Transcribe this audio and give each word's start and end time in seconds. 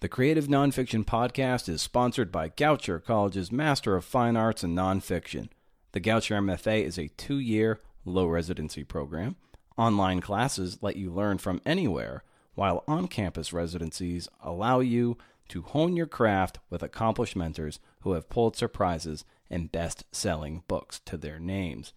The 0.00 0.08
Creative 0.08 0.46
Nonfiction 0.46 1.04
Podcast 1.04 1.68
is 1.68 1.82
sponsored 1.82 2.32
by 2.32 2.48
Goucher 2.48 3.04
College's 3.04 3.52
Master 3.52 3.96
of 3.96 4.04
Fine 4.06 4.34
Arts 4.34 4.64
in 4.64 4.74
Nonfiction. 4.74 5.50
The 5.92 6.00
Goucher 6.00 6.36
MFA 6.36 6.82
is 6.84 6.98
a 6.98 7.08
two 7.18 7.38
year, 7.38 7.80
low 8.06 8.26
residency 8.26 8.82
program. 8.82 9.36
Online 9.76 10.22
classes 10.22 10.78
let 10.80 10.96
you 10.96 11.10
learn 11.10 11.36
from 11.36 11.60
anywhere, 11.66 12.24
while 12.54 12.82
on 12.88 13.08
campus 13.08 13.52
residencies 13.52 14.26
allow 14.42 14.80
you 14.80 15.18
to 15.48 15.60
hone 15.60 15.96
your 15.96 16.06
craft 16.06 16.60
with 16.70 16.82
accomplished 16.82 17.36
mentors 17.36 17.78
who 18.00 18.12
have 18.12 18.30
Pulitzer 18.30 18.68
Prizes 18.68 19.26
and 19.50 19.70
best 19.70 20.04
selling 20.12 20.62
books 20.66 21.00
to 21.00 21.18
their 21.18 21.38
names. 21.38 21.92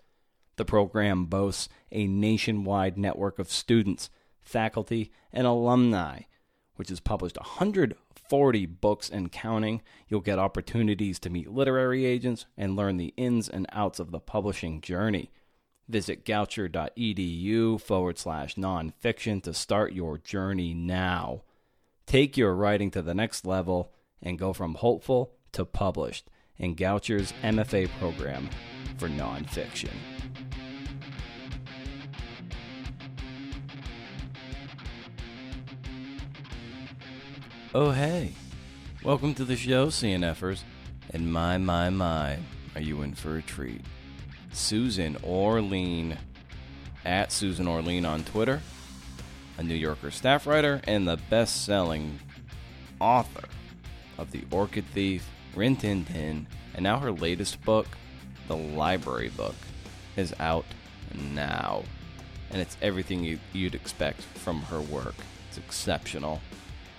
The 0.57 0.65
program 0.65 1.27
boasts 1.27 1.69
a 1.89 2.05
nationwide 2.05 2.97
network 2.97 3.39
of 3.39 3.49
students, 3.49 4.09
faculty, 4.41 5.13
and 5.31 5.47
alumni, 5.47 6.23
which 6.75 6.89
has 6.89 6.99
published 6.99 7.37
140 7.37 8.65
books 8.65 9.09
and 9.09 9.31
counting. 9.31 9.81
You'll 10.07 10.21
get 10.21 10.39
opportunities 10.39 11.19
to 11.19 11.29
meet 11.29 11.51
literary 11.51 12.05
agents 12.05 12.45
and 12.57 12.75
learn 12.75 12.97
the 12.97 13.13
ins 13.17 13.49
and 13.49 13.67
outs 13.71 13.99
of 13.99 14.11
the 14.11 14.19
publishing 14.19 14.81
journey. 14.81 15.31
Visit 15.87 16.25
goucher.edu 16.25 17.79
forward 17.81 18.17
slash 18.17 18.55
nonfiction 18.55 19.43
to 19.43 19.53
start 19.53 19.93
your 19.93 20.17
journey 20.17 20.73
now. 20.73 21.41
Take 22.05 22.37
your 22.37 22.55
writing 22.55 22.91
to 22.91 23.01
the 23.01 23.13
next 23.13 23.45
level 23.45 23.91
and 24.21 24.39
go 24.39 24.53
from 24.53 24.75
hopeful 24.75 25.33
to 25.51 25.65
published 25.65 26.29
in 26.57 26.75
Goucher's 26.75 27.33
MFA 27.43 27.89
program 27.99 28.49
for 28.97 29.09
nonfiction. 29.09 29.91
Oh, 37.75 37.89
hey. 37.89 38.33
Welcome 39.03 39.33
to 39.33 39.43
the 39.43 39.55
show, 39.55 39.87
CNFers. 39.87 40.61
And 41.09 41.33
my, 41.33 41.57
my, 41.57 41.89
my, 41.89 42.37
are 42.75 42.81
you 42.81 43.01
in 43.01 43.15
for 43.15 43.37
a 43.37 43.41
treat? 43.41 43.81
Susan 44.51 45.17
Orlean, 45.23 46.19
at 47.03 47.31
Susan 47.31 47.67
Orlean 47.67 48.05
on 48.05 48.25
Twitter, 48.25 48.61
a 49.57 49.63
New 49.63 49.73
Yorker 49.73 50.11
staff 50.11 50.45
writer, 50.45 50.81
and 50.83 51.07
the 51.07 51.17
best 51.31 51.65
selling 51.65 52.19
author 53.01 53.47
of 54.19 54.29
The 54.29 54.43
Orchid 54.51 54.85
Thief, 54.93 55.27
Rin 55.55 55.75
Tin 55.75 56.05
Tin, 56.05 56.45
and 56.75 56.83
now 56.83 56.99
her 56.99 57.11
latest 57.11 57.59
book, 57.63 57.87
The 58.47 58.55
Library 58.55 59.29
Book, 59.29 59.55
is 60.15 60.31
out 60.39 60.65
now. 61.33 61.85
And 62.51 62.61
it's 62.61 62.77
everything 62.83 63.23
you, 63.23 63.39
you'd 63.51 63.73
expect 63.73 64.21
from 64.21 64.61
her 64.61 64.79
work. 64.79 65.15
It's 65.49 65.57
exceptional. 65.57 66.39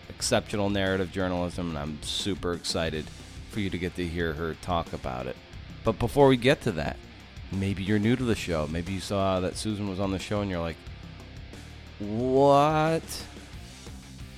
Exceptional 0.08 0.70
narrative 0.70 1.12
journalism, 1.12 1.70
and 1.70 1.78
I'm 1.78 2.02
super 2.02 2.52
excited 2.52 3.06
for 3.50 3.60
you 3.60 3.70
to 3.70 3.78
get 3.78 3.94
to 3.97 4.06
hear 4.06 4.33
her 4.34 4.55
talk 4.55 4.92
about 4.92 5.27
it. 5.27 5.36
But 5.84 5.98
before 5.98 6.28
we 6.28 6.36
get 6.36 6.60
to 6.62 6.72
that, 6.72 6.97
maybe 7.52 7.83
you're 7.83 7.98
new 7.98 8.16
to 8.16 8.25
the 8.25 8.34
show. 8.34 8.66
Maybe 8.66 8.92
you 8.92 9.00
saw 9.00 9.41
that 9.41 9.56
Susan 9.56 9.88
was 9.88 10.00
on 10.00 10.10
the 10.10 10.19
show 10.19 10.41
and 10.41 10.50
you're 10.50 10.60
like, 10.60 10.77
what? 11.98 13.02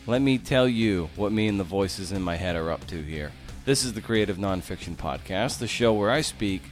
Let 0.06 0.22
me 0.22 0.38
tell 0.38 0.68
you 0.68 1.08
what 1.16 1.32
me 1.32 1.48
and 1.48 1.58
the 1.58 1.64
voices 1.64 2.12
in 2.12 2.22
my 2.22 2.36
head 2.36 2.56
are 2.56 2.70
up 2.70 2.86
to 2.88 3.02
here. 3.02 3.32
This 3.64 3.84
is 3.84 3.94
the 3.94 4.00
Creative 4.00 4.36
Nonfiction 4.36 4.94
Podcast, 4.94 5.58
the 5.58 5.66
show 5.66 5.92
where 5.92 6.10
I 6.10 6.20
speak 6.20 6.62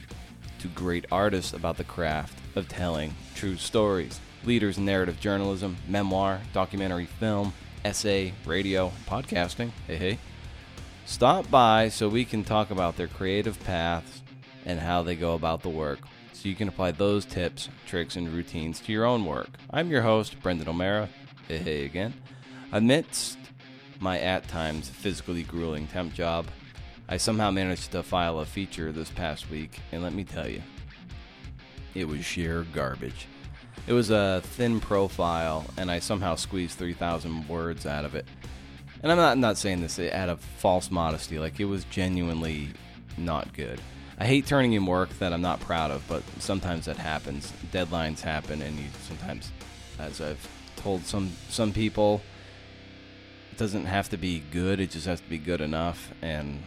to 0.59 0.67
great 0.69 1.05
artists 1.11 1.51
about 1.51 1.77
the 1.77 1.83
craft 1.83 2.37
of 2.55 2.69
telling 2.69 3.13
true 3.33 3.57
stories. 3.57 4.19
Leaders 4.45 4.77
in 4.77 4.85
narrative 4.85 5.19
journalism, 5.19 5.75
memoir, 5.87 6.39
documentary 6.53 7.05
film, 7.05 7.53
essay, 7.85 8.33
radio, 8.45 8.91
podcasting. 9.07 9.69
Hey, 9.85 9.95
hey. 9.95 10.19
Stop 11.05 11.51
by 11.51 11.89
so 11.89 12.09
we 12.09 12.25
can 12.25 12.43
talk 12.43 12.71
about 12.71 12.97
their 12.97 13.07
creative 13.07 13.63
paths 13.63 14.23
and 14.65 14.79
how 14.79 15.03
they 15.03 15.15
go 15.15 15.35
about 15.35 15.61
the 15.61 15.69
work 15.69 15.99
so 16.33 16.49
you 16.49 16.55
can 16.55 16.67
apply 16.67 16.91
those 16.91 17.25
tips, 17.25 17.69
tricks, 17.85 18.15
and 18.15 18.29
routines 18.29 18.79
to 18.79 18.91
your 18.91 19.05
own 19.05 19.23
work. 19.23 19.49
I'm 19.69 19.91
your 19.91 20.01
host, 20.01 20.41
Brendan 20.41 20.67
O'Meara. 20.67 21.09
Hey, 21.47 21.59
hey 21.59 21.85
again. 21.85 22.15
Amidst 22.71 23.37
my 23.99 24.19
at 24.19 24.47
times 24.47 24.89
physically 24.89 25.43
grueling 25.43 25.85
temp 25.85 26.15
job, 26.15 26.47
I 27.07 27.17
somehow 27.17 27.51
managed 27.51 27.91
to 27.91 28.01
file 28.01 28.39
a 28.39 28.45
feature 28.45 28.91
this 28.91 29.11
past 29.11 29.51
week, 29.51 29.79
and 29.91 30.01
let 30.01 30.13
me 30.13 30.23
tell 30.23 30.47
you, 30.47 30.63
it 31.93 32.07
was 32.07 32.25
sheer 32.25 32.65
garbage. 32.73 33.27
It 33.87 33.93
was 33.93 34.09
a 34.09 34.41
thin 34.43 34.79
profile, 34.79 35.65
and 35.77 35.91
I 35.91 35.99
somehow 35.99 36.35
squeezed 36.35 36.77
3,000 36.77 37.47
words 37.47 37.85
out 37.85 38.05
of 38.05 38.15
it. 38.15 38.25
And 39.03 39.11
I'm 39.11 39.17
not, 39.17 39.33
I'm 39.33 39.41
not 39.41 39.57
saying 39.57 39.81
this 39.81 39.99
out 39.99 40.29
of 40.29 40.39
false 40.39 40.89
modesty, 40.89 41.37
like, 41.37 41.59
it 41.59 41.65
was 41.65 41.83
genuinely 41.85 42.69
not 43.17 43.53
good. 43.53 43.79
I 44.17 44.25
hate 44.25 44.47
turning 44.47 44.73
in 44.73 44.85
work 44.85 45.09
that 45.19 45.33
I'm 45.33 45.41
not 45.41 45.59
proud 45.59 45.91
of, 45.91 46.07
but 46.07 46.23
sometimes 46.39 46.85
that 46.85 46.97
happens. 46.97 47.51
Deadlines 47.71 48.21
happen, 48.21 48.61
and 48.61 48.77
you 48.77 48.85
sometimes, 49.03 49.51
as 49.99 50.21
I've 50.21 50.47
told 50.77 51.05
some 51.05 51.33
some 51.49 51.73
people, 51.73 52.21
it 53.51 53.57
doesn't 53.57 53.85
have 53.85 54.09
to 54.09 54.17
be 54.17 54.41
good. 54.51 54.79
It 54.79 54.91
just 54.91 55.05
has 55.05 55.19
to 55.19 55.29
be 55.29 55.37
good 55.37 55.59
enough. 55.59 56.13
And 56.21 56.63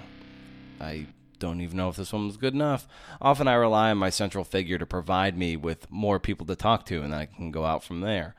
I 0.79 1.06
don't 1.38 1.60
even 1.60 1.76
know 1.76 1.88
if 1.88 1.97
this 1.97 2.12
one 2.12 2.26
was 2.26 2.37
good 2.37 2.54
enough. 2.54 2.87
Often 3.21 3.49
I 3.49 3.54
rely 3.54 3.91
on 3.91 3.99
my 3.99 4.10
central 4.10 4.44
figure 4.44 4.78
to 4.78 4.87
provide 4.87 5.37
me 5.37 5.56
with 5.56 5.91
more 5.91 6.19
people 6.19 6.47
to 6.47 6.56
talk 6.56 6.84
to, 6.87 7.03
and 7.03 7.15
I 7.15 7.26
can 7.26 7.50
go 7.50 7.65
out 7.65 7.84
from 7.84 8.00
there. 8.00 8.34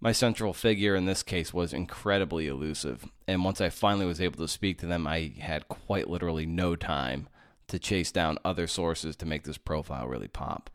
My 0.00 0.12
central 0.12 0.52
figure 0.52 0.94
in 0.94 1.06
this 1.06 1.22
case 1.22 1.52
was 1.52 1.72
incredibly 1.72 2.46
elusive, 2.46 3.04
and 3.26 3.44
once 3.44 3.60
I 3.60 3.68
finally 3.68 4.06
was 4.06 4.20
able 4.20 4.38
to 4.38 4.48
speak 4.48 4.78
to 4.78 4.86
them, 4.86 5.06
I 5.06 5.32
had 5.40 5.68
quite 5.68 6.08
literally 6.08 6.46
no 6.46 6.76
time 6.76 7.28
to 7.66 7.78
chase 7.78 8.12
down 8.12 8.38
other 8.44 8.66
sources 8.66 9.16
to 9.16 9.26
make 9.26 9.44
this 9.44 9.58
profile 9.58 10.06
really 10.06 10.28
pop. 10.28 10.70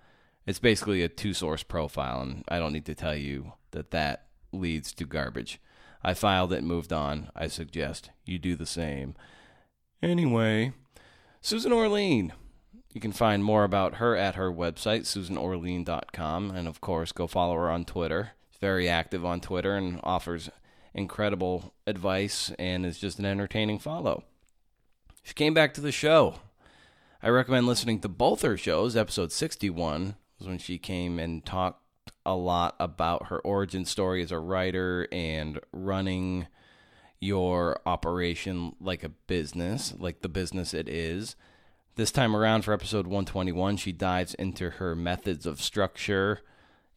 It's 0.46 0.60
basically 0.60 1.04
a 1.04 1.10
two 1.10 1.34
source 1.34 1.64
profile, 1.64 2.22
and 2.22 2.44
I 2.50 2.60
don't 2.60 2.74
need 2.74 2.86
to 2.88 2.96
tell 2.96 3.16
you 3.16 3.54
that 3.72 3.92
that 3.92 4.28
leads 4.52 4.92
to 4.94 5.06
garbage. 5.06 5.60
I 6.04 6.14
filed 6.14 6.52
it 6.52 6.58
and 6.58 6.68
moved 6.68 6.92
on. 6.92 7.30
I 7.34 7.48
suggest 7.48 8.10
you 8.26 8.38
do 8.38 8.56
the 8.56 8.66
same. 8.66 9.16
Anyway, 10.02 10.74
Susan 11.46 11.74
Orlean. 11.74 12.32
You 12.94 13.02
can 13.02 13.12
find 13.12 13.44
more 13.44 13.66
about 13.66 13.96
her 13.96 14.16
at 14.16 14.36
her 14.36 14.50
website, 14.50 15.02
susanorlean.com, 15.02 16.52
and 16.52 16.70
of 16.70 16.80
course, 16.80 17.12
go 17.12 17.28
follow 17.28 17.56
her 17.56 17.70
on 17.70 17.84
Twitter. 17.84 18.32
She's 18.50 18.60
very 18.62 18.88
active 18.88 19.26
on 19.26 19.42
Twitter 19.42 19.76
and 19.76 20.00
offers 20.04 20.50
incredible 20.94 21.74
advice 21.86 22.54
and 22.58 22.86
is 22.86 22.98
just 22.98 23.20
an 23.20 23.26
entertaining 23.26 23.80
follow. 23.80 24.24
She 25.22 25.34
came 25.34 25.54
back 25.54 25.74
to 25.74 25.82
the 25.82 25.92
show 25.92 26.36
I 27.22 27.28
recommend 27.28 27.68
listening 27.68 28.00
to 28.00 28.10
both 28.10 28.42
her 28.42 28.56
shows. 28.56 28.96
Episode 28.96 29.34
61 29.34 30.16
was 30.40 30.48
when 30.48 30.60
she 30.60 30.78
came 30.78 31.20
and 31.20 31.46
talked 31.46 31.82
a 32.26 32.36
lot 32.36 32.76
about 32.80 33.28
her 33.28 33.40
origin 33.40 33.84
story 33.84 34.24
as 34.24 34.32
a 34.32 34.40
writer 34.40 35.10
and 35.12 35.60
running 35.74 36.48
your 37.24 37.80
operation 37.86 38.76
like 38.80 39.04
a 39.04 39.10
business, 39.10 39.94
like 39.98 40.22
the 40.22 40.30
business 40.30 40.74
it 40.74 40.90
is. 40.90 41.36
This 41.96 42.12
time 42.12 42.36
around 42.36 42.64
for 42.64 42.74
episode 42.74 43.08
121, 43.08 43.78
she 43.78 43.92
dives 43.92 44.34
into 44.34 44.72
her 44.72 44.96
methods 44.96 45.46
of 45.46 45.62
structure 45.62 46.42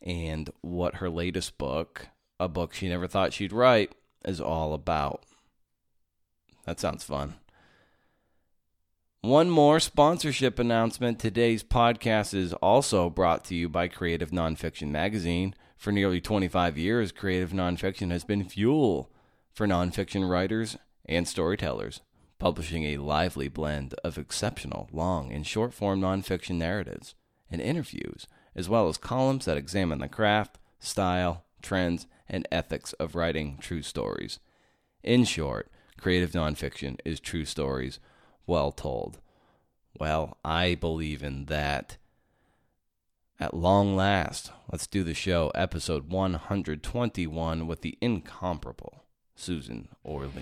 and 0.03 0.51
what 0.63 0.97
her 0.97 1.09
latest 1.09 1.59
book, 1.59 2.09
a 2.41 2.49
book 2.49 2.75
she 2.75 2.89
never 2.89 3.07
thought 3.07 3.33
she'd 3.33 3.53
write, 3.53 3.95
is 4.25 4.41
all 4.41 4.75
about. 4.75 5.25
That 6.65 6.81
sounds 6.81 7.05
fun. 7.05 7.35
One 9.21 9.51
more 9.51 9.81
sponsorship 9.81 10.59
announcement. 10.59 11.19
Today's 11.19 11.63
podcast 11.63 12.35
is 12.35 12.53
also 12.55 13.11
brought 13.11 13.45
to 13.47 13.55
you 13.55 13.69
by 13.69 13.89
Creative 13.89 14.31
Nonfiction 14.31 14.89
Magazine. 14.89 15.55
For 15.77 15.93
nearly 15.93 16.21
25 16.21 16.79
years, 16.79 17.13
Creative 17.13 17.51
Nonfiction 17.51 18.11
has 18.11 18.25
been 18.25 18.45
fuel 18.45 19.11
for 19.57 19.67
nonfiction 19.67 20.29
writers 20.29 20.77
and 21.07 21.27
storytellers, 21.27 22.03
publishing 22.39 22.85
a 22.85 22.99
lively 22.99 23.49
blend 23.49 23.95
of 24.05 24.19
exceptional 24.19 24.87
long 24.93 25.33
and 25.33 25.47
short 25.47 25.73
form 25.73 25.99
nonfiction 25.99 26.57
narratives 26.57 27.15
and 27.51 27.63
interviews, 27.63 28.27
as 28.55 28.69
well 28.69 28.87
as 28.87 28.99
columns 28.99 29.47
that 29.47 29.57
examine 29.57 29.99
the 29.99 30.09
craft, 30.09 30.59
style, 30.79 31.47
trends, 31.63 32.07
and 32.29 32.47
ethics 32.53 32.93
of 32.95 33.15
writing 33.15 33.57
true 33.59 33.81
stories. 33.81 34.41
In 35.03 35.25
short, 35.25 35.71
creative 35.99 36.33
nonfiction 36.33 36.99
is 37.07 37.19
true 37.19 37.47
stories 37.47 37.99
well 38.47 38.73
told. 38.73 39.21
Well, 39.99 40.37
I 40.45 40.75
believe 40.75 41.23
in 41.23 41.47
that. 41.47 41.97
At 43.41 43.55
long 43.55 43.97
last, 43.97 44.51
let's 44.71 44.87
do 44.87 45.03
the 45.03 45.15
show, 45.15 45.51
episode 45.55 46.11
121, 46.11 47.67
with 47.67 47.81
the 47.81 47.97
incomparable 48.03 49.06
Susan 49.37 49.89
Orlean. 50.05 50.33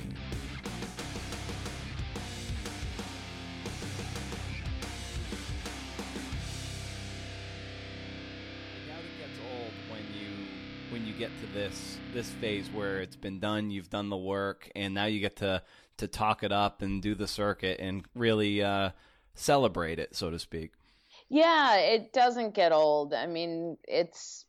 I 8.73 8.99
it 8.99 9.19
gets 9.19 9.39
old 9.53 9.73
when 9.91 10.03
you 10.15 10.31
when 10.91 11.07
you 11.07 11.15
you 11.15 11.21
get 11.21 11.31
to 11.41 11.47
this 11.53 11.99
this 12.13 12.31
phase 12.31 12.69
where 12.71 13.01
it's 13.01 13.17
been 13.17 13.39
done, 13.39 13.71
you've 13.71 13.91
done 13.91 14.09
the 14.09 14.17
work, 14.17 14.71
and 14.75 14.95
now 14.95 15.07
you 15.07 15.21
get 15.21 15.37
to 15.37 15.63
to 15.99 16.09
talk 16.09 16.43
it 16.43 16.53
up 16.53 16.83
and 16.83 17.03
do 17.03 17.15
the 17.15 17.29
circuit 17.29 17.79
and 17.81 18.05
really 18.15 18.63
uh, 18.63 18.91
celebrate 19.35 19.99
it, 19.99 20.15
so 20.17 20.31
to 20.31 20.39
speak. 20.39 20.73
Yeah, 21.29 21.77
it 21.77 22.13
doesn't 22.13 22.55
get 22.55 22.73
old. 22.73 23.15
I 23.15 23.27
mean, 23.27 23.77
it's 23.87 24.45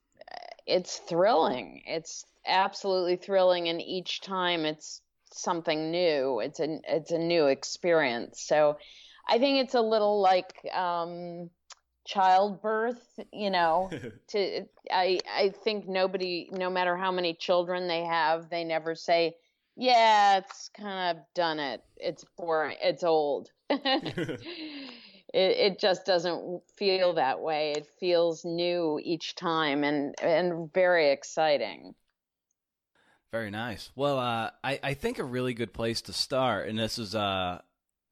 it's 0.65 0.97
thrilling. 0.97 1.83
It's 1.85 2.25
absolutely 2.45 3.15
thrilling, 3.17 3.67
and 3.69 3.81
each 3.81 4.21
time 4.21 4.65
it's 4.65 5.01
something 5.31 5.91
new. 5.91 6.39
It's 6.39 6.59
a 6.59 6.79
it's 6.87 7.11
a 7.11 7.17
new 7.17 7.47
experience. 7.47 8.41
So, 8.41 8.77
I 9.27 9.39
think 9.39 9.63
it's 9.63 9.75
a 9.75 9.81
little 9.81 10.21
like 10.21 10.53
um, 10.73 11.49
childbirth. 12.05 13.19
You 13.31 13.49
know, 13.49 13.89
to 14.29 14.65
I 14.91 15.19
I 15.31 15.49
think 15.63 15.87
nobody, 15.87 16.49
no 16.51 16.69
matter 16.69 16.95
how 16.95 17.11
many 17.11 17.33
children 17.33 17.87
they 17.87 18.03
have, 18.03 18.49
they 18.49 18.63
never 18.63 18.95
say, 18.95 19.35
"Yeah, 19.75 20.37
it's 20.37 20.69
kind 20.69 21.17
of 21.17 21.23
done 21.33 21.59
it. 21.59 21.81
It's 21.97 22.25
boring. 22.37 22.77
It's 22.81 23.03
old." 23.03 23.49
it, 23.69 24.37
it 25.33 25.79
just 25.79 26.05
doesn't 26.05 26.61
feel 26.77 27.13
that 27.13 27.41
way. 27.41 27.73
It 27.73 27.87
feels 27.99 28.45
new 28.45 28.99
each 29.03 29.35
time 29.35 29.83
and 29.83 30.15
and 30.21 30.71
very 30.73 31.11
exciting. 31.11 31.95
Very 33.35 33.51
nice. 33.51 33.91
Well, 33.97 34.17
uh, 34.17 34.51
I 34.63 34.79
I 34.81 34.93
think 34.93 35.19
a 35.19 35.23
really 35.25 35.53
good 35.53 35.73
place 35.73 36.03
to 36.03 36.13
start, 36.13 36.69
and 36.69 36.79
this 36.79 36.97
is 36.97 37.15
uh, 37.15 37.59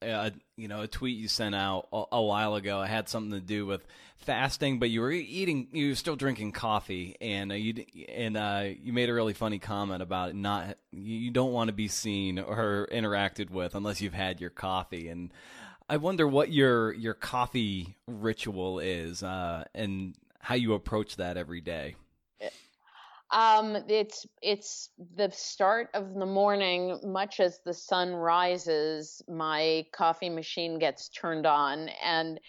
a, 0.01 0.33
you 0.57 0.67
know 0.67 0.81
a 0.81 0.87
tweet 0.87 1.17
you 1.17 1.29
sent 1.29 1.55
out 1.55 1.87
a, 1.93 2.03
a, 2.11 2.21
while 2.21 2.55
ago. 2.55 2.81
It 2.81 2.89
had 2.89 3.07
something 3.07 3.31
to 3.31 3.39
do 3.39 3.65
with 3.65 3.87
fasting, 4.17 4.79
but 4.79 4.89
you 4.89 4.99
were 4.99 5.11
eating, 5.13 5.69
you 5.71 5.91
were 5.91 5.95
still 5.95 6.17
drinking 6.17 6.51
coffee, 6.51 7.15
and 7.21 7.53
uh, 7.53 7.55
you 7.55 7.85
and 8.09 8.35
uh, 8.35 8.65
you 8.81 8.91
made 8.91 9.07
a 9.07 9.13
really 9.13 9.31
funny 9.31 9.59
comment 9.59 10.01
about 10.01 10.35
not 10.35 10.77
you 10.91 11.31
don't 11.31 11.53
want 11.53 11.69
to 11.69 11.73
be 11.73 11.87
seen 11.87 12.37
or 12.37 12.89
interacted 12.91 13.49
with 13.49 13.75
unless 13.75 14.01
you've 14.01 14.13
had 14.13 14.41
your 14.41 14.49
coffee, 14.49 15.07
and 15.07 15.31
I 15.87 15.95
wonder 15.95 16.27
what 16.27 16.51
your 16.51 16.91
your 16.91 17.13
coffee 17.13 17.95
ritual 18.09 18.79
is 18.79 19.23
uh, 19.23 19.63
and 19.73 20.15
how 20.41 20.55
you 20.55 20.73
approach 20.73 21.15
that 21.15 21.37
every 21.37 21.61
day. 21.61 21.95
Um, 23.33 23.75
it's 23.89 24.27
it's 24.43 24.91
the 25.15 25.31
start 25.31 25.89
of 25.95 26.13
the 26.13 26.25
morning. 26.25 26.99
Much 27.03 27.39
as 27.39 27.59
the 27.65 27.73
sun 27.73 28.13
rises, 28.13 29.23
my 29.27 29.87
coffee 29.91 30.29
machine 30.29 30.77
gets 30.77 31.09
turned 31.09 31.47
on, 31.47 31.89
and 32.03 32.39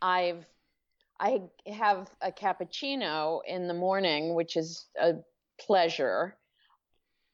I've 0.00 0.46
I 1.18 1.40
have 1.66 2.08
a 2.22 2.30
cappuccino 2.30 3.40
in 3.48 3.66
the 3.66 3.74
morning, 3.74 4.34
which 4.34 4.56
is 4.56 4.86
a 5.00 5.14
pleasure. 5.60 6.36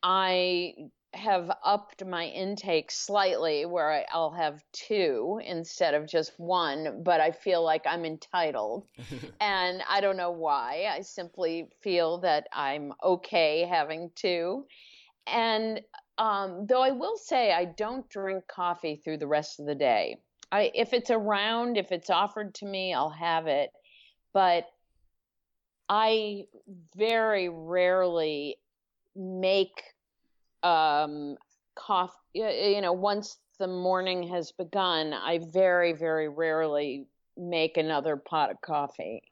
I 0.02 0.74
have 1.14 1.50
upped 1.64 2.04
my 2.04 2.26
intake 2.26 2.90
slightly 2.90 3.64
where 3.66 3.90
I, 3.90 4.04
will 4.14 4.32
have 4.32 4.62
two 4.72 5.40
instead 5.44 5.94
of 5.94 6.06
just 6.06 6.32
one, 6.38 7.02
but 7.02 7.20
I 7.20 7.30
feel 7.30 7.62
like 7.62 7.86
I'm 7.86 8.04
entitled. 8.04 8.86
and 9.40 9.82
I 9.88 10.00
don't 10.00 10.16
know 10.16 10.30
why. 10.30 10.86
I 10.90 11.00
simply 11.00 11.68
feel 11.82 12.18
that 12.18 12.48
I'm 12.52 12.92
okay 13.02 13.64
having 13.64 14.10
two. 14.14 14.66
And 15.26 15.80
um, 16.18 16.66
though 16.66 16.82
I 16.82 16.90
will 16.90 17.16
say 17.16 17.52
I 17.52 17.64
don't 17.64 18.08
drink 18.08 18.44
coffee 18.46 19.00
through 19.02 19.18
the 19.18 19.26
rest 19.26 19.60
of 19.60 19.66
the 19.66 19.74
day. 19.74 20.18
I, 20.52 20.70
if 20.74 20.92
it's 20.92 21.10
around, 21.10 21.76
if 21.76 21.90
it's 21.90 22.10
offered 22.10 22.54
to 22.56 22.66
me, 22.66 22.94
I'll 22.94 23.10
have 23.10 23.46
it. 23.46 23.70
But 24.32 24.66
I 25.88 26.44
very 26.96 27.48
rarely 27.48 28.58
make 29.16 29.82
um, 30.64 31.36
coffee, 31.74 32.14
you 32.34 32.80
know, 32.80 32.92
once 32.92 33.38
the 33.58 33.66
morning 33.66 34.28
has 34.28 34.52
begun, 34.52 35.12
I 35.12 35.40
very, 35.52 35.92
very 35.92 36.28
rarely 36.28 37.06
make 37.36 37.76
another 37.76 38.16
pot 38.16 38.50
of 38.50 38.60
coffee. 38.60 39.22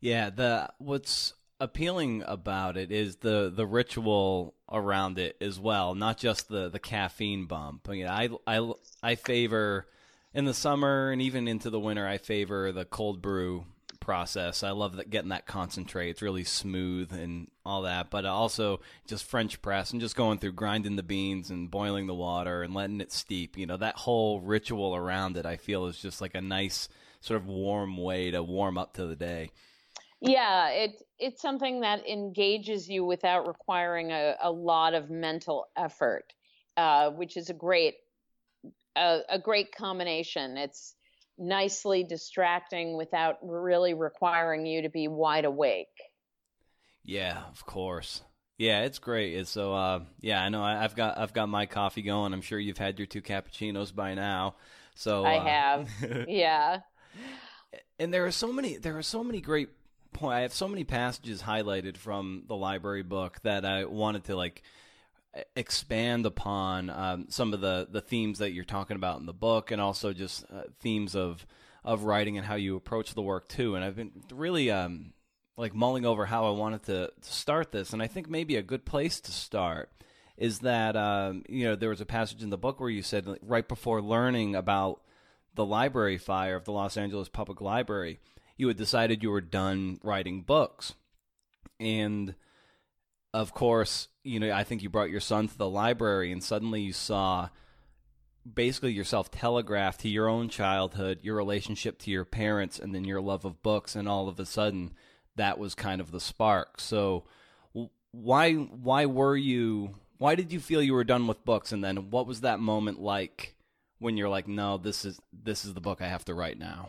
Yeah, 0.00 0.30
the 0.30 0.70
what's 0.78 1.34
appealing 1.58 2.22
about 2.26 2.76
it 2.76 2.92
is 2.92 3.16
the 3.16 3.50
the 3.54 3.66
ritual 3.66 4.54
around 4.70 5.18
it 5.18 5.36
as 5.40 5.58
well, 5.58 5.94
not 5.94 6.18
just 6.18 6.48
the 6.48 6.68
the 6.68 6.78
caffeine 6.78 7.46
bump. 7.46 7.88
You 7.90 8.04
know, 8.04 8.10
I 8.10 8.28
I 8.46 8.72
I 9.02 9.14
favor 9.14 9.86
in 10.34 10.44
the 10.44 10.54
summer 10.54 11.10
and 11.10 11.22
even 11.22 11.48
into 11.48 11.70
the 11.70 11.80
winter, 11.80 12.06
I 12.06 12.18
favor 12.18 12.72
the 12.72 12.84
cold 12.84 13.22
brew 13.22 13.64
process. 14.00 14.62
I 14.62 14.70
love 14.70 14.96
that 14.96 15.10
getting 15.10 15.30
that 15.30 15.46
concentrate. 15.46 16.10
It's 16.10 16.22
really 16.22 16.44
smooth 16.44 17.12
and 17.12 17.48
all 17.66 17.82
that. 17.82 18.10
But 18.10 18.24
also 18.24 18.80
just 19.06 19.24
French 19.24 19.60
press 19.60 19.90
and 19.90 20.00
just 20.00 20.16
going 20.16 20.38
through 20.38 20.52
grinding 20.52 20.96
the 20.96 21.02
beans 21.02 21.50
and 21.50 21.70
boiling 21.70 22.06
the 22.06 22.14
water 22.14 22.62
and 22.62 22.74
letting 22.74 23.00
it 23.00 23.12
steep. 23.12 23.58
You 23.58 23.66
know, 23.66 23.76
that 23.76 23.96
whole 23.96 24.40
ritual 24.40 24.94
around 24.94 25.36
it, 25.36 25.46
I 25.46 25.56
feel, 25.56 25.86
is 25.86 25.98
just 25.98 26.20
like 26.20 26.34
a 26.34 26.40
nice 26.40 26.88
sort 27.20 27.40
of 27.40 27.46
warm 27.46 27.96
way 27.96 28.30
to 28.30 28.42
warm 28.42 28.78
up 28.78 28.94
to 28.94 29.06
the 29.06 29.16
day. 29.16 29.50
Yeah, 30.20 30.70
it 30.70 31.02
it's 31.18 31.42
something 31.42 31.80
that 31.80 32.06
engages 32.08 32.88
you 32.88 33.04
without 33.04 33.46
requiring 33.46 34.12
a, 34.12 34.34
a 34.40 34.50
lot 34.50 34.94
of 34.94 35.10
mental 35.10 35.66
effort, 35.76 36.32
uh, 36.76 37.10
which 37.10 37.36
is 37.36 37.50
a 37.50 37.54
great 37.54 37.96
a, 38.96 39.20
a 39.28 39.38
great 39.38 39.74
combination. 39.74 40.56
It's 40.56 40.94
nicely 41.38 42.02
distracting 42.02 42.96
without 42.96 43.36
really 43.42 43.92
requiring 43.92 44.64
you 44.64 44.82
to 44.82 44.88
be 44.88 45.06
wide 45.06 45.44
awake. 45.44 45.88
Yeah, 47.06 47.42
of 47.50 47.64
course. 47.64 48.22
Yeah, 48.58 48.82
it's 48.82 48.98
great. 48.98 49.34
It's 49.34 49.50
so 49.50 49.74
uh, 49.74 50.00
yeah, 50.20 50.42
I 50.42 50.48
know. 50.48 50.62
I, 50.62 50.82
have 50.82 50.96
got 50.96 51.18
I've 51.18 51.32
got 51.32 51.48
my 51.48 51.66
coffee 51.66 52.02
going. 52.02 52.32
I'm 52.32 52.42
sure 52.42 52.58
you've 52.58 52.78
had 52.78 52.98
your 52.98 53.06
two 53.06 53.22
cappuccinos 53.22 53.94
by 53.94 54.14
now. 54.14 54.56
So 54.94 55.24
I 55.24 55.36
uh, 55.36 55.44
have. 55.44 55.90
yeah. 56.28 56.80
And 57.98 58.12
there 58.12 58.26
are 58.26 58.32
so 58.32 58.52
many. 58.52 58.76
There 58.76 58.98
are 58.98 59.02
so 59.02 59.22
many 59.22 59.40
great 59.40 59.68
points. 60.12 60.34
I 60.34 60.40
have 60.40 60.52
so 60.52 60.68
many 60.68 60.84
passages 60.84 61.42
highlighted 61.42 61.96
from 61.96 62.44
the 62.48 62.56
library 62.56 63.02
book 63.02 63.40
that 63.42 63.64
I 63.64 63.84
wanted 63.84 64.24
to 64.24 64.36
like 64.36 64.62
expand 65.54 66.24
upon 66.26 66.90
um, 66.90 67.26
some 67.28 67.52
of 67.52 67.60
the, 67.60 67.86
the 67.90 68.00
themes 68.00 68.38
that 68.38 68.52
you're 68.52 68.64
talking 68.64 68.96
about 68.96 69.20
in 69.20 69.26
the 69.26 69.34
book, 69.34 69.70
and 69.70 69.80
also 69.80 70.12
just 70.12 70.44
uh, 70.44 70.62
themes 70.80 71.14
of 71.14 71.46
of 71.84 72.02
writing 72.02 72.36
and 72.36 72.44
how 72.44 72.56
you 72.56 72.74
approach 72.74 73.14
the 73.14 73.22
work 73.22 73.48
too. 73.48 73.76
And 73.76 73.84
I've 73.84 73.94
been 73.94 74.10
really 74.32 74.72
um, 74.72 75.12
like 75.56 75.74
mulling 75.74 76.04
over 76.04 76.26
how 76.26 76.46
I 76.46 76.50
wanted 76.50 76.82
to, 76.84 77.12
to, 77.20 77.32
start 77.32 77.72
this, 77.72 77.92
and 77.92 78.02
I 78.02 78.06
think 78.06 78.28
maybe 78.28 78.56
a 78.56 78.62
good 78.62 78.84
place 78.84 79.20
to 79.20 79.32
start 79.32 79.90
is 80.36 80.58
that 80.60 80.96
um, 80.96 81.44
you 81.48 81.64
know 81.64 81.76
there 81.76 81.88
was 81.88 82.00
a 82.00 82.06
passage 82.06 82.42
in 82.42 82.50
the 82.50 82.58
book 82.58 82.78
where 82.78 82.90
you 82.90 83.02
said 83.02 83.26
like, 83.26 83.40
right 83.42 83.66
before 83.66 84.02
learning 84.02 84.54
about 84.54 85.00
the 85.54 85.64
library 85.64 86.18
fire 86.18 86.56
of 86.56 86.64
the 86.64 86.72
Los 86.72 86.96
Angeles 86.96 87.30
Public 87.30 87.60
Library, 87.60 88.20
you 88.58 88.68
had 88.68 88.76
decided 88.76 89.22
you 89.22 89.30
were 89.30 89.40
done 89.40 89.98
writing 90.02 90.42
books, 90.42 90.94
and 91.80 92.34
of 93.32 93.52
course, 93.52 94.08
you 94.24 94.40
know, 94.40 94.50
I 94.50 94.64
think 94.64 94.82
you 94.82 94.88
brought 94.88 95.10
your 95.10 95.20
son 95.20 95.48
to 95.48 95.58
the 95.58 95.68
library 95.68 96.32
and 96.32 96.42
suddenly 96.42 96.80
you 96.80 96.94
saw 96.94 97.50
basically 98.54 98.92
yourself 98.92 99.30
telegraphed 99.30 100.00
to 100.00 100.08
your 100.08 100.28
own 100.28 100.48
childhood, 100.48 101.18
your 101.22 101.36
relationship 101.36 101.98
to 101.98 102.10
your 102.10 102.24
parents, 102.24 102.78
and 102.78 102.94
then 102.94 103.04
your 103.04 103.20
love 103.20 103.44
of 103.44 103.62
books. 103.62 103.94
And 103.94 104.08
all 104.08 104.28
of 104.28 104.40
a 104.40 104.46
sudden, 104.46 104.92
that 105.36 105.58
was 105.58 105.74
kind 105.74 106.00
of 106.00 106.10
the 106.10 106.20
spark. 106.20 106.80
So, 106.80 107.24
why 108.12 108.54
why 108.54 109.06
were 109.06 109.36
you? 109.36 109.90
Why 110.18 110.34
did 110.34 110.52
you 110.52 110.60
feel 110.60 110.82
you 110.82 110.94
were 110.94 111.04
done 111.04 111.26
with 111.26 111.44
books? 111.44 111.72
And 111.72 111.84
then, 111.84 112.10
what 112.10 112.26
was 112.26 112.40
that 112.40 112.58
moment 112.58 113.00
like 113.00 113.54
when 113.98 114.16
you're 114.16 114.28
like, 114.28 114.48
no, 114.48 114.78
this 114.78 115.04
is 115.04 115.20
this 115.32 115.64
is 115.64 115.74
the 115.74 115.80
book 115.80 116.00
I 116.00 116.08
have 116.08 116.24
to 116.26 116.34
write 116.34 116.58
now? 116.58 116.88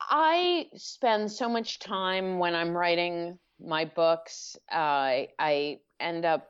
I 0.00 0.66
spend 0.76 1.30
so 1.30 1.48
much 1.48 1.78
time 1.78 2.38
when 2.38 2.54
I'm 2.54 2.76
writing 2.76 3.38
my 3.60 3.84
books. 3.84 4.56
Uh, 4.70 5.28
I 5.38 5.80
end 6.00 6.24
up 6.24 6.48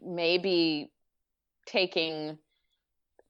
maybe 0.00 0.90
taking 1.66 2.38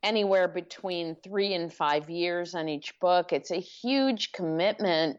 anywhere 0.02 0.46
between 0.46 1.16
three 1.24 1.54
and 1.54 1.72
five 1.72 2.10
years 2.10 2.54
on 2.54 2.68
each 2.68 2.98
book. 3.00 3.32
It's 3.32 3.50
a 3.50 3.56
huge 3.56 4.32
commitment 4.32 5.18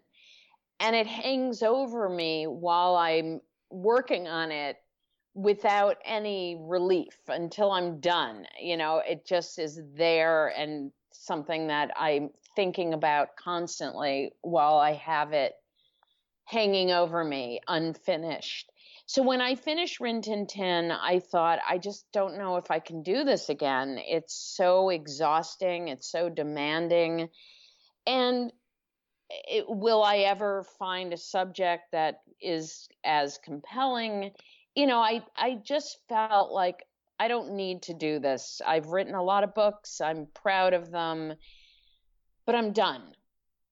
and 0.79 0.95
it 0.95 1.07
hangs 1.07 1.63
over 1.63 2.09
me 2.09 2.45
while 2.45 2.95
I'm 2.95 3.41
working 3.69 4.27
on 4.27 4.51
it 4.51 4.77
without 5.33 5.97
any 6.05 6.57
relief 6.59 7.17
until 7.27 7.71
I'm 7.71 7.99
done. 7.99 8.45
You 8.59 8.77
know, 8.77 9.01
it 9.05 9.25
just 9.25 9.59
is 9.59 9.79
there 9.95 10.47
and 10.47 10.91
something 11.11 11.67
that 11.67 11.91
I'm 11.97 12.29
thinking 12.55 12.93
about 12.93 13.35
constantly 13.35 14.31
while 14.41 14.77
I 14.77 14.93
have 14.93 15.33
it 15.33 15.53
hanging 16.45 16.91
over 16.91 17.23
me 17.23 17.59
unfinished. 17.67 18.71
So 19.07 19.21
when 19.21 19.41
I 19.41 19.55
finished 19.55 19.99
Rin 19.99 20.21
Tin 20.21 20.47
Tin, 20.47 20.91
I 20.91 21.19
thought, 21.19 21.59
I 21.67 21.77
just 21.77 22.05
don't 22.11 22.37
know 22.37 22.57
if 22.57 22.71
I 22.71 22.79
can 22.79 23.03
do 23.03 23.23
this 23.23 23.49
again. 23.49 23.99
It's 23.99 24.35
so 24.55 24.89
exhausting, 24.89 25.89
it's 25.89 26.09
so 26.09 26.29
demanding. 26.29 27.29
And 28.07 28.51
it, 29.47 29.65
will 29.67 30.03
I 30.03 30.17
ever 30.19 30.63
find 30.77 31.13
a 31.13 31.17
subject 31.17 31.91
that 31.91 32.21
is 32.41 32.87
as 33.03 33.39
compelling? 33.43 34.31
You 34.75 34.87
know, 34.87 34.99
I 34.99 35.23
I 35.35 35.59
just 35.63 35.99
felt 36.07 36.51
like 36.51 36.83
I 37.19 37.27
don't 37.27 37.55
need 37.55 37.83
to 37.83 37.93
do 37.93 38.19
this. 38.19 38.61
I've 38.65 38.87
written 38.87 39.15
a 39.15 39.23
lot 39.23 39.43
of 39.43 39.53
books. 39.53 40.01
I'm 40.01 40.27
proud 40.33 40.73
of 40.73 40.91
them, 40.91 41.33
but 42.45 42.55
I'm 42.55 42.73
done. 42.73 43.13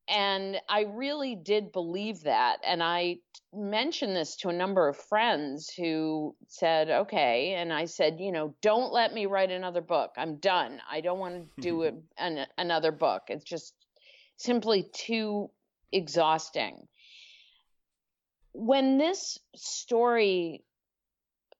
And 0.10 0.58
I 0.67 0.82
really 0.82 1.36
did 1.36 1.72
believe 1.72 2.24
that. 2.24 2.58
And 2.65 2.84
I 2.84 3.20
mentioned 3.53 4.15
this 4.15 4.36
to 4.38 4.50
a 4.50 4.53
number 4.53 4.88
of 4.88 4.98
friends 4.98 5.70
who 5.70 6.36
said, 6.48 6.89
okay. 6.89 7.53
And 7.53 7.72
I 7.72 7.86
said, 7.86 8.20
you 8.20 8.32
know, 8.32 8.53
don't 8.62 8.91
let 8.91 9.13
me 9.13 9.27
write 9.27 9.51
another 9.51 9.82
book. 9.82 10.12
I'm 10.17 10.38
done. 10.38 10.82
I 10.89 11.01
don't 11.01 11.20
want 11.20 11.36
to 11.36 11.62
do 11.62 11.84
an, 12.17 12.46
another 12.58 12.91
book. 12.91 13.24
It's 13.29 13.46
just 13.46 13.74
simply 14.38 14.90
too 14.94 15.50
exhausting. 15.92 16.88
When 18.54 18.98
this 18.98 19.40
story 19.56 20.63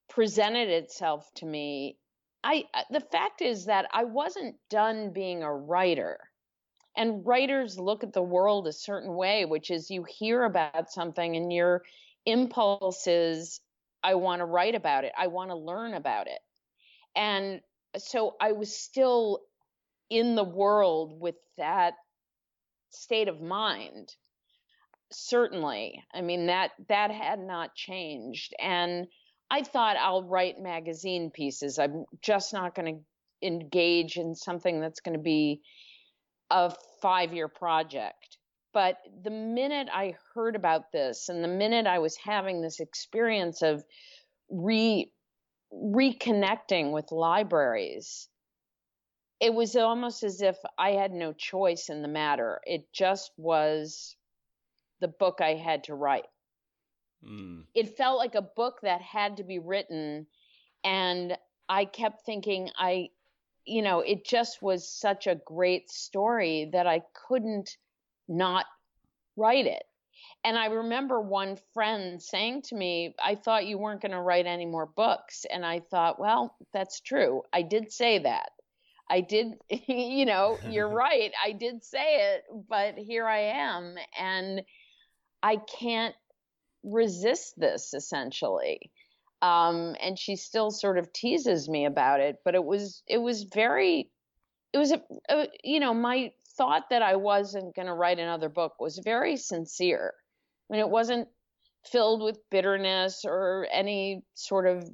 presented 0.10 0.70
itself 0.70 1.30
to 1.36 1.46
me, 1.46 1.98
I 2.44 2.65
the 2.92 3.00
fact 3.00 3.42
is 3.42 3.65
that 3.65 3.88
I 3.94 4.03
wasn't 4.03 4.56
done 4.70 5.12
being 5.12 5.44
a 5.44 5.53
writer. 5.53 6.20
And 6.96 7.25
writers 7.25 7.80
look 7.80 8.03
at 8.03 8.13
the 8.13 8.22
world 8.22 8.68
a 8.68 8.74
certain 8.74 9.15
way, 9.15 9.46
which 9.46 9.72
is 9.72 9.89
you 9.89 10.03
hear 10.03 10.44
about 10.44 10.92
something 10.92 11.36
and 11.36 11.51
your 11.51 11.82
impulse 12.25 13.08
is, 13.08 13.62
I 14.03 14.13
want 14.15 14.42
to 14.42 14.46
write 14.46 14.75
about 14.75 15.03
it. 15.03 15.12
I 15.18 15.27
want 15.27 15.50
to 15.50 15.56
learn 15.56 15.96
about 15.96 16.27
it. 16.27 16.39
And 17.15 17.62
so 17.98 18.36
I 18.39 18.51
was 18.51 18.77
still 18.77 19.42
in 20.10 20.36
the 20.36 20.44
world 20.44 21.20
with 21.20 21.36
that 21.58 21.96
state 22.96 23.28
of 23.28 23.42
mind. 23.42 24.16
Certainly. 25.12 26.04
I 26.14 26.22
mean 26.22 26.48
that 26.48 26.72
that 26.90 27.12
had 27.12 27.40
not 27.40 27.76
changed. 27.76 28.54
And 28.60 29.08
i 29.52 29.62
thought 29.62 29.98
i'll 29.98 30.24
write 30.24 30.60
magazine 30.60 31.32
pieces. 31.32 31.78
I'm 31.80 32.06
just 32.22 32.54
not 32.54 32.76
going 32.76 32.96
to 32.96 33.48
engage 33.48 34.18
in 34.18 34.36
something 34.36 34.80
that's 34.80 35.02
going 35.02 35.18
to 35.18 35.24
be 35.24 35.62
a 36.50 36.74
5 37.02 37.34
year 37.34 37.48
project. 37.48 38.38
But 38.74 38.98
the 39.24 39.32
minute 39.32 39.88
i 39.92 40.16
heard 40.34 40.56
about 40.56 40.92
this 40.92 41.30
and 41.30 41.44
the 41.44 41.48
minute 41.48 41.86
i 41.86 42.00
was 42.00 42.16
having 42.18 42.62
this 42.62 42.80
experience 42.80 43.62
of 43.62 43.84
re 44.50 45.12
reconnecting 45.72 46.92
with 46.92 47.12
libraries 47.12 48.30
it 49.44 49.54
was 49.54 49.76
almost 49.76 50.24
as 50.24 50.42
if 50.42 50.56
I 50.78 50.92
had 50.92 51.12
no 51.12 51.34
choice 51.34 51.90
in 51.90 52.02
the 52.02 52.08
matter. 52.08 52.62
It 52.66 52.94
just 52.94 53.30
was 53.36 54.16
the 55.02 55.10
book 55.10 55.42
I 55.42 55.56
had 55.56 55.84
to 55.86 55.96
write. 55.96 56.28
Mm. 57.28 57.66
It 57.76 57.98
felt 57.98 58.20
like 58.20 58.36
a 58.36 58.42
book 58.42 58.80
that 58.84 59.02
had 59.02 59.36
to 59.38 59.44
be 59.44 59.60
written. 59.60 60.28
And 60.86 61.38
I 61.68 61.84
kept 61.84 62.26
thinking, 62.26 62.70
I, 62.78 63.10
you 63.66 63.82
know, 63.82 64.00
it 64.00 64.26
just 64.26 64.62
was 64.62 64.88
such 64.88 65.28
a 65.28 65.42
great 65.46 65.92
story 65.92 66.70
that 66.72 66.88
I 66.88 67.02
couldn't 67.28 67.76
not 68.30 68.66
write 69.36 69.66
it. 69.66 69.84
And 70.46 70.58
I 70.58 70.68
remember 70.68 71.20
one 71.20 71.58
friend 71.74 72.24
saying 72.24 72.62
to 72.68 72.76
me, 72.76 73.14
I 73.22 73.36
thought 73.36 73.66
you 73.66 73.78
weren't 73.78 74.02
going 74.02 74.14
to 74.14 74.22
write 74.22 74.46
any 74.46 74.66
more 74.66 74.86
books. 74.86 75.46
And 75.52 75.66
I 75.66 75.82
thought, 75.82 76.18
well, 76.18 76.56
that's 76.72 77.02
true. 77.02 77.42
I 77.52 77.62
did 77.62 77.92
say 77.92 78.20
that. 78.20 78.50
I 79.13 79.22
did, 79.22 79.53
you 79.70 80.25
know, 80.25 80.58
you're 80.70 80.89
right. 81.05 81.32
I 81.43 81.51
did 81.51 81.84
say 81.84 82.34
it, 82.34 82.43
but 82.67 82.98
here 82.98 83.27
I 83.27 83.39
am. 83.39 83.96
And 84.20 84.63
I 85.41 85.58
can't 85.79 86.15
resist 86.84 87.53
this 87.58 87.93
essentially. 87.93 88.91
Um, 89.41 89.96
and 90.01 90.17
she 90.17 90.36
still 90.38 90.72
sort 90.72 90.98
of 90.98 91.12
teases 91.12 91.67
me 91.70 91.86
about 91.86 92.22
it, 92.22 92.38
but 92.46 92.55
it 92.55 92.63
was, 92.63 93.03
it 93.08 93.17
was 93.17 93.43
very, 93.43 94.10
it 94.72 94.77
was, 94.77 94.93
a, 94.93 95.01
a 95.29 95.48
you 95.63 95.79
know, 95.82 95.93
my 95.93 96.32
thought 96.58 96.89
that 96.89 97.01
I 97.01 97.17
wasn't 97.17 97.75
going 97.75 97.88
to 97.88 97.93
write 97.93 98.20
another 98.20 98.50
book 98.50 98.79
was 98.79 99.00
very 99.03 99.36
sincere. 99.36 100.13
I 100.70 100.74
mean, 100.74 100.79
it 100.79 100.89
wasn't 100.89 101.27
filled 101.91 102.24
with 102.24 102.39
bitterness 102.50 103.25
or 103.25 103.67
any 103.72 104.24
sort 104.34 104.65
of 104.65 104.89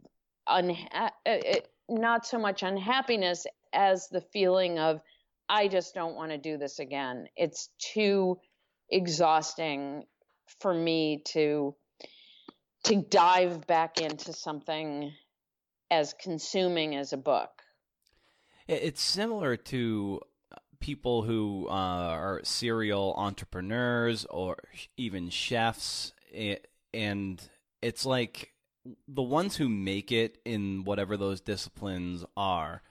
unha- 0.47 0.89
uh, 0.91 1.09
it, 1.25 1.67
not 1.88 2.25
so 2.25 2.39
much 2.39 2.63
unhappiness 2.63 3.45
as 3.73 4.07
the 4.09 4.21
feeling 4.21 4.79
of 4.79 5.01
I 5.47 5.67
just 5.67 5.95
don't 5.95 6.15
want 6.15 6.31
to 6.31 6.38
do 6.38 6.57
this 6.57 6.79
again. 6.79 7.27
It's 7.35 7.69
too 7.79 8.39
exhausting 8.89 10.03
for 10.59 10.73
me 10.73 11.23
to 11.29 11.75
to 12.85 12.95
dive 12.95 13.67
back 13.67 13.99
into 13.99 14.31
something 14.31 15.11
as 15.91 16.13
consuming 16.13 16.95
as 16.95 17.13
a 17.13 17.17
book. 17.17 17.49
It's 18.67 19.01
similar 19.01 19.57
to 19.57 20.21
people 20.79 21.23
who 21.23 21.67
uh, 21.67 21.73
are 21.73 22.41
serial 22.43 23.13
entrepreneurs 23.17 24.25
or 24.29 24.57
even 24.95 25.29
chefs, 25.29 26.13
and 26.93 27.41
it's 27.81 28.05
like 28.05 28.53
the 29.07 29.21
ones 29.21 29.57
who 29.57 29.67
make 29.67 30.11
it 30.11 30.38
in 30.45 30.83
whatever 30.85 31.17
those 31.17 31.41
disciplines 31.41 32.23
are 32.38 32.81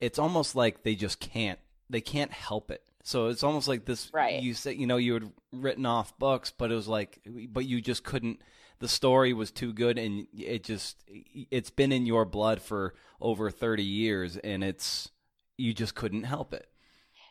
it's 0.00 0.18
almost 0.18 0.56
like 0.56 0.82
they 0.82 0.94
just 0.94 1.20
can't 1.20 1.58
they 1.90 2.00
can't 2.00 2.32
help 2.32 2.70
it. 2.70 2.82
So 3.02 3.26
it's 3.26 3.42
almost 3.42 3.68
like 3.68 3.84
this. 3.84 4.10
Right. 4.12 4.42
You 4.42 4.54
said 4.54 4.76
you 4.76 4.86
know 4.86 4.96
you 4.96 5.14
had 5.14 5.32
written 5.52 5.86
off 5.86 6.16
books, 6.18 6.52
but 6.56 6.70
it 6.70 6.74
was 6.74 6.88
like, 6.88 7.20
but 7.50 7.66
you 7.66 7.80
just 7.80 8.04
couldn't. 8.04 8.40
The 8.78 8.88
story 8.88 9.34
was 9.34 9.50
too 9.50 9.72
good, 9.74 9.98
and 9.98 10.26
it 10.34 10.64
just 10.64 11.04
it's 11.50 11.70
been 11.70 11.92
in 11.92 12.06
your 12.06 12.24
blood 12.24 12.62
for 12.62 12.94
over 13.20 13.50
thirty 13.50 13.84
years, 13.84 14.36
and 14.36 14.64
it's 14.64 15.10
you 15.58 15.74
just 15.74 15.94
couldn't 15.94 16.24
help 16.24 16.54
it. 16.54 16.66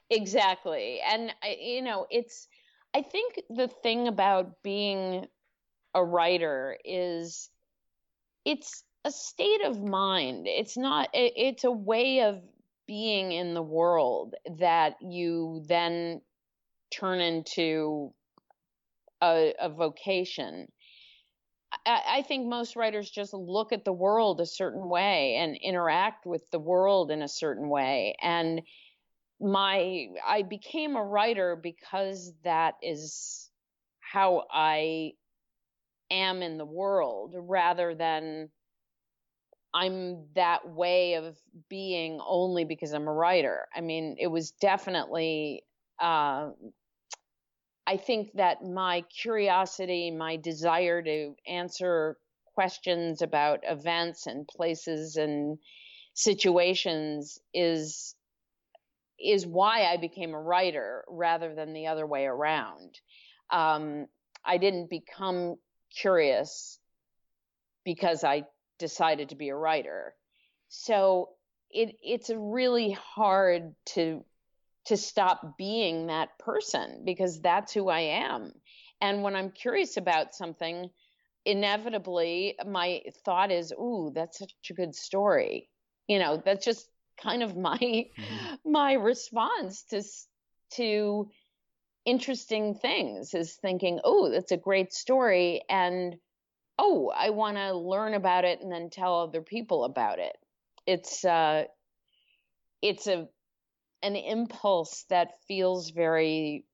Exactly, 0.10 1.00
and 1.08 1.34
you 1.60 1.82
know 1.82 2.06
it's. 2.10 2.48
I 2.94 3.04
think 3.04 3.40
the 3.52 3.68
thing 3.68 4.08
about 4.08 4.64
being 4.64 5.28
a 5.94 6.04
writer 6.04 6.76
is 6.84 7.50
it's 8.46 8.84
a 9.06 9.12
state 9.12 9.64
of 9.64 9.82
mind. 9.82 10.48
It's 10.48 10.78
not. 10.78 11.10
It's 11.14 11.64
a 11.64 11.72
way 11.72 12.22
of 12.22 12.42
being 12.90 13.32
in 13.32 13.54
the 13.54 13.62
world 13.62 14.34
that 14.58 14.96
you 15.00 15.64
then 15.68 16.20
turn 16.92 17.20
into 17.20 18.12
a, 19.22 19.54
a 19.60 19.70
vocation. 19.70 20.68
I, 21.86 22.02
I 22.08 22.22
think 22.24 22.48
most 22.48 22.76
writers 22.76 23.12
just 23.12 23.32
look 23.32 23.74
at 23.74 23.86
the 23.86 23.94
world 23.94 24.42
a 24.42 24.46
certain 24.48 24.90
way 24.90 25.36
and 25.36 25.56
interact 25.56 26.26
with 26.26 26.50
the 26.50 26.58
world 26.58 27.12
in 27.12 27.22
a 27.22 27.28
certain 27.28 27.70
way. 27.70 28.16
And 28.24 28.64
my 29.40 30.08
I 30.28 30.42
became 30.42 30.96
a 30.96 31.06
writer 31.06 31.56
because 31.56 32.34
that 32.44 32.74
is 32.82 33.52
how 34.00 34.46
I 34.52 35.12
am 36.10 36.42
in 36.42 36.58
the 36.58 36.66
world 36.66 37.36
rather 37.38 37.94
than 37.94 38.50
I'm 39.74 40.26
that 40.36 40.68
way 40.68 41.16
of 41.16 41.38
being 41.70 42.20
only 42.26 42.66
because 42.66 42.94
I'm 42.94 43.08
a 43.08 43.14
writer. 43.14 43.68
I 43.76 43.82
mean, 43.82 44.16
it 44.20 44.28
was 44.28 44.52
definitely, 44.52 45.64
uh, 46.02 46.50
I 47.86 47.98
think 47.98 48.34
that 48.36 48.64
my 48.64 49.02
curiosity, 49.02 50.12
my 50.12 50.38
desire 50.38 51.02
to 51.02 51.36
answer 51.48 52.18
questions 52.56 53.22
about 53.22 53.60
events 53.64 54.28
and 54.28 54.48
places 54.48 55.16
and 55.16 55.58
situations 56.14 57.40
is 57.54 58.16
is 59.20 59.46
why 59.46 59.86
I 59.86 59.98
became 59.98 60.34
a 60.34 60.42
writer 60.42 61.04
rather 61.08 61.54
than 61.54 61.74
the 61.74 61.88
other 61.88 62.08
way 62.08 62.26
around. 62.26 62.98
Um, 63.52 64.08
I 64.46 64.58
didn't 64.58 64.90
become 64.90 65.56
curious 65.94 66.80
because 67.84 68.24
I 68.24 68.44
decided 68.80 69.30
to 69.30 69.36
be 69.36 69.50
a 69.50 69.56
writer. 69.56 70.16
So 70.70 71.30
it 71.70 71.96
it's 72.02 72.32
really 72.36 72.92
hard 72.92 73.76
to 73.94 74.24
to 74.86 74.98
stop 74.98 75.58
being 75.58 76.08
that 76.08 76.30
person 76.40 77.04
because 77.06 77.42
that's 77.42 77.74
who 77.74 77.90
I 77.90 78.00
am. 78.00 78.54
And 79.02 79.22
when 79.22 79.36
I'm 79.36 79.52
curious 79.52 79.98
about 79.98 80.34
something, 80.34 80.90
inevitably 81.46 82.56
my 82.66 83.04
thought 83.24 83.52
is, 83.52 83.72
"Ooh, 83.72 84.12
that's 84.14 84.40
such 84.40 84.54
a 84.70 84.74
good 84.74 84.96
story." 84.96 85.70
You 86.08 86.20
know, 86.20 86.38
that's 86.38 86.66
just 86.66 86.90
kind 87.22 87.44
of 87.44 87.56
my 87.56 87.78
mm-hmm. 87.78 88.72
my 88.72 88.94
response 88.94 89.84
to 89.92 90.04
to 90.72 91.30
interesting 92.06 92.76
things 92.76 93.34
is 93.34 93.56
thinking, 93.56 94.00
"Oh, 94.04 94.30
that's 94.30 94.52
a 94.52 94.58
great 94.58 94.94
story," 94.94 95.64
and 95.70 96.18
oh, 96.80 97.12
I 97.16 97.30
want 97.32 97.58
to 97.58 97.74
learn 97.74 98.14
about 98.14 98.46
it 98.46 98.62
and 98.62 98.72
then 98.72 98.90
tell 98.90 99.22
other 99.22 99.42
people 99.42 99.84
about 99.84 100.20
it. 100.20 100.38
It's 100.88 101.24
uh, 101.26 101.66
it's 102.82 103.06
a 103.06 103.28
an 104.02 104.16
impulse 104.16 105.06
that 105.10 105.44
feels 105.48 105.90
very 105.90 106.66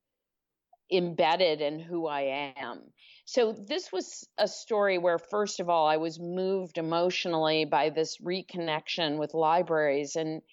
embedded 0.92 1.62
in 1.62 1.80
who 1.80 2.06
I 2.06 2.54
am. 2.56 2.82
So 3.26 3.52
this 3.52 3.92
was 3.92 4.28
a 4.38 4.48
story 4.48 5.00
where, 5.00 5.18
first 5.18 5.60
of 5.60 5.68
all, 5.68 5.88
I 5.88 5.98
was 5.98 6.20
moved 6.20 6.78
emotionally 6.78 7.66
by 7.66 7.90
this 7.90 8.20
reconnection 8.20 9.18
with 9.18 9.34
libraries 9.34 10.16
and 10.16 10.44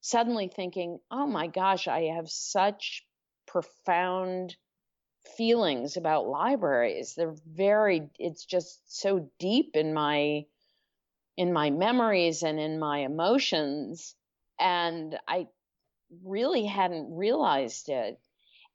suddenly 0.00 0.48
thinking, 0.48 0.98
oh 1.10 1.26
my 1.26 1.48
gosh, 1.48 1.86
I 1.86 2.14
have 2.16 2.30
such 2.30 3.04
profound 3.46 4.56
feelings 5.36 5.96
about 5.96 6.28
libraries. 6.28 7.14
They're 7.14 7.34
very, 7.46 8.08
it's 8.18 8.44
just 8.44 8.80
so 8.86 9.30
deep 9.38 9.76
in 9.76 9.94
my 9.94 10.44
in 11.36 11.52
my 11.52 11.68
memories 11.70 12.44
and 12.44 12.60
in 12.60 12.78
my 12.78 12.98
emotions 12.98 14.14
and 14.60 15.18
I 15.26 15.48
really 16.22 16.64
hadn't 16.64 17.16
realized 17.16 17.88
it. 17.88 18.20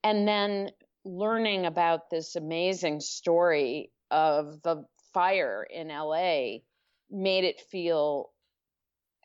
And 0.04 0.28
then 0.28 0.72
learning 1.06 1.66
about 1.66 2.10
this 2.10 2.36
amazing 2.36 3.00
story 3.00 3.92
of 4.12 4.62
the 4.62 4.86
fire 5.14 5.66
in 5.70 5.88
LA 5.88 6.60
made 7.10 7.44
it 7.44 7.62
feel 7.72 8.30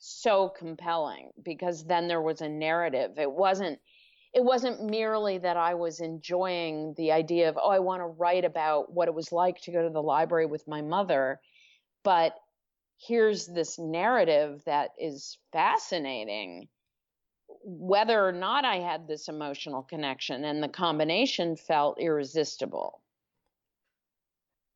so 0.01 0.49
compelling 0.49 1.31
because 1.43 1.85
then 1.85 2.09
there 2.09 2.23
was 2.23 2.41
a 2.41 2.49
narrative. 2.49 3.19
It 3.19 3.31
wasn't 3.31 3.81
it 4.35 4.43
wasn't 4.43 4.83
merely 4.83 5.39
that 5.39 5.57
I 5.57 5.75
was 5.75 6.01
enjoying 6.01 6.95
the 6.97 7.13
idea 7.13 7.49
of 7.49 7.57
oh 7.57 7.71
I 7.71 7.79
want 7.79 8.01
to 8.01 8.07
write 8.07 8.45
about 8.45 8.93
what 8.93 9.09
it 9.09 9.15
was 9.15 9.31
like 9.31 9.61
to 9.63 9.73
go 9.73 9.83
to 9.83 9.91
the 9.91 10.03
library 10.03 10.47
with 10.47 10.67
my 10.67 10.83
mother, 10.83 11.41
but 12.03 12.35
here's 12.99 13.47
this 13.47 13.79
narrative 13.79 14.63
that 14.67 14.91
is 14.99 15.39
fascinating 15.53 16.69
whether 17.67 18.27
or 18.27 18.33
not 18.33 18.65
I 18.65 18.77
had 18.77 19.09
this 19.09 19.29
emotional 19.29 19.83
connection, 19.83 20.45
and 20.45 20.63
the 20.63 20.69
combination 20.69 21.57
felt 21.57 21.99
irresistible. 21.99 23.01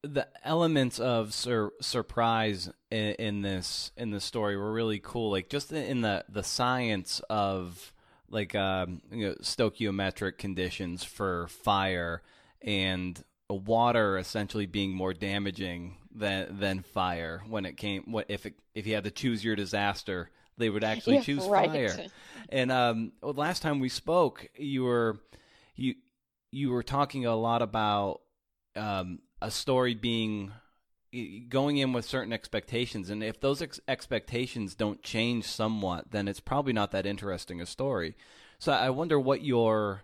The 0.03 0.29
elements 0.45 0.99
of 0.99 1.35
sur- 1.35 1.73
surprise 1.83 2.71
in, 2.91 3.15
in, 3.19 3.43
this 3.43 3.93
in 3.97 4.11
the 4.11 4.21
story 4.21 4.57
were 4.57 4.73
really 4.73 5.01
cool. 5.01 5.31
Like 5.31 5.51
just 5.51 5.73
in 5.73 6.01
the 6.01 6.25
the 6.29 6.45
science 6.45 7.21
of 7.29 7.93
like 8.31 8.55
um, 8.55 9.03
you 9.11 9.29
know, 9.29 9.35
stoichiometric 9.43 10.39
conditions 10.39 11.05
for 11.05 11.49
fire 11.49 12.23
and 12.61 13.23
water 13.49 14.19
essentially 14.19 14.67
being 14.67 14.93
more 14.93 15.15
damaging 15.15 15.97
than 16.15 16.59
than 16.59 16.83
fire 16.83 17.43
when 17.49 17.65
it 17.65 17.77
came. 17.77 18.05
What 18.13 18.27
if 18.29 18.47
it, 18.47 18.55
if 18.75 18.87
you 18.87 18.95
had 18.95 19.05
to 19.05 19.11
choose 19.11 19.45
your 19.45 19.57
disaster? 19.57 20.31
they 20.59 20.69
would 20.69 20.85
actually 20.85 21.17
yeah, 21.17 21.23
choose 21.23 21.47
right. 21.47 21.71
fire. 21.71 22.07
And 22.49 22.71
um, 22.71 23.13
well, 23.23 23.33
last 23.33 23.63
time 23.63 23.81
we 23.81 23.89
spoke, 23.89 24.49
you 24.57 24.85
were 24.85 25.19
you 25.77 25.95
you 26.51 26.71
were 26.71 26.83
talking 26.83 27.27
a 27.27 27.37
lot 27.37 27.63
about 27.63 28.21
um, 28.77 29.21
a 29.41 29.51
story 29.51 29.95
being 29.95 30.53
going 31.49 31.79
in 31.79 31.93
with 31.93 32.05
certain 32.05 32.33
expectations, 32.33 33.11
and 33.11 33.23
if 33.23 33.41
those 33.41 33.63
ex- 33.63 33.81
expectations 33.89 34.75
don't 34.75 35.03
change 35.03 35.45
somewhat, 35.45 36.11
then 36.11 36.29
it's 36.29 36.41
probably 36.41 36.73
not 36.73 36.91
that 36.93 37.07
interesting 37.07 37.61
a 37.61 37.67
story. 37.67 38.17
So 38.59 38.73
I 38.73 38.91
wonder 38.91 39.19
what 39.19 39.43
your 39.43 40.03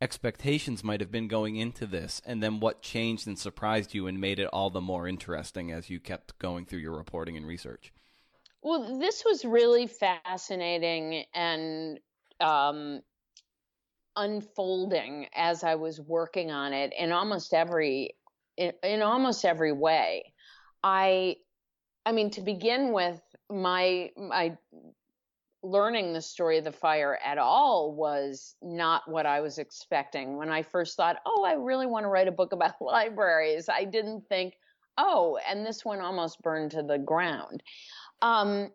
expectations 0.00 0.84
might 0.84 1.00
have 1.00 1.10
been 1.10 1.28
going 1.28 1.56
into 1.56 1.86
this, 1.86 2.20
and 2.26 2.42
then 2.42 2.60
what 2.60 2.82
changed 2.82 3.26
and 3.26 3.38
surprised 3.38 3.94
you 3.94 4.06
and 4.06 4.20
made 4.20 4.38
it 4.38 4.48
all 4.52 4.70
the 4.70 4.80
more 4.80 5.08
interesting 5.08 5.72
as 5.72 5.90
you 5.90 5.98
kept 5.98 6.38
going 6.38 6.66
through 6.66 6.80
your 6.80 6.96
reporting 6.96 7.36
and 7.36 7.46
research. 7.46 7.92
Well, 8.62 8.98
this 8.98 9.24
was 9.24 9.44
really 9.44 9.86
fascinating 9.86 11.24
and 11.34 12.00
um, 12.40 13.00
unfolding 14.16 15.28
as 15.34 15.62
I 15.62 15.76
was 15.76 16.00
working 16.00 16.50
on 16.50 16.72
it 16.72 16.92
in 16.98 17.12
almost 17.12 17.54
every 17.54 18.16
in, 18.56 18.72
in 18.82 19.02
almost 19.02 19.44
every 19.44 19.72
way. 19.72 20.32
I 20.86 21.36
I 22.04 22.12
mean 22.12 22.30
to 22.30 22.42
begin 22.42 22.92
with 22.92 23.20
my 23.50 24.10
my 24.16 24.56
learning 25.64 26.12
the 26.12 26.22
story 26.22 26.58
of 26.58 26.64
the 26.64 26.70
fire 26.70 27.18
at 27.24 27.38
all 27.38 27.92
was 27.92 28.54
not 28.62 29.10
what 29.10 29.26
I 29.26 29.40
was 29.40 29.58
expecting. 29.58 30.36
When 30.36 30.48
I 30.48 30.62
first 30.62 30.96
thought, 30.96 31.16
"Oh, 31.26 31.42
I 31.44 31.54
really 31.54 31.86
want 31.86 32.04
to 32.04 32.08
write 32.08 32.28
a 32.28 32.32
book 32.32 32.52
about 32.52 32.74
libraries." 32.80 33.68
I 33.68 33.84
didn't 33.84 34.28
think, 34.28 34.54
"Oh, 34.96 35.40
and 35.48 35.66
this 35.66 35.84
one 35.84 36.00
almost 36.00 36.40
burned 36.40 36.70
to 36.72 36.84
the 36.84 36.98
ground." 36.98 37.64
Um, 38.22 38.72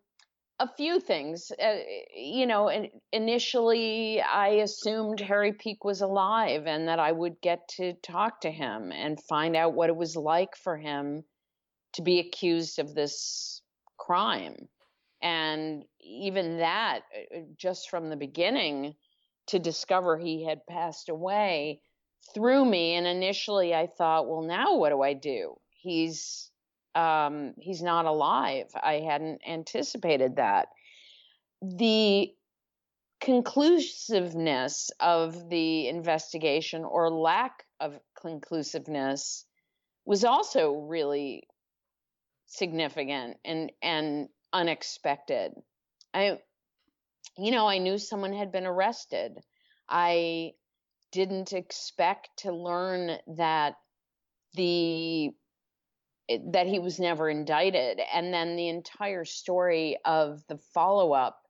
a 0.60 0.67
few 0.67 1.00
things. 1.00 1.50
Uh, 1.63 1.78
you 2.13 2.45
know, 2.45 2.69
initially 3.13 4.21
I 4.21 4.50
assumed 4.67 5.21
Harry 5.21 5.54
Peak 5.54 5.86
was 5.86 6.02
alive 6.02 6.67
and 6.67 6.89
that 6.89 7.00
I 7.00 7.13
would 7.13 7.39
get 7.41 7.69
to 7.78 7.93
talk 7.93 8.41
to 8.41 8.52
him 8.52 8.91
and 8.91 9.24
find 9.24 9.56
out 9.56 9.74
what 9.74 9.89
it 9.89 9.95
was 9.95 10.17
like 10.17 10.58
for 10.58 10.76
him 10.78 11.24
to 11.93 12.01
be 12.01 12.19
accused 12.19 12.80
of 12.80 12.93
this 12.93 13.62
crime. 13.97 14.67
And 15.21 15.84
even 15.99 16.58
that, 16.58 17.01
uh, 17.15 17.39
just 17.58 17.89
from 17.89 18.10
the 18.10 18.15
beginning, 18.15 18.95
to 19.47 19.60
discover 19.60 20.17
he 20.17 20.45
had 20.45 20.65
passed 20.65 21.10
away 21.10 21.82
threw 22.34 22.63
me. 22.63 22.93
And 22.93 23.06
initially 23.06 23.73
I 23.73 23.88
thought, 23.88 24.27
well, 24.27 24.41
now 24.41 24.75
what 24.75 24.89
do 24.89 25.01
I 25.01 25.13
do? 25.13 25.56
He's 25.71 26.49
um, 26.93 27.54
he's 27.58 27.82
not 27.82 28.06
alive. 28.06 28.67
I 28.75 28.95
hadn't 28.95 29.41
anticipated 29.47 30.36
that. 30.36 30.67
The 31.62 32.34
conclusiveness 33.21 34.91
of 34.99 35.49
the 35.49 35.88
investigation 35.88 36.84
or 36.84 37.10
lack 37.10 37.63
of 37.80 37.97
conclusiveness 38.19 39.45
was 40.06 40.25
also 40.25 40.73
really 40.73 41.47
significant 42.52 43.38
and 43.46 43.72
and 43.82 44.30
unexpected. 44.54 45.54
I 46.14 46.40
you 47.38 47.52
know, 47.52 47.68
I 47.68 47.78
knew 47.78 47.98
someone 47.98 48.34
had 48.34 48.52
been 48.52 48.66
arrested. 48.66 49.38
I 49.90 50.52
didn't 51.12 51.54
expect 51.54 52.30
to 52.40 52.52
learn 52.52 53.18
that 53.36 53.76
the 54.54 55.32
that 56.52 56.68
he 56.68 56.80
was 56.80 57.00
never 57.00 57.30
indicted. 57.30 58.00
And 58.14 58.34
then 58.34 58.56
the 58.56 58.70
entire 58.70 59.26
story 59.26 59.98
of 60.06 60.42
the 60.48 60.58
follow 60.74 61.14
up 61.14 61.42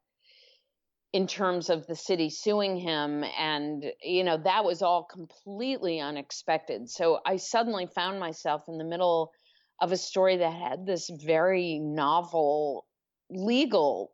in 1.14 1.28
terms 1.28 1.70
of 1.70 1.86
the 1.88 1.96
city 1.96 2.30
suing 2.30 2.78
him 2.78 3.24
and 3.38 3.86
you 4.02 4.24
know 4.24 4.38
that 4.38 4.64
was 4.64 4.82
all 4.82 5.04
completely 5.04 6.00
unexpected 6.00 6.90
so 6.90 7.20
i 7.26 7.36
suddenly 7.36 7.86
found 7.86 8.18
myself 8.18 8.64
in 8.70 8.78
the 8.78 8.84
middle 8.86 9.34
of 9.82 9.92
a 9.92 9.98
story 9.98 10.38
that 10.38 10.54
had 10.54 10.86
this 10.86 11.10
very 11.10 11.80
novel 11.80 12.86
legal 13.30 14.14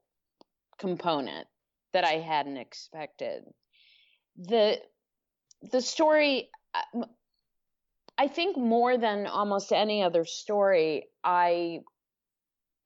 component 0.80 1.47
that 1.93 2.03
i 2.03 2.13
hadn't 2.13 2.58
expected 2.58 3.43
the 4.38 4.80
the 5.71 5.82
story 5.82 6.49
uh, 6.73 7.06
I 8.17 8.27
think 8.27 8.58
more 8.58 8.97
than 8.97 9.27
almost 9.27 9.71
any 9.71 10.01
other 10.01 10.25
story, 10.25 11.08
I 11.23 11.82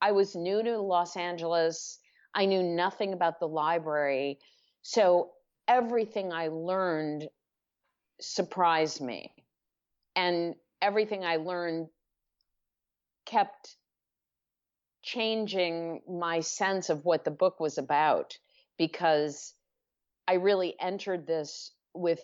I 0.02 0.12
was 0.12 0.36
new 0.36 0.62
to 0.62 0.80
Los 0.80 1.16
Angeles. 1.16 2.00
I 2.34 2.46
knew 2.46 2.64
nothing 2.64 3.14
about 3.14 3.40
the 3.40 3.48
library. 3.48 4.40
So 4.82 5.32
everything 5.68 6.34
I 6.34 6.48
learned 6.48 7.30
surprised 8.20 9.00
me. 9.00 9.32
And 10.16 10.56
everything 10.82 11.24
I 11.24 11.38
learned 11.38 11.88
kept 13.26 13.76
changing 15.04 16.02
my 16.08 16.40
sense 16.42 16.90
of 16.90 17.06
what 17.06 17.26
the 17.26 17.32
book 17.32 17.60
was 17.60 17.78
about 17.78 18.38
because 18.78 19.54
I 20.28 20.34
really 20.36 20.76
entered 20.80 21.26
this 21.26 21.72
with 21.94 22.24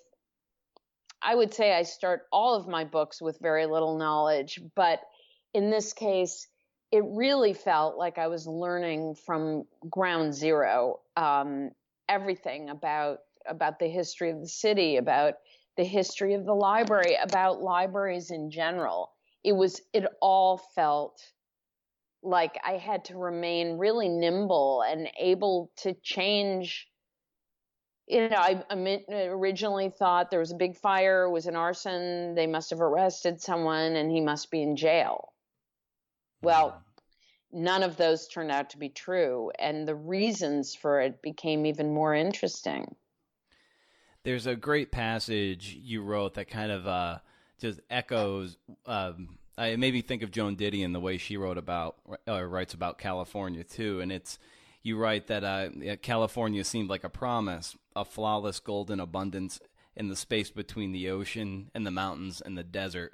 I 1.21 1.33
would 1.33 1.53
say 1.53 1.73
I 1.73 1.83
start 1.83 2.27
all 2.31 2.55
of 2.55 2.67
my 2.67 2.85
books 2.85 3.21
with 3.21 3.39
very 3.41 3.65
little 3.65 3.97
knowledge, 3.97 4.59
but 4.75 5.01
in 5.53 5.71
this 5.71 5.91
case, 5.93 6.47
it 6.91 7.03
really 7.05 7.53
felt 7.53 7.97
like 7.97 8.19
I 8.19 8.27
was 8.27 8.47
learning 8.47 9.15
from 9.25 9.65
ground 9.89 10.33
zero 10.33 10.99
um, 11.15 11.71
everything 12.07 12.69
about 12.69 13.19
about 13.45 13.79
the 13.79 13.87
history 13.87 14.29
of 14.29 14.39
the 14.39 14.47
city, 14.47 14.97
about 14.97 15.35
the 15.75 15.83
history 15.83 16.33
of 16.33 16.45
the 16.45 16.53
library, 16.53 17.15
about 17.21 17.61
libraries 17.61 18.29
in 18.31 18.51
general. 18.51 19.11
It 19.47 19.55
was 19.55 19.81
it 19.93 20.05
all 20.21 20.57
felt 20.57 21.21
like 22.21 22.59
I 22.65 22.73
had 22.73 23.05
to 23.05 23.17
remain 23.17 23.77
really 23.77 24.09
nimble 24.09 24.83
and 24.85 25.07
able 25.17 25.71
to 25.77 25.93
change 26.03 26.89
you 28.07 28.29
know, 28.29 28.37
I, 28.37 28.63
I 28.69 29.13
originally 29.25 29.89
thought 29.89 30.31
there 30.31 30.39
was 30.39 30.51
a 30.51 30.55
big 30.55 30.77
fire, 30.77 31.23
it 31.23 31.31
was 31.31 31.45
an 31.45 31.57
arson, 31.57 32.35
they 32.35 32.47
must 32.47 32.69
have 32.69 32.79
arrested 32.79 33.41
someone, 33.41 33.97
and 33.97 34.09
he 34.09 34.21
must 34.21 34.49
be 34.49 34.61
in 34.61 34.77
jail. 34.77 35.33
Well, 36.41 36.69
mm-hmm. 36.69 37.63
none 37.63 37.83
of 37.83 37.97
those 37.97 38.29
turned 38.29 38.51
out 38.51 38.69
to 38.69 38.77
be 38.77 38.87
true, 38.87 39.51
and 39.59 39.85
the 39.85 39.95
reasons 39.95 40.73
for 40.73 41.01
it 41.01 41.21
became 41.21 41.65
even 41.65 41.93
more 41.93 42.15
interesting. 42.15 42.95
There's 44.23 44.47
a 44.47 44.55
great 44.55 44.91
passage 44.91 45.77
you 45.81 46.01
wrote 46.01 46.35
that 46.35 46.49
kind 46.49 46.71
of 46.71 46.87
uh, 46.87 47.19
just 47.59 47.79
echoes. 47.89 48.57
Um, 48.85 49.37
I 49.57 49.75
maybe 49.75 50.01
think 50.01 50.21
of 50.21 50.31
Joan 50.31 50.55
Didion 50.55 50.93
the 50.93 50.99
way 50.99 51.17
she 51.17 51.37
wrote 51.37 51.57
about 51.57 51.95
or 52.27 52.47
writes 52.47 52.73
about 52.73 52.97
California 52.97 53.63
too, 53.63 53.99
and 54.01 54.11
it's 54.11 54.37
you 54.83 54.97
write 54.97 55.27
that 55.27 55.43
uh, 55.43 55.69
California 56.01 56.63
seemed 56.63 56.89
like 56.89 57.03
a 57.03 57.09
promise, 57.09 57.75
a 57.95 58.05
flawless 58.05 58.59
golden 58.59 58.99
abundance 58.99 59.59
in 59.95 60.07
the 60.07 60.15
space 60.15 60.49
between 60.49 60.91
the 60.91 61.09
ocean 61.09 61.69
and 61.73 61.85
the 61.85 61.91
mountains 61.91 62.41
and 62.41 62.57
the 62.57 62.63
desert. 62.63 63.13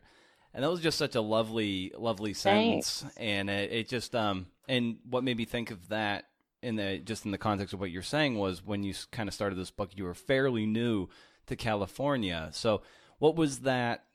And 0.54 0.64
that 0.64 0.70
was 0.70 0.82
just 0.82 1.00
such 1.00 1.16
a 1.16 1.22
lovely, 1.22 1.92
lovely 1.98 2.34
sentence. 2.34 3.02
Thanks. 3.02 3.18
And 3.18 3.50
it, 3.50 3.72
it 3.72 3.90
just, 3.90 4.14
um, 4.16 4.48
and 4.68 4.98
what 5.10 5.24
made 5.24 5.38
me 5.38 5.46
think 5.46 5.72
of 5.72 5.90
that 5.90 6.26
in 6.62 6.76
the 6.76 7.00
just 7.00 7.26
in 7.26 7.32
the 7.32 7.38
context 7.38 7.74
of 7.74 7.80
what 7.80 7.92
you're 7.92 8.02
saying 8.02 8.38
was 8.38 8.64
when 8.64 8.84
you 8.84 8.94
kind 9.12 9.28
of 9.28 9.34
started 9.34 9.58
this 9.58 9.72
book, 9.72 9.92
you 9.96 10.04
were 10.04 10.14
fairly 10.14 10.66
new 10.66 11.10
to 11.48 11.56
California. 11.56 12.50
So, 12.52 12.84
what 13.18 13.36
was 13.36 13.60
that? 13.60 14.06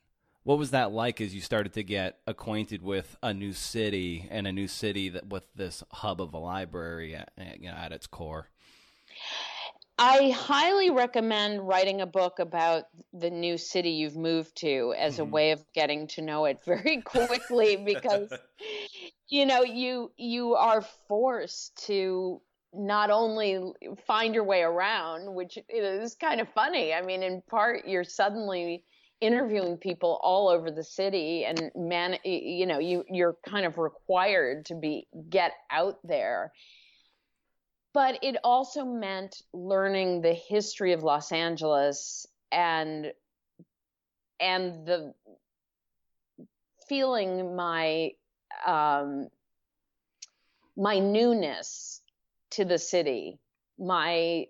What 0.48 0.56
was 0.56 0.70
that 0.70 0.92
like 0.92 1.20
as 1.20 1.34
you 1.34 1.42
started 1.42 1.74
to 1.74 1.82
get 1.82 2.20
acquainted 2.26 2.80
with 2.82 3.18
a 3.22 3.34
new 3.34 3.52
city 3.52 4.26
and 4.30 4.46
a 4.46 4.50
new 4.50 4.66
city 4.66 5.10
that 5.10 5.28
with 5.28 5.44
this 5.54 5.84
hub 5.92 6.22
of 6.22 6.32
a 6.32 6.38
library 6.38 7.14
at, 7.14 7.30
you 7.60 7.68
know, 7.68 7.76
at 7.76 7.92
its 7.92 8.06
core? 8.06 8.48
I 9.98 10.30
highly 10.30 10.88
recommend 10.88 11.68
writing 11.68 12.00
a 12.00 12.06
book 12.06 12.38
about 12.38 12.84
the 13.12 13.28
new 13.28 13.58
city 13.58 13.90
you've 13.90 14.16
moved 14.16 14.56
to 14.60 14.94
as 14.96 15.16
mm-hmm. 15.16 15.22
a 15.22 15.24
way 15.26 15.50
of 15.50 15.62
getting 15.74 16.06
to 16.06 16.22
know 16.22 16.46
it 16.46 16.64
very 16.64 17.02
quickly 17.04 17.76
because 17.76 18.32
you 19.28 19.44
know 19.44 19.64
you 19.64 20.12
you 20.16 20.54
are 20.54 20.80
forced 21.08 21.76
to 21.88 22.40
not 22.72 23.10
only 23.10 23.60
find 24.06 24.34
your 24.34 24.44
way 24.44 24.62
around 24.62 25.34
which 25.34 25.58
is 25.68 26.14
kind 26.14 26.40
of 26.40 26.48
funny 26.54 26.94
i 26.94 27.02
mean 27.02 27.22
in 27.22 27.42
part 27.50 27.86
you're 27.86 28.04
suddenly 28.04 28.82
interviewing 29.20 29.76
people 29.76 30.20
all 30.22 30.48
over 30.48 30.70
the 30.70 30.84
city 30.84 31.44
and 31.44 31.72
man 31.74 32.16
you 32.24 32.66
know 32.66 32.78
you 32.78 33.04
you're 33.10 33.36
kind 33.44 33.66
of 33.66 33.76
required 33.76 34.64
to 34.66 34.74
be 34.74 35.06
get 35.28 35.52
out 35.70 35.98
there. 36.04 36.52
But 37.94 38.22
it 38.22 38.36
also 38.44 38.84
meant 38.84 39.42
learning 39.52 40.20
the 40.20 40.34
history 40.34 40.92
of 40.92 41.02
Los 41.02 41.32
Angeles 41.32 42.26
and 42.52 43.12
and 44.40 44.86
the 44.86 45.14
feeling 46.88 47.56
my 47.56 48.12
um, 48.66 49.28
my 50.76 50.98
newness 50.98 52.00
to 52.50 52.64
the 52.64 52.78
city, 52.78 53.38
my 53.78 54.46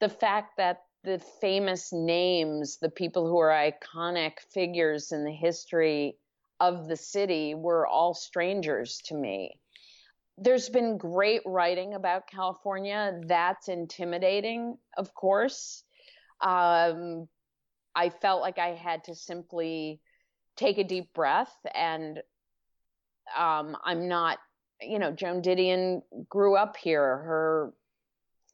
the 0.00 0.08
fact 0.08 0.56
that 0.58 0.82
the 1.04 1.18
famous 1.40 1.92
names, 1.92 2.78
the 2.78 2.90
people 2.90 3.26
who 3.26 3.38
are 3.38 3.50
iconic 3.50 4.40
figures 4.52 5.12
in 5.12 5.24
the 5.24 5.32
history 5.32 6.16
of 6.60 6.88
the 6.88 6.96
city 6.96 7.54
were 7.54 7.86
all 7.86 8.14
strangers 8.14 9.00
to 9.06 9.14
me. 9.14 9.58
There's 10.36 10.68
been 10.68 10.98
great 10.98 11.42
writing 11.46 11.94
about 11.94 12.28
California. 12.28 13.20
That's 13.26 13.68
intimidating, 13.68 14.78
of 14.96 15.14
course. 15.14 15.82
Um, 16.40 17.28
I 17.94 18.10
felt 18.10 18.40
like 18.40 18.58
I 18.58 18.74
had 18.74 19.04
to 19.04 19.14
simply 19.14 20.00
take 20.56 20.78
a 20.78 20.84
deep 20.84 21.12
breath 21.14 21.54
and 21.74 22.20
um, 23.36 23.76
I'm 23.84 24.08
not, 24.08 24.38
you 24.80 24.98
know, 24.98 25.12
Joan 25.12 25.42
Didion 25.42 26.02
grew 26.28 26.56
up 26.56 26.76
here. 26.76 27.02
Her 27.02 27.72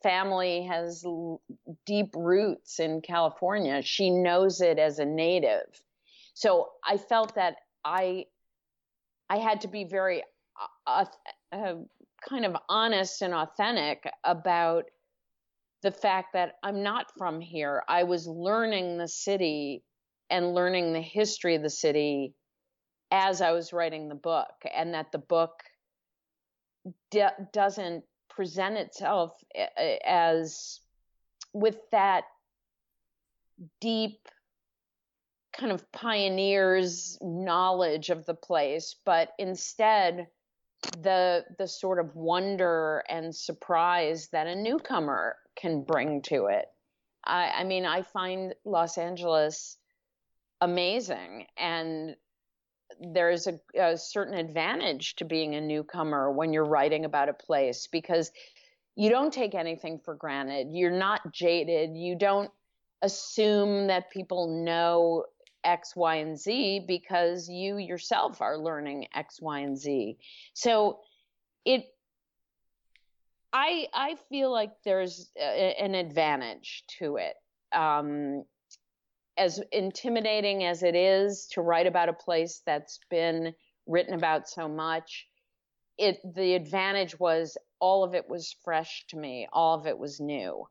family 0.04 0.64
has 0.64 1.04
deep 1.86 2.14
roots 2.14 2.78
in 2.78 3.00
California. 3.00 3.80
She 3.82 4.10
knows 4.10 4.60
it 4.60 4.78
as 4.78 4.98
a 4.98 5.04
native. 5.04 5.82
So 6.34 6.68
I 6.86 6.98
felt 6.98 7.34
that 7.36 7.56
I 7.84 8.26
I 9.30 9.38
had 9.38 9.62
to 9.62 9.68
be 9.68 9.84
very 9.84 10.22
uh, 10.86 11.06
uh, 11.50 11.74
kind 12.28 12.44
of 12.44 12.54
honest 12.68 13.22
and 13.22 13.32
authentic 13.32 14.06
about 14.22 14.84
the 15.82 15.90
fact 15.90 16.34
that 16.34 16.56
I'm 16.62 16.82
not 16.82 17.06
from 17.16 17.40
here. 17.40 17.82
I 17.88 18.02
was 18.02 18.26
learning 18.26 18.98
the 18.98 19.08
city 19.08 19.82
and 20.28 20.54
learning 20.54 20.92
the 20.92 21.00
history 21.00 21.54
of 21.54 21.62
the 21.62 21.70
city 21.70 22.34
as 23.10 23.40
I 23.40 23.52
was 23.52 23.72
writing 23.72 24.08
the 24.08 24.14
book, 24.14 24.54
and 24.74 24.92
that 24.92 25.12
the 25.12 25.18
book 25.18 25.62
doesn't 27.52 28.04
present 28.34 28.76
itself 28.76 29.32
eh, 29.54 29.66
eh, 29.76 29.98
as 30.04 30.80
with 31.52 31.78
that 31.90 32.24
deep 33.80 34.28
kind 35.56 35.70
of 35.70 35.90
pioneer's 35.92 37.16
knowledge 37.22 38.10
of 38.10 38.26
the 38.26 38.34
place, 38.34 38.96
but 39.04 39.30
instead 39.38 40.26
the 41.02 41.44
the 41.58 41.66
sort 41.66 41.98
of 41.98 42.14
wonder 42.14 43.02
and 43.08 43.34
surprise 43.34 44.28
that 44.32 44.46
a 44.46 44.54
newcomer 44.54 45.36
can 45.56 45.82
bring 45.82 46.20
to 46.22 46.46
it. 46.46 46.66
I, 47.24 47.50
I 47.58 47.64
mean, 47.64 47.86
I 47.86 48.02
find 48.02 48.54
Los 48.64 48.98
Angeles 48.98 49.78
amazing, 50.60 51.46
and 51.56 52.16
there's 53.00 53.46
a, 53.46 53.60
a 53.78 53.96
certain 53.96 54.34
advantage 54.34 55.16
to 55.16 55.24
being 55.24 55.54
a 55.54 55.60
newcomer 55.60 56.30
when 56.30 56.52
you're 56.52 56.64
writing 56.64 57.04
about 57.04 57.28
a 57.28 57.34
place 57.34 57.86
because 57.86 58.30
you 58.96 59.10
don't 59.10 59.32
take 59.32 59.54
anything 59.54 59.98
for 59.98 60.14
granted. 60.14 60.68
You're 60.70 60.90
not 60.90 61.32
jaded. 61.32 61.96
You 61.96 62.16
don't 62.16 62.50
assume 63.02 63.88
that 63.88 64.10
people 64.10 64.64
know 64.64 65.24
X, 65.64 65.96
Y, 65.96 66.16
and 66.16 66.38
Z 66.38 66.84
because 66.86 67.48
you 67.48 67.78
yourself 67.78 68.40
are 68.40 68.58
learning 68.58 69.08
X, 69.14 69.40
Y, 69.40 69.58
and 69.60 69.76
Z. 69.76 70.18
So 70.52 71.00
it, 71.64 71.84
I, 73.52 73.88
I 73.92 74.16
feel 74.28 74.52
like 74.52 74.72
there's 74.84 75.30
a, 75.36 75.82
an 75.82 75.94
advantage 75.94 76.84
to 76.98 77.16
it. 77.16 77.34
Um, 77.72 78.44
as 79.36 79.60
intimidating 79.72 80.64
as 80.64 80.82
it 80.82 80.94
is 80.94 81.46
to 81.52 81.60
write 81.60 81.86
about 81.86 82.08
a 82.08 82.14
place 82.14 82.62
that's 82.64 83.00
been 83.10 83.54
written 83.86 84.14
about 84.14 84.48
so 84.48 84.68
much, 84.68 85.26
it 85.98 86.18
the 86.34 86.54
advantage 86.54 87.18
was 87.18 87.56
all 87.80 88.04
of 88.04 88.14
it 88.14 88.28
was 88.28 88.56
fresh 88.64 89.04
to 89.08 89.16
me. 89.16 89.46
All 89.52 89.78
of 89.78 89.86
it 89.86 89.98
was 89.98 90.20
new. 90.20 90.66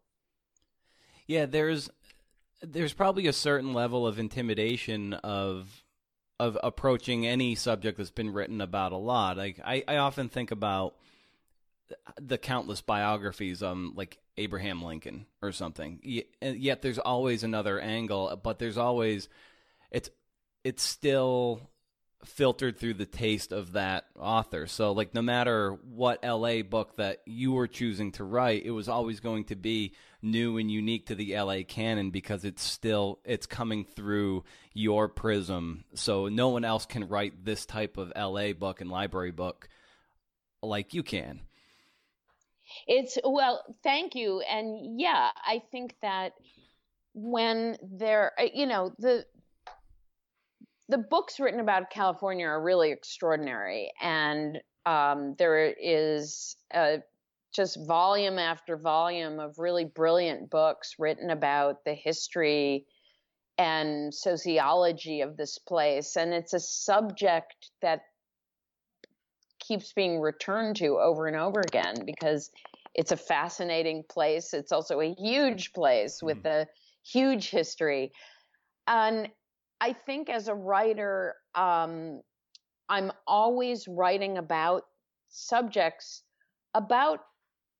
Yeah, 1.28 1.45
there's 1.45 1.89
there's 2.62 2.93
probably 2.93 3.28
a 3.28 3.34
certain 3.34 3.73
level 3.73 4.08
of 4.08 4.19
intimidation 4.19 5.13
of 5.13 5.84
of 6.39 6.58
approaching 6.63 7.28
any 7.28 7.56
subject 7.56 7.97
that's 7.97 8.10
been 8.10 8.32
written 8.32 8.62
about 8.62 8.91
a 8.91 8.97
lot. 8.97 9.38
Like 9.38 9.60
I, 9.63 9.84
I 9.88 9.97
often 9.97 10.30
think 10.30 10.52
about 10.52 10.95
the 12.19 12.38
countless 12.38 12.82
biographies 12.82 13.63
on 13.63 13.95
like 13.95 14.17
Abraham 14.38 14.82
Lincoln 14.82 15.25
or 15.41 15.51
something. 15.51 15.99
Yet 16.41 16.82
there's 16.82 16.99
always 16.99 17.43
another 17.43 17.79
angle, 17.79 18.39
but 18.41 18.60
there's 18.60 18.77
always 18.77 19.29
it's 19.91 20.10
it's 20.63 20.84
still 20.84 21.69
filtered 22.25 22.77
through 22.77 22.93
the 22.93 23.06
taste 23.06 23.51
of 23.51 23.73
that 23.73 24.06
author. 24.17 24.67
So 24.67 24.91
like 24.91 25.13
no 25.13 25.21
matter 25.21 25.77
what 25.84 26.23
LA 26.23 26.62
book 26.62 26.95
that 26.97 27.21
you 27.25 27.51
were 27.51 27.67
choosing 27.67 28.12
to 28.13 28.23
write, 28.23 28.65
it 28.65 28.71
was 28.71 28.89
always 28.89 29.19
going 29.19 29.45
to 29.45 29.56
be 29.56 29.93
new 30.21 30.58
and 30.58 30.71
unique 30.71 31.08
to 31.08 31.15
the 31.15 31.38
LA 31.38 31.60
canon 31.67 32.10
because 32.10 32.45
it's 32.45 32.63
still 32.63 33.19
it's 33.25 33.45
coming 33.45 33.86
through 33.86 34.43
your 34.73 35.10
prism. 35.10 35.84
So 35.93 36.27
no 36.27 36.49
one 36.49 36.65
else 36.65 36.86
can 36.86 37.08
write 37.08 37.45
this 37.45 37.65
type 37.65 37.97
of 37.97 38.13
LA 38.15 38.53
book 38.53 38.82
and 38.82 38.89
library 38.89 39.32
book 39.32 39.67
like 40.62 40.93
you 40.93 41.03
can. 41.03 41.41
It's 42.88 43.17
well, 43.24 43.63
thank 43.84 44.15
you. 44.15 44.41
And 44.41 45.00
yeah, 45.00 45.30
I 45.36 45.62
think 45.72 45.96
that 46.02 46.34
when 47.13 47.78
there 47.82 48.32
uh, 48.39 48.48
you 48.54 48.65
know, 48.65 48.93
the 49.00 49.26
the 50.89 50.98
books 50.98 51.39
written 51.39 51.60
about 51.60 51.89
California 51.89 52.46
are 52.46 52.62
really 52.62 52.91
extraordinary, 52.91 53.91
and 54.02 54.60
um, 54.86 55.36
there 55.38 55.67
is 55.67 56.58
a, 56.74 57.00
just 57.54 57.78
volume 57.88 58.38
after 58.38 58.76
volume 58.76 59.39
of 59.39 59.60
really 59.60 59.86
brilliant 59.86 60.50
books 60.50 60.96
written 61.00 61.30
about 61.30 61.86
the 61.86 61.93
history 61.93 62.86
and 63.58 64.13
sociology 64.13 65.22
of 65.22 65.38
this 65.38 65.58
place, 65.58 66.17
and 66.17 66.34
it's 66.34 66.54
a 66.54 66.60
subject 66.60 67.69
that 67.82 68.02
keeps 69.60 69.93
being 69.93 70.19
returned 70.19 70.76
to 70.76 70.98
over 70.98 71.28
and 71.28 71.38
over 71.38 71.62
again 71.62 71.96
because 72.06 72.50
it's 72.95 73.12
a 73.12 73.17
fascinating 73.17 74.03
place. 74.10 74.53
It's 74.53 74.71
also 74.71 75.01
a 75.01 75.13
huge 75.13 75.73
place 75.73 76.21
with 76.21 76.43
mm. 76.43 76.63
a 76.63 76.67
huge 77.06 77.49
history. 77.49 78.12
And 78.88 79.29
I 79.82 79.93
think 79.93 80.29
as 80.29 80.47
a 80.47 80.56
writer, 80.56 81.36
um, 81.56 82.21
I'm 82.89 83.12
always 83.25 83.88
writing 83.88 84.38
about 84.38 84.84
subjects 85.29 86.23
about 86.73 87.19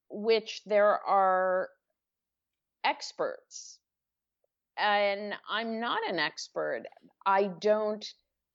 which 0.10 0.62
there 0.66 1.00
are 1.06 1.70
experts 2.84 3.80
and 4.78 5.34
I'm 5.50 5.80
not 5.80 6.00
an 6.10 6.20
expert. 6.20 6.84
I 7.26 7.52
don't 7.62 8.06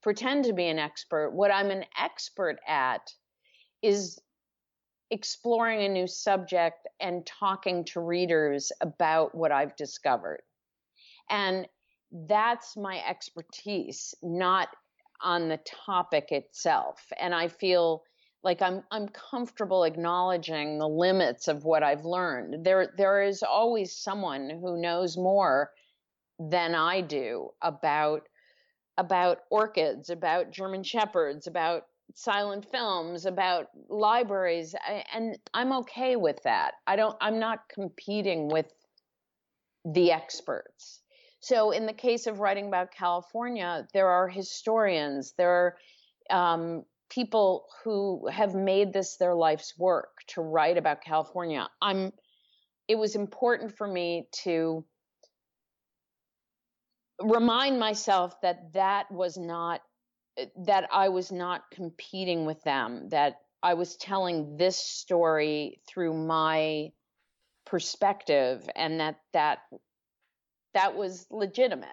pretend 0.02 0.44
to 0.44 0.52
be 0.52 0.66
an 0.66 0.78
expert. 0.78 1.30
What 1.30 1.52
I'm 1.52 1.70
an 1.70 1.84
expert 1.98 2.58
at 2.66 3.12
is 3.82 4.18
exploring 5.10 5.82
a 5.82 5.88
new 5.88 6.06
subject 6.06 6.86
and 7.00 7.26
talking 7.26 7.84
to 7.84 8.00
readers 8.00 8.72
about 8.80 9.34
what 9.34 9.52
I've 9.52 9.76
discovered. 9.76 10.42
And 11.30 11.66
that's 12.12 12.76
my 12.76 13.02
expertise, 13.06 14.14
not 14.22 14.68
on 15.22 15.48
the 15.48 15.60
topic 15.86 16.30
itself. 16.30 17.04
And 17.18 17.34
I 17.34 17.48
feel 17.48 18.02
like 18.44 18.62
I'm 18.62 18.82
I'm 18.90 19.08
comfortable 19.08 19.84
acknowledging 19.84 20.78
the 20.78 20.88
limits 20.88 21.48
of 21.48 21.64
what 21.64 21.82
I've 21.82 22.04
learned. 22.04 22.64
There 22.64 22.92
there 22.96 23.22
is 23.22 23.42
always 23.42 23.96
someone 23.96 24.48
who 24.48 24.80
knows 24.80 25.16
more 25.16 25.70
than 26.38 26.74
I 26.74 27.00
do 27.00 27.50
about 27.62 28.22
about 28.96 29.38
orchids, 29.50 30.10
about 30.10 30.50
German 30.50 30.82
shepherds, 30.82 31.46
about 31.46 31.84
silent 32.14 32.70
films, 32.70 33.26
about 33.26 33.66
libraries, 33.88 34.74
and 35.12 35.38
I'm 35.54 35.72
okay 35.72 36.16
with 36.16 36.42
that. 36.44 36.72
I 36.86 36.96
don't 36.96 37.16
I'm 37.20 37.38
not 37.38 37.68
competing 37.68 38.48
with 38.48 38.66
the 39.84 40.12
experts. 40.12 41.00
So 41.40 41.70
in 41.70 41.86
the 41.86 41.92
case 41.92 42.26
of 42.26 42.40
writing 42.40 42.66
about 42.66 42.90
California, 42.90 43.86
there 43.94 44.08
are 44.08 44.28
historians, 44.28 45.34
there 45.38 45.50
are 45.50 45.76
um, 46.30 46.84
people 47.10 47.66
who 47.84 48.28
have 48.28 48.54
made 48.54 48.92
this 48.92 49.16
their 49.16 49.34
life's 49.34 49.74
work 49.78 50.18
to 50.28 50.40
write 50.40 50.76
about 50.76 51.02
California. 51.02 51.68
I'm 51.80 52.12
it 52.88 52.96
was 52.96 53.14
important 53.14 53.76
for 53.76 53.86
me 53.86 54.28
to 54.44 54.84
remind 57.20 57.78
myself 57.78 58.40
that 58.42 58.72
that 58.72 59.10
was 59.10 59.36
not 59.36 59.82
that 60.57 60.88
I 60.92 61.09
was 61.09 61.33
not 61.33 61.70
competing 61.70 62.46
with 62.46 62.62
them 62.64 63.09
that 63.11 63.40
I 63.62 63.74
was 63.74 63.96
telling 63.96 64.57
this 64.57 64.77
story 64.77 65.81
through 65.87 66.14
my 66.14 66.92
perspective 67.64 68.68
and 68.77 69.01
that 69.01 69.20
that 69.33 69.59
that 70.74 70.96
was 70.96 71.27
legitimate. 71.31 71.88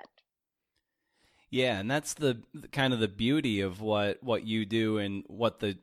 Yeah, 1.50 1.80
and 1.80 1.90
that's 1.90 2.14
the 2.16 2.42
kind 2.72 2.94
of 2.94 3.00
the 3.00 3.08
beauty 3.08 3.62
of 3.62 3.82
what 3.82 4.22
what 4.22 4.46
you 4.46 4.66
do 4.66 4.98
and 4.98 5.24
what 5.28 5.60
the 5.60 5.78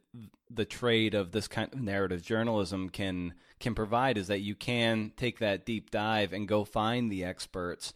the 0.50 0.64
trade 0.64 1.14
of 1.14 1.32
this 1.32 1.48
kind 1.48 1.72
of 1.72 1.80
narrative 1.80 2.22
journalism 2.22 2.90
can 2.90 3.34
can 3.58 3.74
provide 3.74 4.18
is 4.18 4.26
that 4.26 4.40
you 4.40 4.54
can 4.54 5.12
take 5.16 5.38
that 5.38 5.64
deep 5.64 5.90
dive 5.90 6.32
and 6.32 6.48
go 6.48 6.64
find 6.64 7.10
the 7.10 7.24
experts, 7.24 7.94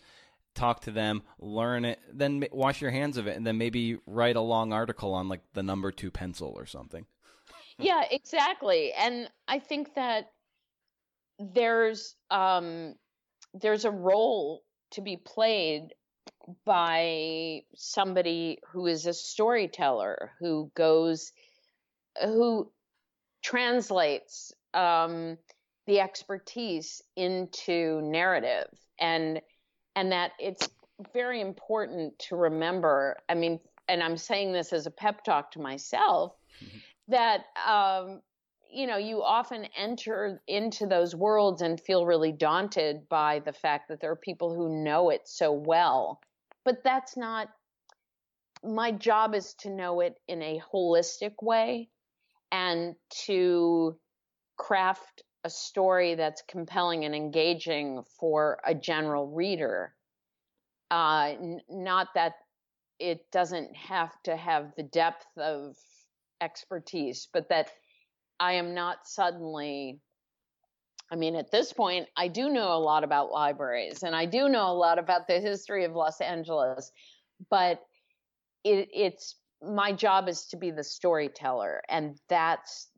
talk 0.56 0.80
to 0.82 0.90
them, 0.90 1.22
learn 1.38 1.84
it, 1.84 2.00
then 2.12 2.44
wash 2.50 2.80
your 2.80 2.90
hands 2.90 3.16
of 3.16 3.26
it, 3.26 3.36
and 3.36 3.46
then 3.46 3.58
maybe 3.58 3.98
write 4.06 4.36
a 4.36 4.40
long 4.40 4.72
article 4.72 5.14
on 5.14 5.28
like 5.28 5.42
the 5.54 5.62
number 5.62 5.92
two 5.92 6.10
pencil 6.10 6.52
or 6.56 6.66
something. 6.66 7.06
Yeah, 7.78 8.04
exactly, 8.10 8.92
and 8.92 9.30
I 9.46 9.58
think 9.58 9.94
that 9.94 10.30
there's 11.38 12.16
um, 12.30 12.94
there's 13.54 13.84
a 13.84 13.90
role 13.90 14.62
to 14.92 15.02
be 15.02 15.16
played 15.16 15.88
by 16.64 17.62
somebody 17.74 18.58
who 18.72 18.86
is 18.86 19.06
a 19.06 19.12
storyteller 19.12 20.32
who 20.40 20.70
goes 20.74 21.32
who 22.22 22.70
translates 23.42 24.52
um, 24.74 25.36
the 25.86 26.00
expertise 26.00 27.02
into 27.16 28.00
narrative 28.02 28.68
and 28.98 29.40
and 29.96 30.12
that 30.12 30.32
it's 30.38 30.68
very 31.12 31.40
important 31.40 32.16
to 32.18 32.36
remember 32.36 33.16
i 33.28 33.34
mean 33.34 33.58
and 33.88 34.02
i'm 34.02 34.16
saying 34.16 34.52
this 34.52 34.72
as 34.72 34.86
a 34.86 34.90
pep 34.90 35.24
talk 35.24 35.50
to 35.50 35.60
myself 35.60 36.34
mm-hmm. 36.62 36.78
that 37.08 37.44
um, 37.66 38.20
you 38.70 38.86
know 38.86 38.96
you 38.96 39.22
often 39.22 39.66
enter 39.76 40.40
into 40.46 40.86
those 40.86 41.14
worlds 41.14 41.62
and 41.62 41.80
feel 41.80 42.06
really 42.06 42.32
daunted 42.32 43.08
by 43.08 43.40
the 43.40 43.52
fact 43.52 43.88
that 43.88 44.00
there 44.00 44.10
are 44.10 44.16
people 44.16 44.54
who 44.54 44.82
know 44.82 45.10
it 45.10 45.22
so 45.24 45.52
well 45.52 46.20
but 46.64 46.84
that's 46.84 47.16
not 47.16 47.48
my 48.64 48.90
job 48.90 49.34
is 49.34 49.54
to 49.54 49.70
know 49.70 50.00
it 50.00 50.16
in 50.28 50.42
a 50.42 50.60
holistic 50.72 51.34
way 51.42 51.88
and 52.50 52.94
to 53.10 53.96
craft 54.56 55.22
a 55.46 55.50
story 55.50 56.16
that's 56.16 56.42
compelling 56.48 57.04
and 57.04 57.14
engaging 57.14 58.02
for 58.18 58.58
a 58.66 58.74
general 58.74 59.28
reader. 59.28 59.94
Uh, 60.90 61.34
n- 61.40 61.60
not 61.70 62.08
that 62.16 62.32
it 62.98 63.30
doesn't 63.30 63.74
have 63.76 64.10
to 64.24 64.36
have 64.36 64.72
the 64.76 64.82
depth 64.82 65.26
of 65.38 65.76
expertise, 66.40 67.28
but 67.32 67.48
that 67.48 67.70
I 68.40 68.54
am 68.54 68.74
not 68.74 69.06
suddenly 69.06 70.00
I 71.08 71.14
mean, 71.14 71.36
at 71.36 71.52
this 71.52 71.72
point, 71.72 72.08
I 72.16 72.26
do 72.26 72.48
know 72.48 72.72
a 72.72 72.82
lot 72.82 73.04
about 73.04 73.30
libraries 73.30 74.02
and 74.02 74.16
I 74.16 74.26
do 74.26 74.48
know 74.48 74.72
a 74.72 74.74
lot 74.74 74.98
about 74.98 75.28
the 75.28 75.38
history 75.38 75.84
of 75.84 75.92
Los 75.92 76.20
Angeles, 76.20 76.90
but 77.48 77.80
it, 78.64 78.88
it's 78.92 79.36
my 79.62 79.92
job 79.92 80.28
is 80.28 80.46
to 80.46 80.56
be 80.56 80.72
the 80.72 80.82
storyteller, 80.82 81.82
and 81.88 82.18
that's 82.28 82.88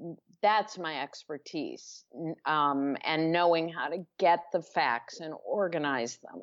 that's 0.43 0.79
my 0.79 1.03
expertise, 1.03 2.05
um, 2.47 2.97
and 3.05 3.33
knowing 3.33 3.69
how 3.69 3.89
to 3.89 4.05
get 4.19 4.45
the 4.53 4.63
facts 4.63 5.21
and 5.21 5.35
organize 5.47 6.19
them. 6.19 6.43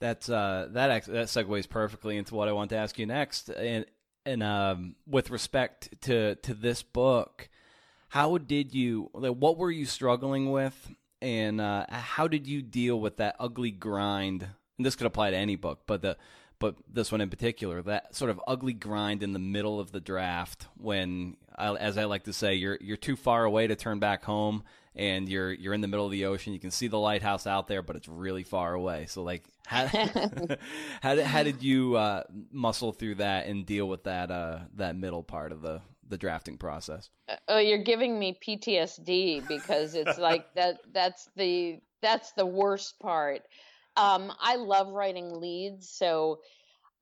That's 0.00 0.28
uh, 0.28 0.68
that 0.72 1.06
that 1.06 1.26
segues 1.26 1.68
perfectly 1.68 2.16
into 2.16 2.34
what 2.34 2.48
I 2.48 2.52
want 2.52 2.70
to 2.70 2.76
ask 2.76 2.98
you 2.98 3.06
next, 3.06 3.48
and 3.48 3.86
and 4.24 4.42
um, 4.42 4.96
with 5.06 5.30
respect 5.30 5.94
to 6.02 6.34
to 6.36 6.54
this 6.54 6.82
book 6.82 7.48
how 8.08 8.38
did 8.38 8.74
you 8.74 9.10
what 9.12 9.56
were 9.56 9.70
you 9.70 9.86
struggling 9.86 10.50
with 10.50 10.90
and 11.22 11.60
uh, 11.60 11.84
how 11.88 12.28
did 12.28 12.46
you 12.46 12.62
deal 12.62 13.00
with 13.00 13.16
that 13.18 13.36
ugly 13.38 13.70
grind 13.70 14.46
and 14.76 14.86
this 14.86 14.96
could 14.96 15.06
apply 15.06 15.30
to 15.30 15.36
any 15.36 15.56
book 15.56 15.80
but 15.86 16.02
the 16.02 16.16
but 16.58 16.76
this 16.90 17.12
one 17.12 17.20
in 17.20 17.30
particular 17.30 17.82
that 17.82 18.14
sort 18.14 18.30
of 18.30 18.40
ugly 18.46 18.72
grind 18.72 19.22
in 19.22 19.32
the 19.32 19.38
middle 19.38 19.80
of 19.80 19.92
the 19.92 20.00
draft 20.00 20.66
when 20.76 21.36
as 21.58 21.98
i 21.98 22.04
like 22.04 22.24
to 22.24 22.32
say 22.32 22.54
you're 22.54 22.78
you're 22.80 22.96
too 22.96 23.16
far 23.16 23.44
away 23.44 23.66
to 23.66 23.76
turn 23.76 23.98
back 23.98 24.24
home 24.24 24.62
and 24.94 25.28
you're 25.28 25.52
you're 25.52 25.74
in 25.74 25.80
the 25.80 25.88
middle 25.88 26.06
of 26.06 26.12
the 26.12 26.24
ocean 26.24 26.52
you 26.52 26.60
can 26.60 26.70
see 26.70 26.88
the 26.88 26.98
lighthouse 26.98 27.46
out 27.46 27.68
there 27.68 27.82
but 27.82 27.96
it's 27.96 28.08
really 28.08 28.42
far 28.42 28.74
away 28.74 29.06
so 29.06 29.22
like 29.22 29.44
how 29.66 29.86
how, 31.02 31.14
did, 31.14 31.24
how 31.24 31.42
did 31.42 31.62
you 31.62 31.96
uh, 31.96 32.22
muscle 32.52 32.92
through 32.92 33.16
that 33.16 33.46
and 33.46 33.66
deal 33.66 33.88
with 33.88 34.04
that 34.04 34.30
uh, 34.30 34.60
that 34.74 34.96
middle 34.96 35.22
part 35.22 35.52
of 35.52 35.60
the 35.60 35.80
the 36.08 36.18
drafting 36.18 36.56
process. 36.56 37.10
Uh, 37.28 37.36
oh, 37.48 37.58
you're 37.58 37.82
giving 37.82 38.18
me 38.18 38.38
PTSD 38.46 39.46
because 39.48 39.94
it's 39.94 40.18
like 40.18 40.52
that. 40.54 40.78
That's 40.92 41.28
the 41.36 41.80
that's 42.02 42.32
the 42.32 42.46
worst 42.46 42.98
part. 43.00 43.42
Um, 43.96 44.32
I 44.40 44.56
love 44.56 44.88
writing 44.88 45.40
leads, 45.40 45.88
so 45.90 46.40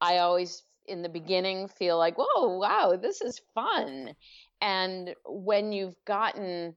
I 0.01 0.19
always 0.19 0.63
in 0.87 1.03
the 1.03 1.09
beginning 1.09 1.69
feel 1.69 1.99
like, 1.99 2.17
whoa, 2.19 2.59
wow, 2.59 2.97
this 3.01 3.21
is 3.21 3.41
fun. 3.55 4.15
And 4.61 5.15
when 5.27 5.73
you've 5.73 5.97
gotten 6.07 6.77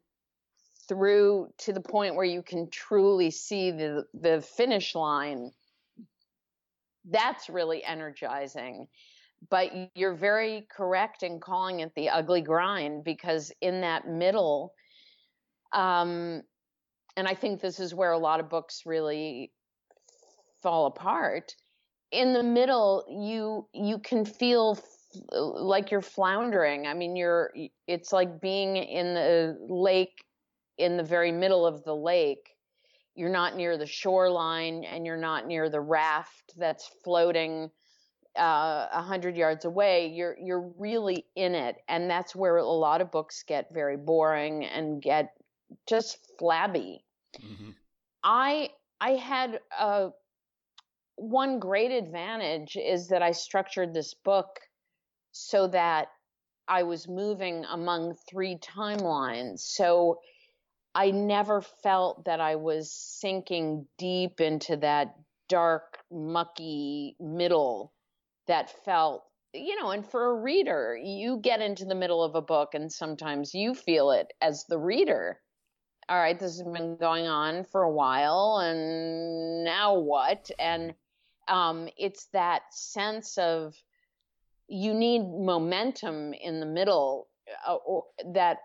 through 0.88 1.50
to 1.60 1.74
the 1.74 1.82
point 1.82 2.16
where 2.16 2.26
you 2.26 2.42
can 2.42 2.70
truly 2.70 3.30
see 3.32 3.72
the 3.72 4.06
the 4.14 4.42
finish 4.42 4.96
line, 4.96 5.52
that's 7.06 7.50
really 7.50 7.84
energizing 7.84 8.88
but 9.50 9.72
you're 9.96 10.16
very 10.16 10.68
correct 10.70 11.24
in 11.24 11.40
calling 11.40 11.80
it 11.82 11.94
the 11.96 12.10
ugly 12.10 12.42
grind 12.42 13.04
because 13.04 13.52
in 13.62 13.82
that 13.82 14.08
middle 14.08 14.74
um, 15.74 16.42
and 17.16 17.28
i 17.28 17.34
think 17.34 17.62
this 17.62 17.80
is 17.80 17.94
where 17.94 18.12
a 18.12 18.18
lot 18.18 18.40
of 18.40 18.50
books 18.50 18.84
really 18.86 19.52
fall 20.62 20.86
apart 20.86 21.56
in 22.12 22.34
the 22.34 22.44
middle 22.44 23.06
you 23.10 23.68
you 23.74 24.00
can 24.00 24.26
feel 24.26 24.78
like 25.32 25.92
you're 25.92 26.02
floundering 26.02 26.88
i 26.88 26.94
mean 26.94 27.16
you're 27.16 27.52
it's 27.88 28.14
like 28.14 28.40
being 28.42 28.76
in 28.76 29.14
the 29.14 29.58
lake 29.70 30.24
in 30.78 30.98
the 30.98 31.04
very 31.04 31.32
middle 31.32 31.66
of 31.66 31.84
the 31.84 31.96
lake 31.96 32.56
you're 33.16 33.30
not 33.30 33.56
near 33.56 33.78
the 33.78 33.86
shoreline 33.86 34.84
and 34.84 35.06
you're 35.06 35.18
not 35.18 35.48
near 35.48 35.70
the 35.70 35.82
raft 35.82 36.54
that's 36.58 36.90
floating 37.04 37.70
uh, 38.38 38.88
a 38.94 38.98
uh, 38.98 39.02
hundred 39.02 39.36
yards 39.36 39.66
away, 39.66 40.08
you're 40.08 40.38
you're 40.40 40.72
really 40.78 41.26
in 41.36 41.56
it, 41.56 41.78
and 41.88 42.10
that's 42.10 42.36
where 42.36 42.58
a 42.58 42.66
lot 42.66 43.02
of 43.02 43.12
books 43.12 43.44
get 43.48 43.74
very 43.74 43.98
boring 43.98 44.64
and 44.64 45.02
get 45.02 45.34
just 45.88 46.20
flabby. 46.38 47.04
Mm-hmm. 47.42 47.72
I 48.24 48.70
I 49.02 49.12
had 49.12 49.60
uh, 49.78 50.10
one 51.18 51.60
great 51.60 51.92
advantage 51.92 52.78
is 52.78 53.10
that 53.10 53.22
I 53.22 53.32
structured 53.32 53.94
this 53.94 54.14
book 54.14 54.60
so 55.32 55.68
that 55.68 56.08
I 56.68 56.84
was 56.84 57.08
moving 57.08 57.66
among 57.66 58.16
three 58.30 58.58
timelines. 58.58 59.60
So 59.60 60.20
I 60.94 61.12
never 61.12 61.62
felt 61.62 62.26
that 62.26 62.40
I 62.40 62.56
was 62.56 62.92
sinking 62.92 63.88
deep 63.98 64.40
into 64.40 64.78
that 64.78 65.16
dark, 65.50 66.00
mucky 66.12 67.16
middle 67.20 67.94
that 68.48 68.84
felt, 68.86 69.24
you 69.54 69.76
know, 69.82 69.92
and 69.92 70.06
for 70.06 70.30
a 70.30 70.36
reader, 70.36 70.98
you 71.02 71.40
get 71.42 71.62
into 71.62 71.86
the 71.86 71.96
middle 71.96 72.24
of 72.24 72.36
a 72.36 72.42
book 72.42 72.74
and 72.74 72.92
sometimes 72.92 73.54
you 73.54 73.74
feel 73.74 74.12
it 74.12 74.34
as 74.42 74.66
the 74.66 74.78
reader. 74.78 75.40
All 76.10 76.18
right, 76.18 76.40
this 76.40 76.58
has 76.58 76.64
been 76.64 76.96
going 76.96 77.28
on 77.28 77.66
for 77.66 77.84
a 77.84 77.92
while, 77.92 78.60
and 78.64 79.66
now 79.66 79.96
what? 79.96 80.50
And 80.58 80.94
um, 81.48 81.90
it's 81.98 82.26
that 82.34 82.64
sense 82.72 83.38
of 83.38 83.76
you 84.68 84.94
need 84.94 85.20
momentum 85.20 86.34
in 86.34 86.60
the 86.60 86.66
middle 86.66 87.28
uh, 87.66 87.78
that 88.34 88.58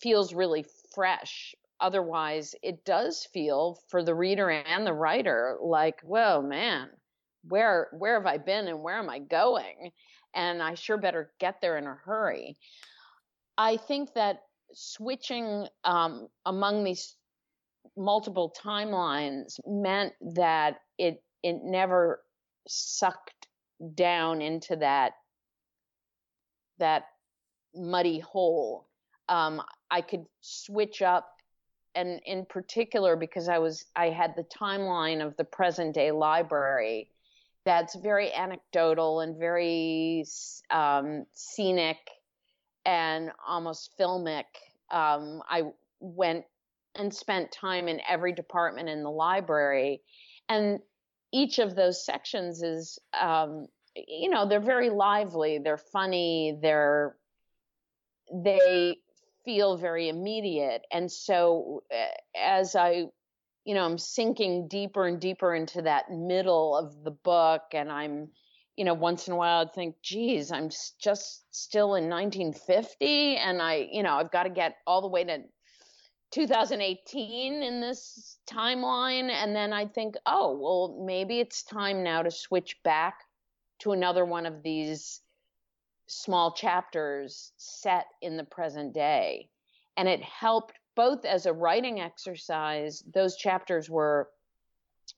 feels 0.00 0.32
really 0.32 0.64
fresh. 0.94 1.54
Otherwise, 1.80 2.54
it 2.62 2.84
does 2.84 3.26
feel 3.32 3.78
for 3.88 4.02
the 4.02 4.14
reader 4.14 4.50
and 4.50 4.86
the 4.86 4.92
writer 4.92 5.58
like, 5.60 6.00
whoa, 6.02 6.42
man, 6.42 6.88
where 7.46 7.88
where 7.92 8.14
have 8.14 8.26
I 8.26 8.38
been 8.38 8.68
and 8.68 8.82
where 8.82 8.98
am 8.98 9.08
I 9.08 9.20
going? 9.20 9.92
And 10.34 10.62
I 10.62 10.74
sure 10.74 10.98
better 10.98 11.32
get 11.38 11.60
there 11.60 11.78
in 11.78 11.86
a 11.86 11.94
hurry. 11.94 12.58
I 13.56 13.76
think 13.76 14.14
that 14.14 14.42
switching 14.72 15.66
um, 15.84 16.28
among 16.44 16.84
these 16.84 17.16
multiple 17.96 18.54
timelines 18.56 19.58
meant 19.66 20.12
that 20.34 20.80
it 20.98 21.22
it 21.42 21.62
never 21.62 22.22
sucked 22.66 23.48
down 23.94 24.42
into 24.42 24.76
that 24.76 25.12
that 26.78 27.04
muddy 27.74 28.20
hole. 28.20 28.86
Um, 29.28 29.62
I 29.90 30.00
could 30.00 30.26
switch 30.40 31.02
up, 31.02 31.28
and 31.94 32.20
in 32.24 32.46
particular 32.46 33.16
because 33.16 33.48
I 33.48 33.58
was 33.58 33.84
I 33.96 34.10
had 34.10 34.34
the 34.36 34.44
timeline 34.44 35.24
of 35.24 35.36
the 35.36 35.44
present 35.44 35.94
day 35.94 36.10
library. 36.10 37.10
That's 37.64 37.94
very 37.96 38.32
anecdotal 38.32 39.20
and 39.20 39.36
very 39.36 40.24
um, 40.70 41.26
scenic 41.34 41.98
and 42.86 43.30
almost 43.46 43.98
filmic. 43.98 44.44
Um, 44.90 45.42
I 45.48 45.64
went 46.00 46.44
and 46.94 47.12
spent 47.12 47.52
time 47.52 47.88
in 47.88 48.00
every 48.08 48.32
department 48.32 48.88
in 48.88 49.02
the 49.02 49.10
library, 49.10 50.00
and 50.48 50.80
each 51.32 51.58
of 51.58 51.74
those 51.74 52.04
sections 52.04 52.62
is 52.62 52.98
um, 53.18 53.66
you 53.94 54.30
know 54.30 54.48
they're 54.48 54.60
very 54.60 54.90
lively 54.90 55.58
they're 55.58 55.76
funny 55.76 56.56
they're 56.62 57.16
they 58.32 58.96
feel 59.44 59.78
very 59.78 60.10
immediate. 60.10 60.82
And 60.92 61.10
so 61.10 61.82
as 62.36 62.76
i 62.76 63.04
you 63.64 63.74
know 63.74 63.84
i'm 63.84 63.98
sinking 63.98 64.68
deeper 64.68 65.06
and 65.06 65.20
deeper 65.20 65.54
into 65.54 65.82
that 65.82 66.10
middle 66.10 66.76
of 66.76 67.04
the 67.04 67.10
book 67.10 67.62
and 67.72 67.92
i'm 67.92 68.28
you 68.76 68.84
know 68.84 68.94
once 68.94 69.26
in 69.26 69.34
a 69.34 69.36
while 69.36 69.60
i'd 69.60 69.74
think 69.74 69.96
geez 70.02 70.50
i'm 70.52 70.70
just 71.02 71.44
still 71.50 71.94
in 71.96 72.08
1950 72.08 73.36
and 73.36 73.60
i 73.60 73.86
you 73.92 74.02
know 74.02 74.14
i've 74.14 74.30
got 74.30 74.44
to 74.44 74.50
get 74.50 74.76
all 74.86 75.02
the 75.02 75.08
way 75.08 75.24
to 75.24 75.38
2018 76.30 77.62
in 77.62 77.80
this 77.80 78.38
timeline 78.46 79.30
and 79.30 79.56
then 79.56 79.72
i 79.72 79.86
think 79.86 80.14
oh 80.26 80.58
well 80.60 81.02
maybe 81.06 81.40
it's 81.40 81.62
time 81.62 82.02
now 82.02 82.22
to 82.22 82.30
switch 82.30 82.76
back 82.84 83.14
to 83.78 83.92
another 83.92 84.24
one 84.24 84.46
of 84.46 84.62
these 84.62 85.22
small 86.08 86.52
chapters 86.52 87.52
set 87.56 88.06
in 88.22 88.36
the 88.36 88.44
present 88.44 88.92
day. 88.94 89.48
And 89.96 90.08
it 90.08 90.22
helped 90.22 90.78
both 90.96 91.24
as 91.24 91.46
a 91.46 91.52
writing 91.52 92.00
exercise 92.00 93.04
those 93.14 93.36
chapters 93.36 93.88
were 93.88 94.28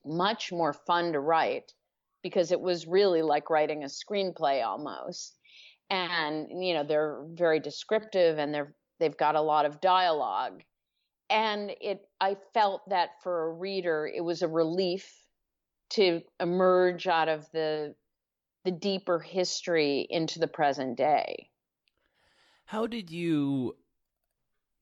much 0.04 0.52
more 0.52 0.72
fun 0.72 1.12
to 1.12 1.20
write 1.20 1.72
because 2.22 2.52
it 2.52 2.60
was 2.60 2.86
really 2.86 3.22
like 3.22 3.48
writing 3.48 3.82
a 3.82 3.86
screenplay 3.86 4.64
almost. 4.64 5.38
And 5.88 6.64
you 6.64 6.74
know 6.74 6.84
they're 6.84 7.24
very 7.32 7.60
descriptive 7.60 8.38
and 8.38 8.54
they're 8.54 8.74
they've 8.98 9.16
got 9.16 9.36
a 9.36 9.40
lot 9.40 9.64
of 9.64 9.80
dialogue 9.80 10.62
and 11.30 11.70
it 11.80 12.06
i 12.20 12.36
felt 12.52 12.88
that 12.88 13.10
for 13.22 13.46
a 13.46 13.52
reader 13.52 14.10
it 14.12 14.22
was 14.22 14.42
a 14.42 14.48
relief 14.48 15.24
to 15.90 16.22
emerge 16.40 17.06
out 17.06 17.28
of 17.28 17.50
the 17.52 17.94
the 18.64 18.70
deeper 18.70 19.18
history 19.18 20.06
into 20.10 20.38
the 20.38 20.46
present 20.46 20.96
day. 20.96 21.48
How 22.66 22.86
did 22.86 23.10
you 23.10 23.76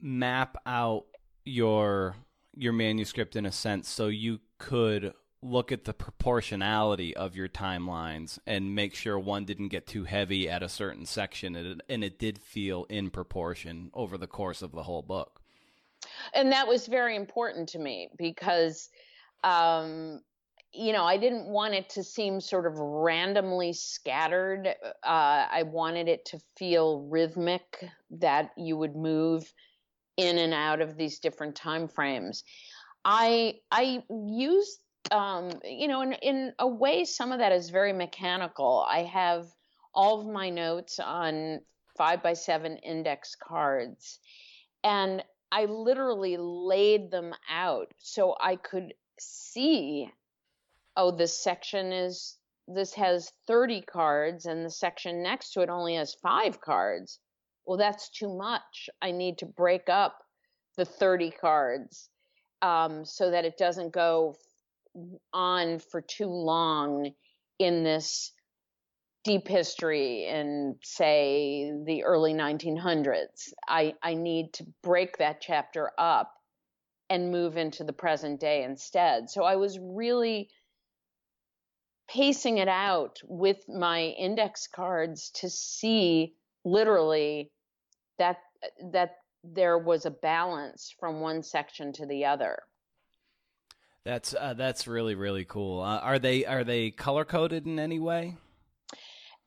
map 0.01 0.57
out 0.67 1.07
your 1.45 2.17
your 2.55 2.73
manuscript 2.73 3.37
in 3.37 3.47
a 3.47 3.53
sense 3.53 3.89
so 3.89 4.09
you 4.09 4.41
could 4.59 5.15
look 5.41 5.71
at 5.71 5.85
the 5.85 5.95
proportionality 5.95 7.17
of 7.17 7.37
your 7.37 7.49
timelines 7.49 8.41
and 8.47 8.75
make 8.75 8.95
sure 8.95 9.17
one 9.17 9.45
didn't 9.45 9.69
get 9.69 9.87
too 9.87 10.03
heavy 10.03 10.51
at 10.51 10.63
a 10.63 10.69
certain 10.69 11.07
section 11.07 11.55
and 11.55 11.67
it, 11.67 11.81
and 11.89 12.03
it 12.03 12.19
did 12.19 12.39
feel 12.41 12.85
in 12.89 13.11
proportion 13.11 13.91
over 13.95 14.19
the 14.19 14.27
course 14.27 14.61
of 14.61 14.73
the 14.73 14.83
whole 14.83 15.03
book 15.03 15.41
and 16.35 16.53
that 16.53 16.69
was 16.69 16.87
very 16.87 17.17
important 17.17 17.69
to 17.71 17.79
me 17.79 18.11
because 18.17 18.89
um, 19.45 20.21
you 20.73 20.93
know 20.93 21.05
i 21.05 21.17
didn't 21.17 21.47
want 21.47 21.75
it 21.75 21.89
to 21.89 22.03
seem 22.03 22.41
sort 22.41 22.67
of 22.67 22.79
randomly 22.79 23.73
scattered. 23.73 24.69
Uh, 25.03 25.47
i 25.51 25.65
wanted 25.67 26.09
it 26.09 26.25
to 26.27 26.39
feel 26.57 27.07
rhythmic 27.11 27.85
that 28.11 28.51
you 28.57 28.77
would 28.77 28.95
move 28.95 29.51
in 30.17 30.37
and 30.39 30.53
out 30.53 30.81
of 30.81 30.97
these 30.97 31.21
different 31.21 31.55
time 31.55 31.89
frames. 31.89 32.45
I 33.05 33.55
i 33.71 34.03
used 34.11 34.81
um, 35.11 35.51
you 35.65 35.89
know 35.89 36.03
in, 36.03 36.13
in 36.15 36.53
a 36.59 36.67
way 36.69 37.05
some 37.05 37.33
of 37.33 37.39
that 37.39 37.53
is 37.53 37.71
very 37.71 37.93
mechanical. 37.93 38.85
I 38.87 39.05
have 39.05 39.47
all 39.95 40.21
of 40.21 40.27
my 40.27 40.51
notes 40.51 40.99
on 40.99 41.61
five 41.97 42.23
by 42.23 42.35
seven 42.35 42.77
index 42.79 43.35
cards. 43.35 44.21
And 44.85 45.23
I 45.51 45.65
literally 45.65 46.37
laid 46.37 47.11
them 47.11 47.35
out 47.51 47.93
so 47.99 48.37
I 48.41 48.57
could 48.57 48.95
see 49.19 50.11
oh 50.97 51.11
this 51.11 51.43
section 51.43 51.93
is 51.93 52.37
this 52.69 52.93
has 52.95 53.33
30 53.47 53.83
cards 53.83 54.45
and 54.45 54.65
the 54.65 54.71
section 54.71 55.23
next 55.23 55.53
to 55.53 55.63
it 55.63 55.71
only 55.71 55.95
has 55.95 56.15
5 56.15 56.61
cards. 56.61 57.19
Well, 57.65 57.79
that's 57.79 58.11
too 58.11 58.29
much. 58.29 58.91
I 59.01 59.11
need 59.11 59.39
to 59.39 59.47
break 59.47 59.89
up 59.89 60.19
the 60.77 60.85
30 60.85 61.31
cards 61.31 62.11
um, 62.61 63.05
so 63.05 63.31
that 63.31 63.47
it 63.47 63.57
doesn't 63.57 63.93
go 63.93 64.37
on 65.33 65.79
for 65.79 66.01
too 66.01 66.27
long 66.27 67.13
in 67.59 67.85
this 67.85 68.33
deep 69.29 69.47
history 69.47 70.25
in 70.25 70.75
say 70.83 71.71
the 71.85 72.03
early 72.03 72.33
1900s 72.33 73.53
i 73.69 73.93
i 74.03 74.15
need 74.15 74.51
to 74.55 74.65
break 74.83 75.19
that 75.19 75.39
chapter 75.39 75.91
up 75.99 76.33
and 77.11 77.31
move 77.31 77.59
into 77.59 77.85
the 77.85 77.93
present 77.93 78.41
day 78.41 78.63
instead. 78.63 79.29
So 79.29 79.45
i 79.45 79.57
was 79.57 79.79
really 79.79 80.49
pacing 82.09 82.57
it 82.57 82.69
out 82.69 83.19
with 83.25 83.69
my 83.69 84.15
index 84.19 84.67
cards 84.67 85.31
to 85.35 85.51
see 85.51 86.35
literally 86.65 87.51
that 88.19 88.39
that 88.93 89.17
there 89.45 89.77
was 89.79 90.07
a 90.07 90.11
balance 90.11 90.95
from 90.99 91.21
one 91.21 91.43
section 91.43 91.93
to 91.93 92.07
the 92.07 92.25
other. 92.25 92.63
That's 94.05 94.35
uh, 94.35 94.55
that's 94.55 94.87
really 94.87 95.15
really 95.15 95.45
cool. 95.45 95.83
Uh, 95.83 95.99
are 95.99 96.19
they 96.19 96.47
are 96.47 96.65
they 96.65 96.91
color 96.91 97.27
coded 97.27 97.67
in 97.67 97.79
any 97.79 98.01
way 98.01 98.37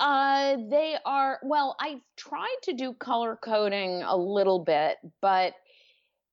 uh, 0.02 0.58
they 0.68 0.98
are, 1.06 1.40
well, 1.44 1.76
I've 1.80 2.02
tried 2.18 2.58
to 2.64 2.74
do 2.74 2.92
color 2.94 3.38
coding 3.42 4.02
a 4.02 4.18
little 4.18 4.58
bit, 4.58 4.98
but 5.22 5.54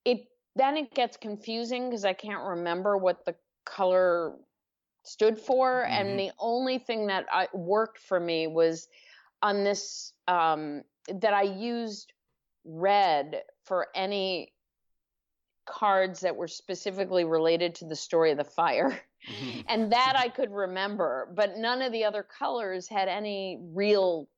it 0.03 0.25
then 0.55 0.75
it 0.75 0.93
gets 0.95 1.17
confusing 1.17 1.87
because 1.87 2.03
I 2.03 2.13
can't 2.13 2.43
remember 2.43 2.97
what 2.97 3.23
the 3.25 3.35
color 3.65 4.33
stood 5.05 5.37
for. 5.37 5.83
Mm-hmm. 5.83 5.93
And 5.93 6.19
the 6.19 6.31
only 6.39 6.79
thing 6.79 7.07
that 7.07 7.27
I, 7.31 7.47
worked 7.53 7.99
for 7.99 8.19
me 8.19 8.47
was 8.47 8.87
on 9.43 9.63
this 9.63 10.13
um, 10.27 10.81
that 11.07 11.35
I 11.35 11.43
used 11.43 12.11
red 12.65 13.43
for 13.65 13.87
any 13.93 14.51
cards 15.67 16.21
that 16.21 16.35
were 16.35 16.47
specifically 16.47 17.23
related 17.23 17.75
to 17.75 17.85
the 17.85 17.95
story 17.95 18.31
of 18.31 18.37
the 18.37 18.43
fire. 18.43 18.99
Mm-hmm. 19.27 19.61
and 19.67 19.91
that 19.91 20.13
I 20.15 20.29
could 20.29 20.51
remember, 20.51 21.31
but 21.35 21.57
none 21.57 21.81
of 21.81 21.91
the 21.91 22.05
other 22.05 22.23
colors 22.23 22.87
had 22.87 23.07
any 23.07 23.59
real 23.73 24.29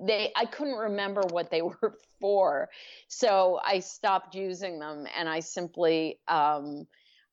they 0.00 0.32
I 0.34 0.46
couldn't 0.46 0.78
remember 0.78 1.22
what 1.30 1.50
they 1.50 1.62
were 1.62 1.98
for. 2.20 2.68
So 3.08 3.60
I 3.62 3.80
stopped 3.80 4.34
using 4.34 4.78
them 4.78 5.06
and 5.16 5.28
I 5.28 5.40
simply 5.40 6.18
um, 6.26 6.86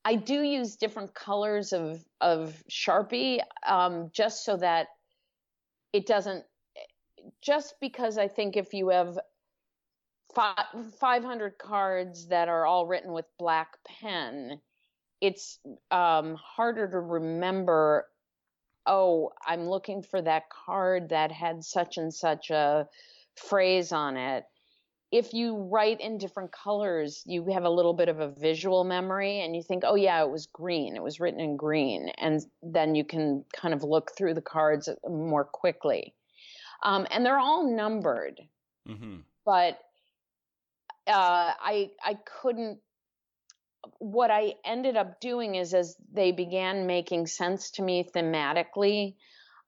I 0.04 0.14
do 0.14 0.42
use 0.42 0.76
different 0.76 1.14
colors 1.14 1.72
of 1.72 2.04
of 2.20 2.62
Sharpie 2.70 3.40
um, 3.66 4.10
just 4.12 4.44
so 4.44 4.56
that 4.58 4.88
it 5.92 6.06
doesn't 6.06 6.44
just 7.42 7.74
because 7.80 8.18
I 8.18 8.28
think 8.28 8.56
if 8.56 8.72
you 8.72 8.90
have 8.90 9.18
500 10.34 11.58
cards 11.58 12.28
that 12.28 12.48
are 12.48 12.66
all 12.66 12.86
written 12.86 13.12
with 13.12 13.24
black 13.38 13.78
pen 13.86 14.60
it's 15.20 15.58
um, 15.90 16.36
harder 16.36 16.88
to 16.88 17.00
remember 17.00 18.06
oh 18.86 19.32
i'm 19.46 19.68
looking 19.68 20.02
for 20.02 20.22
that 20.22 20.44
card 20.50 21.08
that 21.08 21.32
had 21.32 21.64
such 21.64 21.96
and 21.96 22.14
such 22.14 22.50
a 22.50 22.86
phrase 23.34 23.92
on 23.92 24.16
it 24.16 24.44
if 25.12 25.32
you 25.32 25.56
write 25.56 26.00
in 26.00 26.18
different 26.18 26.52
colors, 26.52 27.22
you 27.26 27.46
have 27.52 27.64
a 27.64 27.70
little 27.70 27.94
bit 27.94 28.08
of 28.08 28.20
a 28.20 28.28
visual 28.28 28.84
memory 28.84 29.40
and 29.40 29.54
you 29.54 29.62
think, 29.62 29.84
oh, 29.86 29.94
yeah, 29.94 30.22
it 30.22 30.30
was 30.30 30.46
green. 30.46 30.96
It 30.96 31.02
was 31.02 31.20
written 31.20 31.40
in 31.40 31.56
green. 31.56 32.10
And 32.18 32.44
then 32.62 32.94
you 32.94 33.04
can 33.04 33.44
kind 33.54 33.72
of 33.72 33.84
look 33.84 34.16
through 34.16 34.34
the 34.34 34.42
cards 34.42 34.88
more 35.08 35.44
quickly. 35.44 36.14
Um, 36.82 37.06
and 37.10 37.24
they're 37.24 37.38
all 37.38 37.74
numbered. 37.74 38.40
Mm-hmm. 38.88 39.18
But 39.44 39.78
uh, 41.06 41.52
I, 41.60 41.90
I 42.04 42.18
couldn't. 42.42 42.78
What 43.98 44.30
I 44.30 44.54
ended 44.64 44.96
up 44.96 45.20
doing 45.20 45.54
is 45.54 45.74
as 45.74 45.96
they 46.12 46.32
began 46.32 46.86
making 46.86 47.26
sense 47.26 47.70
to 47.72 47.82
me 47.82 48.04
thematically, 48.04 49.14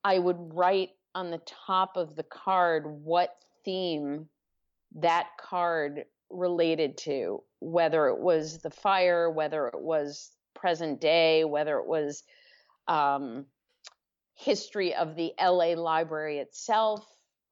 I 0.05 0.19
would 0.19 0.55
write 0.55 0.91
on 1.15 1.31
the 1.31 1.41
top 1.67 1.97
of 1.97 2.15
the 2.17 2.23
card 2.23 2.85
what 2.87 3.35
theme 3.65 4.29
that 4.97 5.29
card 5.41 6.05
related 6.31 6.97
to, 6.99 7.43
whether 7.61 8.09
it 8.09 8.19
was 8.19 8.59
the 8.59 8.71
fire, 8.71 9.31
whether 9.31 9.67
it 9.69 9.81
was 9.81 10.31
present 10.55 11.01
day, 11.01 11.45
whether 11.45 11.79
it 11.79 11.87
was 11.87 12.23
um, 12.87 13.47
history 14.35 14.95
of 14.95 15.17
the 15.17 15.33
LA 15.41 15.75
library 15.75 16.39
itself, 16.39 17.05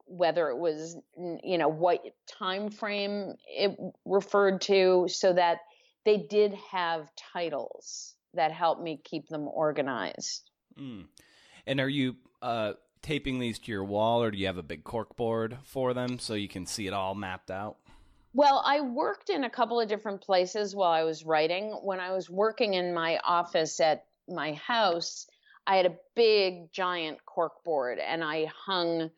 whether 0.07 0.49
it 0.51 0.57
was 0.57 0.97
you 1.43 1.59
know 1.59 1.69
what 1.69 2.01
time 2.39 2.71
frame 2.71 3.35
it 3.49 3.77
referred 4.05 4.61
to, 4.61 5.07
so 5.09 5.33
that 5.33 5.59
they 6.07 6.17
did 6.17 6.55
have 6.71 7.11
titles 7.17 8.15
that 8.33 8.53
helped 8.53 8.81
me 8.81 9.01
keep 9.03 9.29
them 9.29 9.49
organized. 9.49 10.51
Mm. 10.79 11.07
And 11.67 11.81
are 11.81 11.89
you 11.89 12.17
uh, 12.41 12.75
taping 13.03 13.41
these 13.41 13.59
to 13.59 13.73
your 13.73 13.85
wall, 13.85 14.23
or 14.23 14.31
do 14.31 14.39
you 14.39 14.47
have 14.47 14.57
a 14.57 14.63
big 14.63 14.85
cork 14.85 15.17
board 15.17 15.59
for 15.65 15.93
them 15.93 16.19
so 16.19 16.35
you 16.35 16.49
can 16.49 16.65
see 16.65 16.87
it 16.87 16.93
all 16.95 17.15
mapped 17.15 17.51
out? 17.51 17.77
Well, 18.33 18.63
I 18.65 18.83
worked 18.83 19.31
in 19.31 19.45
a 19.45 19.51
couple 19.51 19.81
of 19.81 19.89
different 19.89 20.21
places 20.21 20.77
while 20.77 20.93
I 20.93 21.03
was 21.03 21.25
writing. 21.25 21.73
When 21.83 21.99
I 21.99 22.13
was 22.13 22.31
working 22.31 22.75
in 22.75 22.95
my 22.95 23.19
office 23.25 23.81
at 23.81 24.05
my 24.29 24.53
house, 24.53 25.27
I 25.67 25.77
had 25.77 25.87
a 25.87 25.97
big 26.15 26.71
giant 26.71 27.25
cork 27.25 27.65
board 27.65 27.99
and 27.99 28.23
I 28.23 28.47
hung 28.55 29.11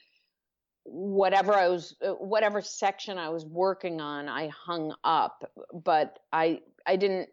whatever 0.90 1.52
I 1.52 1.68
was 1.68 1.94
whatever 2.00 2.62
section 2.62 3.18
I 3.18 3.28
was 3.28 3.44
working 3.44 4.00
on, 4.00 4.28
I 4.28 4.48
hung 4.48 4.94
up, 5.04 5.50
but 5.72 6.18
I 6.32 6.60
I 6.88 6.96
didn't 6.96 7.28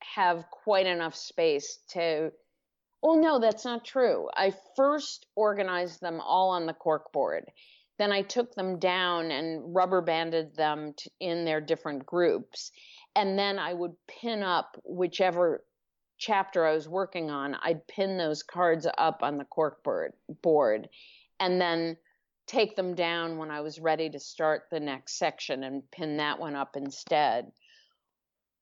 have 0.00 0.44
quite 0.50 0.86
enough 0.86 1.14
space 1.14 1.78
to 1.90 2.32
well, 3.00 3.16
no, 3.16 3.38
that's 3.38 3.64
not 3.64 3.84
true. 3.84 4.28
I 4.34 4.52
first 4.74 5.26
organized 5.36 6.00
them 6.00 6.20
all 6.20 6.50
on 6.50 6.66
the 6.66 6.74
cork 6.74 7.12
board. 7.12 7.44
Then 7.96 8.10
I 8.10 8.22
took 8.22 8.54
them 8.56 8.80
down 8.80 9.30
and 9.30 9.72
rubber 9.72 10.00
banded 10.00 10.56
them 10.56 10.94
to, 10.96 11.10
in 11.20 11.44
their 11.44 11.60
different 11.60 12.04
groups. 12.04 12.72
And 13.14 13.38
then 13.38 13.60
I 13.60 13.72
would 13.72 13.94
pin 14.08 14.42
up 14.42 14.80
whichever 14.84 15.64
chapter 16.18 16.66
I 16.66 16.74
was 16.74 16.88
working 16.88 17.30
on. 17.30 17.56
I'd 17.62 17.86
pin 17.86 18.18
those 18.18 18.42
cards 18.42 18.84
up 18.98 19.22
on 19.22 19.38
the 19.38 19.44
cork 19.44 19.84
board 20.42 20.88
and 21.38 21.60
then 21.60 21.96
take 22.48 22.74
them 22.74 22.96
down 22.96 23.38
when 23.38 23.52
I 23.52 23.60
was 23.60 23.78
ready 23.78 24.10
to 24.10 24.18
start 24.18 24.64
the 24.72 24.80
next 24.80 25.18
section 25.18 25.62
and 25.62 25.88
pin 25.92 26.16
that 26.16 26.40
one 26.40 26.56
up 26.56 26.74
instead 26.76 27.52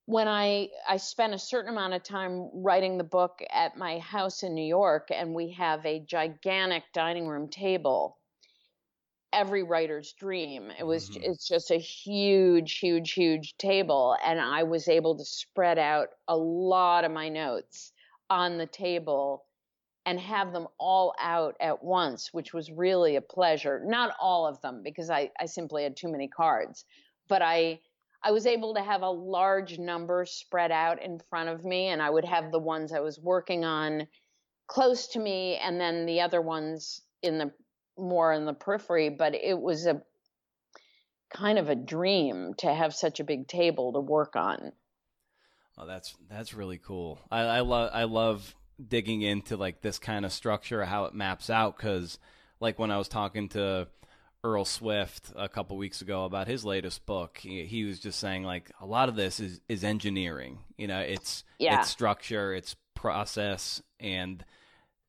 when 0.06 0.28
I 0.28 0.70
I 0.88 0.96
spent 0.96 1.34
a 1.34 1.38
certain 1.38 1.72
amount 1.72 1.94
of 1.94 2.02
time 2.02 2.48
writing 2.54 2.96
the 2.96 3.04
book 3.04 3.42
at 3.50 3.76
my 3.76 3.98
house 3.98 4.42
in 4.44 4.54
New 4.54 4.64
York, 4.64 5.08
and 5.12 5.34
we 5.34 5.50
have 5.52 5.84
a 5.84 6.00
gigantic 6.00 6.84
dining 6.94 7.28
room 7.28 7.48
table. 7.48 8.16
Every 9.32 9.64
writer's 9.64 10.12
dream. 10.12 10.70
It 10.78 10.84
was 10.84 11.10
mm-hmm. 11.10 11.24
it's 11.24 11.46
just 11.46 11.72
a 11.72 11.76
huge, 11.76 12.78
huge, 12.78 13.12
huge 13.12 13.56
table, 13.58 14.16
and 14.24 14.40
I 14.40 14.62
was 14.62 14.88
able 14.88 15.18
to 15.18 15.24
spread 15.24 15.78
out 15.78 16.08
a 16.28 16.36
lot 16.36 17.04
of 17.04 17.10
my 17.10 17.28
notes 17.28 17.92
on 18.30 18.58
the 18.58 18.66
table 18.66 19.44
and 20.06 20.20
have 20.20 20.52
them 20.52 20.68
all 20.78 21.14
out 21.20 21.56
at 21.58 21.82
once, 21.82 22.32
which 22.32 22.54
was 22.54 22.70
really 22.70 23.16
a 23.16 23.20
pleasure. 23.20 23.82
Not 23.84 24.14
all 24.20 24.46
of 24.46 24.60
them 24.60 24.82
because 24.84 25.10
I, 25.10 25.32
I 25.40 25.46
simply 25.46 25.82
had 25.82 25.96
too 25.96 26.08
many 26.08 26.28
cards, 26.28 26.84
but 27.26 27.42
I 27.42 27.80
I 28.26 28.32
was 28.32 28.44
able 28.44 28.74
to 28.74 28.82
have 28.82 29.02
a 29.02 29.08
large 29.08 29.78
number 29.78 30.26
spread 30.26 30.72
out 30.72 31.00
in 31.00 31.20
front 31.30 31.48
of 31.48 31.64
me, 31.64 31.86
and 31.86 32.02
I 32.02 32.10
would 32.10 32.24
have 32.24 32.50
the 32.50 32.58
ones 32.58 32.92
I 32.92 32.98
was 32.98 33.20
working 33.20 33.64
on 33.64 34.08
close 34.66 35.06
to 35.08 35.20
me, 35.20 35.54
and 35.62 35.80
then 35.80 36.06
the 36.06 36.22
other 36.22 36.42
ones 36.42 37.02
in 37.22 37.38
the 37.38 37.52
more 37.96 38.32
in 38.32 38.44
the 38.44 38.52
periphery. 38.52 39.10
But 39.10 39.36
it 39.36 39.56
was 39.56 39.86
a 39.86 40.02
kind 41.32 41.56
of 41.56 41.68
a 41.68 41.76
dream 41.76 42.54
to 42.58 42.74
have 42.74 42.96
such 42.96 43.20
a 43.20 43.24
big 43.24 43.46
table 43.46 43.92
to 43.92 44.00
work 44.00 44.34
on. 44.34 44.72
Oh, 45.78 45.86
that's 45.86 46.16
that's 46.28 46.52
really 46.52 46.78
cool. 46.78 47.20
I, 47.30 47.42
I 47.42 47.60
love 47.60 47.90
I 47.94 48.04
love 48.04 48.56
digging 48.88 49.22
into 49.22 49.56
like 49.56 49.82
this 49.82 50.00
kind 50.00 50.24
of 50.24 50.32
structure, 50.32 50.84
how 50.84 51.04
it 51.04 51.14
maps 51.14 51.48
out, 51.48 51.76
because 51.76 52.18
like 52.58 52.76
when 52.76 52.90
I 52.90 52.98
was 52.98 53.06
talking 53.06 53.50
to 53.50 53.86
Earl 54.44 54.64
Swift 54.64 55.32
a 55.34 55.48
couple 55.48 55.76
weeks 55.76 56.00
ago 56.00 56.24
about 56.24 56.46
his 56.46 56.64
latest 56.64 57.04
book. 57.06 57.38
He, 57.38 57.64
he, 57.64 57.84
was 57.84 57.98
just 57.98 58.18
saying 58.18 58.44
like 58.44 58.70
a 58.80 58.86
lot 58.86 59.08
of 59.08 59.16
this 59.16 59.40
is 59.40 59.60
is 59.68 59.84
engineering. 59.84 60.58
You 60.76 60.86
know, 60.86 61.00
it's 61.00 61.44
yeah. 61.58 61.80
it's 61.80 61.90
structure, 61.90 62.54
it's 62.54 62.76
process, 62.94 63.82
and 63.98 64.44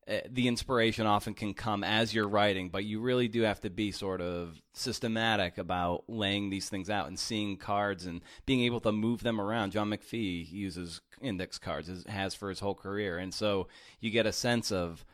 uh, 0.07 0.19
the 0.30 0.47
inspiration 0.47 1.05
often 1.05 1.34
can 1.34 1.53
come 1.53 1.84
as 1.84 2.13
you're 2.13 2.28
writing, 2.28 2.69
but 2.69 2.86
you 2.86 3.01
really 3.01 3.28
do 3.28 3.41
have 3.41 3.59
to 3.59 3.69
be 3.69 3.91
sort 3.91 4.21
of 4.21 4.61
systematic 4.73 5.57
about 5.57 6.05
laying 6.07 6.49
these 6.49 6.69
things 6.69 6.89
out 6.89 7.07
and 7.07 7.19
seeing 7.19 7.57
cards 7.57 8.05
and 8.05 8.21
being 8.45 8.61
able 8.61 8.80
to 8.80 8.91
move 8.91 9.21
them 9.21 9.41
around. 9.41 9.71
John 9.71 9.89
McPhee 9.89 10.49
uses 10.49 11.01
index 11.21 11.57
cards, 11.57 12.05
has 12.07 12.34
for 12.34 12.49
his 12.49 12.61
whole 12.61 12.75
career, 12.75 13.17
and 13.17 13.34
so 13.34 13.67
you 13.99 14.09
get 14.09 14.25
a 14.25 14.32
sense 14.32 14.71
of 14.71 15.05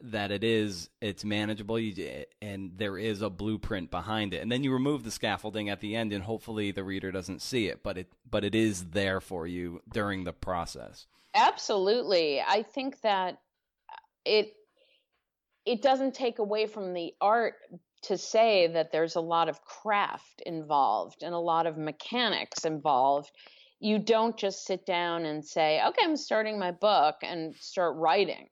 that 0.00 0.30
it 0.30 0.44
is 0.44 0.90
it's 1.00 1.24
manageable 1.24 1.78
and 2.40 2.72
there 2.76 2.98
is 2.98 3.20
a 3.20 3.30
blueprint 3.30 3.90
behind 3.90 4.32
it. 4.32 4.42
And 4.42 4.50
then 4.50 4.62
you 4.62 4.72
remove 4.72 5.04
the 5.04 5.10
scaffolding 5.10 5.68
at 5.68 5.80
the 5.80 5.96
end 5.96 6.12
and 6.12 6.22
hopefully 6.24 6.70
the 6.70 6.84
reader 6.84 7.10
doesn't 7.10 7.42
see 7.42 7.66
it 7.66 7.82
but 7.82 7.98
it 7.98 8.12
but 8.28 8.44
it 8.44 8.54
is 8.54 8.90
there 8.90 9.20
for 9.20 9.46
you 9.46 9.82
during 9.92 10.24
the 10.24 10.32
process. 10.32 11.06
Absolutely. 11.34 12.40
I 12.40 12.62
think 12.62 13.00
that 13.00 13.40
it 14.24 14.54
it 15.66 15.82
doesn't 15.82 16.14
take 16.14 16.38
away 16.38 16.66
from 16.66 16.94
the 16.94 17.12
art 17.20 17.54
to 18.02 18.16
say 18.16 18.68
that 18.68 18.92
there's 18.92 19.16
a 19.16 19.20
lot 19.20 19.48
of 19.48 19.62
craft 19.64 20.42
involved 20.46 21.22
and 21.22 21.34
a 21.34 21.38
lot 21.38 21.66
of 21.66 21.76
mechanics 21.76 22.64
involved. 22.64 23.30
You 23.80 23.98
don't 23.98 24.36
just 24.36 24.64
sit 24.64 24.86
down 24.86 25.24
and 25.24 25.44
say 25.44 25.80
okay 25.84 26.02
i'm 26.02 26.16
starting 26.16 26.58
my 26.58 26.72
book 26.72 27.16
and 27.22 27.54
start 27.56 27.96
writing 27.96 28.48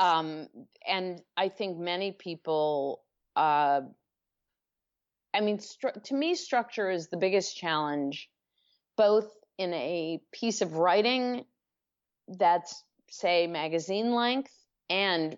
um, 0.00 0.48
and 0.88 1.20
I 1.36 1.50
think 1.50 1.78
many 1.78 2.10
people, 2.10 3.02
uh, 3.36 3.82
I 5.34 5.40
mean, 5.42 5.58
stru- 5.58 6.02
to 6.02 6.14
me, 6.14 6.34
structure 6.34 6.90
is 6.90 7.08
the 7.08 7.18
biggest 7.18 7.54
challenge, 7.54 8.30
both 8.96 9.28
in 9.58 9.74
a 9.74 10.18
piece 10.32 10.62
of 10.62 10.76
writing 10.76 11.44
that's, 12.28 12.82
say, 13.10 13.46
magazine 13.46 14.14
length, 14.14 14.52
and 14.88 15.36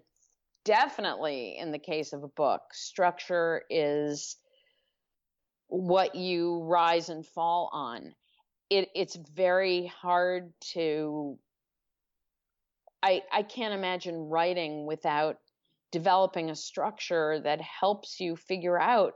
definitely 0.65 1.59
in 1.59 1.73
the 1.73 1.81
case 1.81 2.13
of 2.13 2.23
a 2.23 2.29
book. 2.29 2.61
Structure 2.73 3.63
is 3.69 4.37
what 5.67 6.15
you 6.15 6.63
rise 6.63 7.09
and 7.09 7.27
fall 7.27 7.69
on. 7.73 8.15
It, 8.71 8.91
it's 8.95 9.17
very 9.17 9.87
hard 9.87 10.53
to 10.75 11.37
I, 13.03 13.23
I 13.33 13.43
can't 13.43 13.75
imagine 13.75 14.29
writing 14.29 14.87
without 14.87 15.39
developing 15.91 16.51
a 16.51 16.57
structure 16.57 17.41
that 17.45 17.61
helps 17.61 18.21
you 18.21 18.37
figure 18.37 18.81
out 18.81 19.15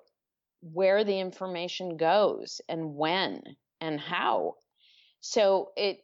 where 0.61 1.05
the 1.05 1.19
information 1.19 1.97
goes 1.97 2.61
and 2.69 2.95
when 2.95 3.43
and 3.81 4.01
how. 4.01 4.55
So 5.21 5.71
it 5.77 5.99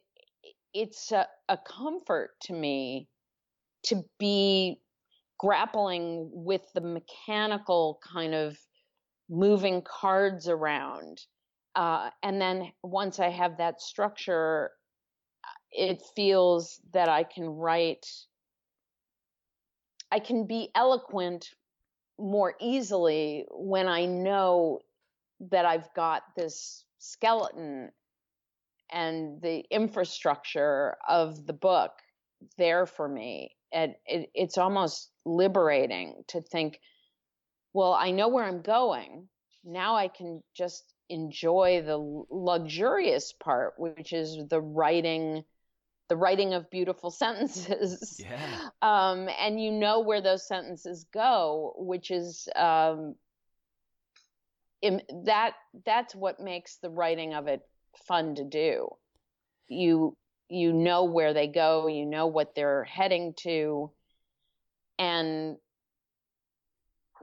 it's 0.73 1.11
a, 1.11 1.27
a 1.49 1.57
comfort 1.57 2.31
to 2.41 2.53
me 2.53 3.07
to 3.83 4.03
be 4.17 4.79
grappling 5.37 6.29
with 6.31 6.61
the 6.73 6.81
mechanical 6.81 7.99
kind 8.01 8.33
of 8.33 8.57
moving 9.29 9.81
cards 9.81 10.47
around. 10.47 11.21
Uh, 11.75 12.09
and 12.23 12.41
then 12.41 12.71
once 12.81 13.19
I 13.19 13.29
have 13.29 13.57
that 13.57 13.81
structure, 13.81 14.71
it 15.73 16.01
feels 16.15 16.79
that 16.93 17.09
I 17.09 17.23
can 17.23 17.45
write, 17.45 18.05
I 20.11 20.19
can 20.19 20.45
be 20.45 20.69
eloquent 20.75 21.49
more 22.19 22.53
easily 22.59 23.45
when 23.51 23.87
I 23.87 24.05
know 24.05 24.79
that 25.51 25.65
I've 25.65 25.93
got 25.95 26.23
this 26.35 26.85
skeleton 26.99 27.91
and 28.91 29.41
the 29.41 29.63
infrastructure 29.71 30.95
of 31.07 31.45
the 31.45 31.53
book 31.53 31.91
there 32.57 32.85
for 32.85 33.07
me. 33.07 33.55
And 33.71 33.95
it, 34.05 34.29
it's 34.35 34.59
almost 34.59 35.09
liberating 35.25 36.23
to 36.27 36.41
think, 36.41 36.79
well, 37.73 37.93
I 37.93 38.11
know 38.11 38.27
where 38.27 38.43
I'm 38.43 38.61
going. 38.61 39.27
Now 39.65 39.95
I 39.95 40.09
can 40.09 40.43
just 40.55 40.93
enjoy 41.09 41.81
the 41.83 41.97
luxurious 42.29 43.33
part, 43.33 43.73
which 43.77 44.13
is 44.13 44.37
the 44.49 44.61
writing 44.61 45.43
the 46.13 46.17
writing 46.17 46.53
of 46.53 46.69
beautiful 46.69 47.09
sentences. 47.23 48.21
Yeah. 48.23 48.69
Um, 48.83 49.27
and 49.39 49.59
you 49.59 49.71
know 49.71 50.01
where 50.01 50.21
those 50.21 50.47
sentences 50.47 51.07
go, 51.11 51.73
which 51.77 52.11
is 52.11 52.47
um, 52.55 53.15
Im- 54.83 55.01
that 55.25 55.53
that's 55.85 56.13
what 56.13 56.39
makes 56.39 56.77
the 56.77 56.91
writing 56.91 57.33
of 57.33 57.47
it 57.47 57.61
fun 58.05 58.35
to 58.35 58.43
do. 58.43 58.89
You 59.67 60.15
you 60.49 60.71
know 60.71 61.05
where 61.05 61.33
they 61.33 61.47
go, 61.47 61.87
you 61.87 62.05
know 62.05 62.27
what 62.27 62.53
they're 62.53 62.83
heading 62.83 63.33
to, 63.37 63.89
and 64.99 65.55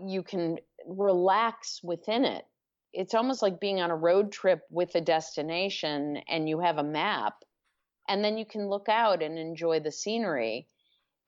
you 0.04 0.24
can 0.24 0.58
relax 0.84 1.80
within 1.84 2.24
it. 2.24 2.44
It's 2.92 3.14
almost 3.14 3.40
like 3.40 3.60
being 3.60 3.80
on 3.80 3.92
a 3.92 3.96
road 3.96 4.32
trip 4.32 4.62
with 4.68 4.96
a 4.96 5.00
destination 5.00 6.16
and 6.28 6.48
you 6.48 6.58
have 6.58 6.78
a 6.78 6.82
map 6.82 7.34
and 8.10 8.24
then 8.24 8.36
you 8.36 8.44
can 8.44 8.68
look 8.68 8.88
out 8.88 9.22
and 9.22 9.38
enjoy 9.38 9.78
the 9.78 9.92
scenery. 9.92 10.66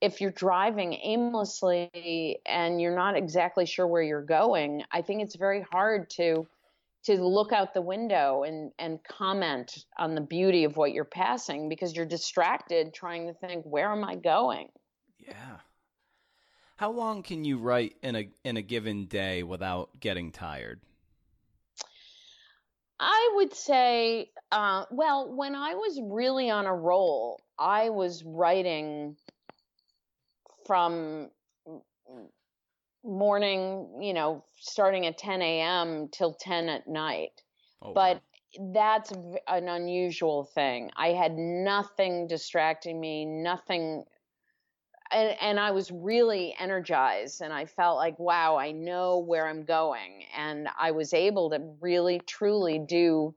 If 0.01 0.19
you're 0.19 0.31
driving 0.31 0.93
aimlessly 1.01 2.41
and 2.45 2.81
you're 2.81 2.95
not 2.95 3.15
exactly 3.15 3.65
sure 3.65 3.87
where 3.87 4.01
you're 4.01 4.21
going, 4.21 4.83
I 4.91 5.01
think 5.01 5.23
it's 5.23 5.37
very 5.37 5.61
hard 5.71 6.09
to 6.11 6.45
to 7.05 7.21
look 7.25 7.51
out 7.51 7.73
the 7.73 7.81
window 7.81 8.43
and 8.43 8.71
and 8.77 9.01
comment 9.05 9.85
on 9.97 10.13
the 10.13 10.21
beauty 10.21 10.65
of 10.65 10.75
what 10.75 10.91
you're 10.91 11.05
passing 11.05 11.69
because 11.69 11.95
you're 11.95 12.05
distracted 12.05 12.93
trying 12.93 13.27
to 13.27 13.33
think 13.33 13.63
where 13.63 13.89
am 13.89 14.03
I 14.03 14.15
going? 14.15 14.67
Yeah. 15.17 15.59
How 16.75 16.91
long 16.91 17.23
can 17.23 17.45
you 17.45 17.59
write 17.59 17.95
in 18.03 18.17
a 18.17 18.29
in 18.43 18.57
a 18.57 18.61
given 18.61 19.05
day 19.05 19.41
without 19.41 20.01
getting 20.01 20.33
tired? 20.33 20.81
I 22.99 23.31
would 23.35 23.53
say, 23.53 24.29
uh, 24.51 24.85
well, 24.91 25.33
when 25.35 25.55
I 25.55 25.75
was 25.75 25.99
really 26.01 26.49
on 26.49 26.65
a 26.65 26.73
roll, 26.73 27.41
I 27.57 27.89
was 27.89 28.23
writing 28.23 29.17
from 30.65 31.29
morning, 33.03 34.01
you 34.01 34.13
know, 34.13 34.43
starting 34.59 35.05
at 35.05 35.17
10 35.17 35.41
a.m. 35.41 36.07
till 36.09 36.33
10 36.33 36.69
at 36.69 36.87
night. 36.87 37.41
Oh, 37.81 37.93
but 37.93 38.21
wow. 38.57 38.71
that's 38.73 39.11
an 39.11 39.67
unusual 39.67 40.45
thing. 40.45 40.89
I 40.95 41.09
had 41.09 41.37
nothing 41.37 42.27
distracting 42.27 42.99
me, 42.99 43.25
nothing 43.25 44.05
and, 45.13 45.37
and 45.39 45.59
I 45.59 45.71
was 45.71 45.91
really 45.91 46.55
energized 46.59 47.41
and 47.41 47.53
I 47.53 47.65
felt 47.65 47.97
like, 47.97 48.17
wow, 48.19 48.57
I 48.57 48.71
know 48.71 49.19
where 49.19 49.47
I'm 49.47 49.63
going. 49.63 50.23
And 50.35 50.67
I 50.79 50.91
was 50.91 51.13
able 51.13 51.49
to 51.51 51.59
really, 51.81 52.19
truly 52.19 52.79
do 52.79 53.35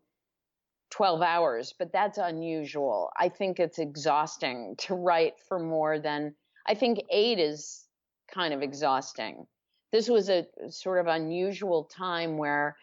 12 0.90 1.20
hours, 1.22 1.74
but 1.78 1.92
that's 1.92 2.18
unusual. 2.18 3.10
I 3.18 3.28
think 3.28 3.60
it's 3.60 3.78
exhausting 3.78 4.76
to 4.78 4.94
write 4.94 5.34
for 5.48 5.58
more 5.58 5.98
than, 5.98 6.34
I 6.66 6.74
think 6.74 7.02
eight 7.10 7.38
is 7.38 7.84
kind 8.32 8.54
of 8.54 8.62
exhausting. 8.62 9.46
This 9.92 10.08
was 10.08 10.28
a 10.28 10.46
sort 10.70 10.98
of 10.98 11.06
unusual 11.06 11.84
time 11.84 12.38
where 12.38 12.76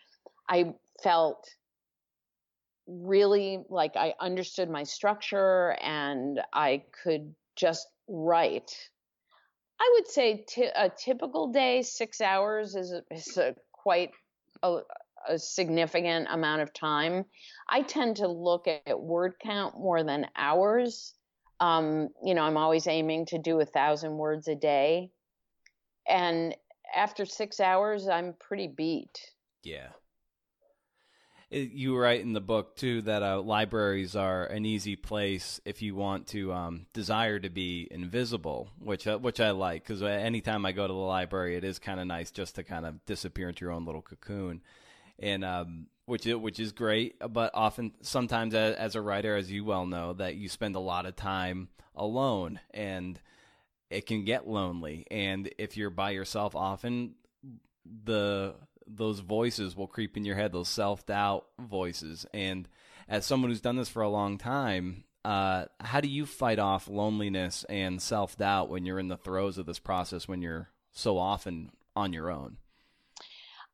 I 0.47 0.73
felt 1.01 1.49
really 2.87 3.63
like 3.69 3.95
I 3.95 4.13
understood 4.19 4.69
my 4.69 4.83
structure 4.83 5.77
and 5.81 6.41
I 6.51 6.83
could 7.03 7.33
just 7.55 7.87
write. 8.07 8.71
I 9.79 9.91
would 9.95 10.07
say 10.07 10.45
t- 10.47 10.69
a 10.75 10.89
typical 10.89 11.51
day, 11.51 11.81
six 11.81 12.21
hours 12.21 12.75
is, 12.75 12.91
a, 12.91 13.03
is 13.11 13.37
a 13.37 13.55
quite 13.71 14.11
a, 14.61 14.79
a, 15.27 15.39
significant 15.39 16.27
amount 16.29 16.61
of 16.61 16.73
time. 16.73 17.25
I 17.67 17.81
tend 17.81 18.17
to 18.17 18.27
look 18.27 18.67
at 18.67 18.99
word 18.99 19.33
count 19.41 19.77
more 19.77 20.03
than 20.03 20.27
hours. 20.35 21.13
Um, 21.59 22.09
you 22.23 22.33
know, 22.33 22.43
I'm 22.43 22.57
always 22.57 22.87
aiming 22.87 23.27
to 23.27 23.39
do 23.39 23.59
a 23.59 23.65
thousand 23.65 24.17
words 24.17 24.47
a 24.47 24.55
day. 24.55 25.11
And 26.07 26.55
after 26.95 27.25
six 27.25 27.59
hours, 27.59 28.07
I'm 28.07 28.35
pretty 28.39 28.67
beat. 28.67 29.19
Yeah 29.63 29.89
you 31.53 31.97
write 31.97 32.21
in 32.21 32.33
the 32.33 32.41
book 32.41 32.75
too 32.75 33.01
that 33.03 33.21
uh, 33.21 33.41
libraries 33.41 34.15
are 34.15 34.45
an 34.45 34.65
easy 34.65 34.95
place 34.95 35.61
if 35.65 35.81
you 35.81 35.95
want 35.95 36.27
to 36.27 36.51
um, 36.51 36.85
desire 36.93 37.39
to 37.39 37.49
be 37.49 37.87
invisible, 37.91 38.69
which 38.79 39.07
uh, 39.07 39.17
which 39.17 39.39
I 39.39 39.51
like 39.51 39.83
because 39.83 40.01
uh, 40.01 40.07
anytime 40.07 40.65
I 40.65 40.71
go 40.71 40.87
to 40.87 40.93
the 40.93 40.99
library, 40.99 41.55
it 41.55 41.63
is 41.63 41.79
kind 41.79 41.99
of 41.99 42.07
nice 42.07 42.31
just 42.31 42.55
to 42.55 42.63
kind 42.63 42.85
of 42.85 43.05
disappear 43.05 43.49
into 43.49 43.65
your 43.65 43.71
own 43.71 43.85
little 43.85 44.01
cocoon, 44.01 44.61
and 45.19 45.45
um, 45.45 45.87
which 46.05 46.25
which 46.25 46.59
is 46.59 46.71
great. 46.71 47.15
But 47.19 47.51
often, 47.53 47.93
sometimes 48.01 48.53
as, 48.55 48.75
as 48.75 48.95
a 48.95 49.01
writer, 49.01 49.35
as 49.35 49.51
you 49.51 49.63
well 49.63 49.85
know, 49.85 50.13
that 50.13 50.35
you 50.35 50.49
spend 50.49 50.75
a 50.75 50.79
lot 50.79 51.05
of 51.05 51.15
time 51.15 51.69
alone, 51.95 52.59
and 52.71 53.19
it 53.89 54.05
can 54.05 54.25
get 54.25 54.47
lonely. 54.47 55.05
And 55.11 55.49
if 55.57 55.77
you're 55.77 55.91
by 55.91 56.11
yourself, 56.11 56.55
often 56.55 57.15
the 58.05 58.55
those 58.87 59.19
voices 59.19 59.75
will 59.75 59.87
creep 59.87 60.17
in 60.17 60.25
your 60.25 60.35
head, 60.35 60.51
those 60.51 60.69
self 60.69 61.05
doubt 61.05 61.45
voices. 61.59 62.25
And 62.33 62.67
as 63.07 63.25
someone 63.25 63.51
who's 63.51 63.61
done 63.61 63.77
this 63.77 63.89
for 63.89 64.01
a 64.01 64.09
long 64.09 64.37
time, 64.37 65.03
uh, 65.25 65.65
how 65.79 66.01
do 66.01 66.07
you 66.07 66.25
fight 66.25 66.59
off 66.59 66.87
loneliness 66.87 67.65
and 67.69 68.01
self 68.01 68.37
doubt 68.37 68.69
when 68.69 68.85
you're 68.85 68.99
in 68.99 69.07
the 69.07 69.17
throes 69.17 69.57
of 69.57 69.65
this 69.65 69.79
process 69.79 70.27
when 70.27 70.41
you're 70.41 70.69
so 70.91 71.17
often 71.17 71.71
on 71.95 72.13
your 72.13 72.29
own? 72.29 72.57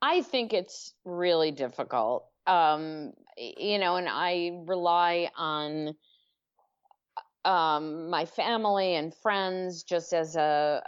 I 0.01 0.21
think 0.21 0.53
it's 0.53 0.93
really 1.05 1.51
difficult. 1.51 2.25
Um, 2.47 3.13
you 3.37 3.77
know, 3.77 3.97
and 3.97 4.07
I 4.09 4.51
rely 4.65 5.29
on 5.35 5.95
um, 7.45 8.09
my 8.09 8.25
family 8.25 8.95
and 8.95 9.13
friends 9.13 9.83
just 9.83 10.13
as 10.13 10.35
a, 10.35 10.81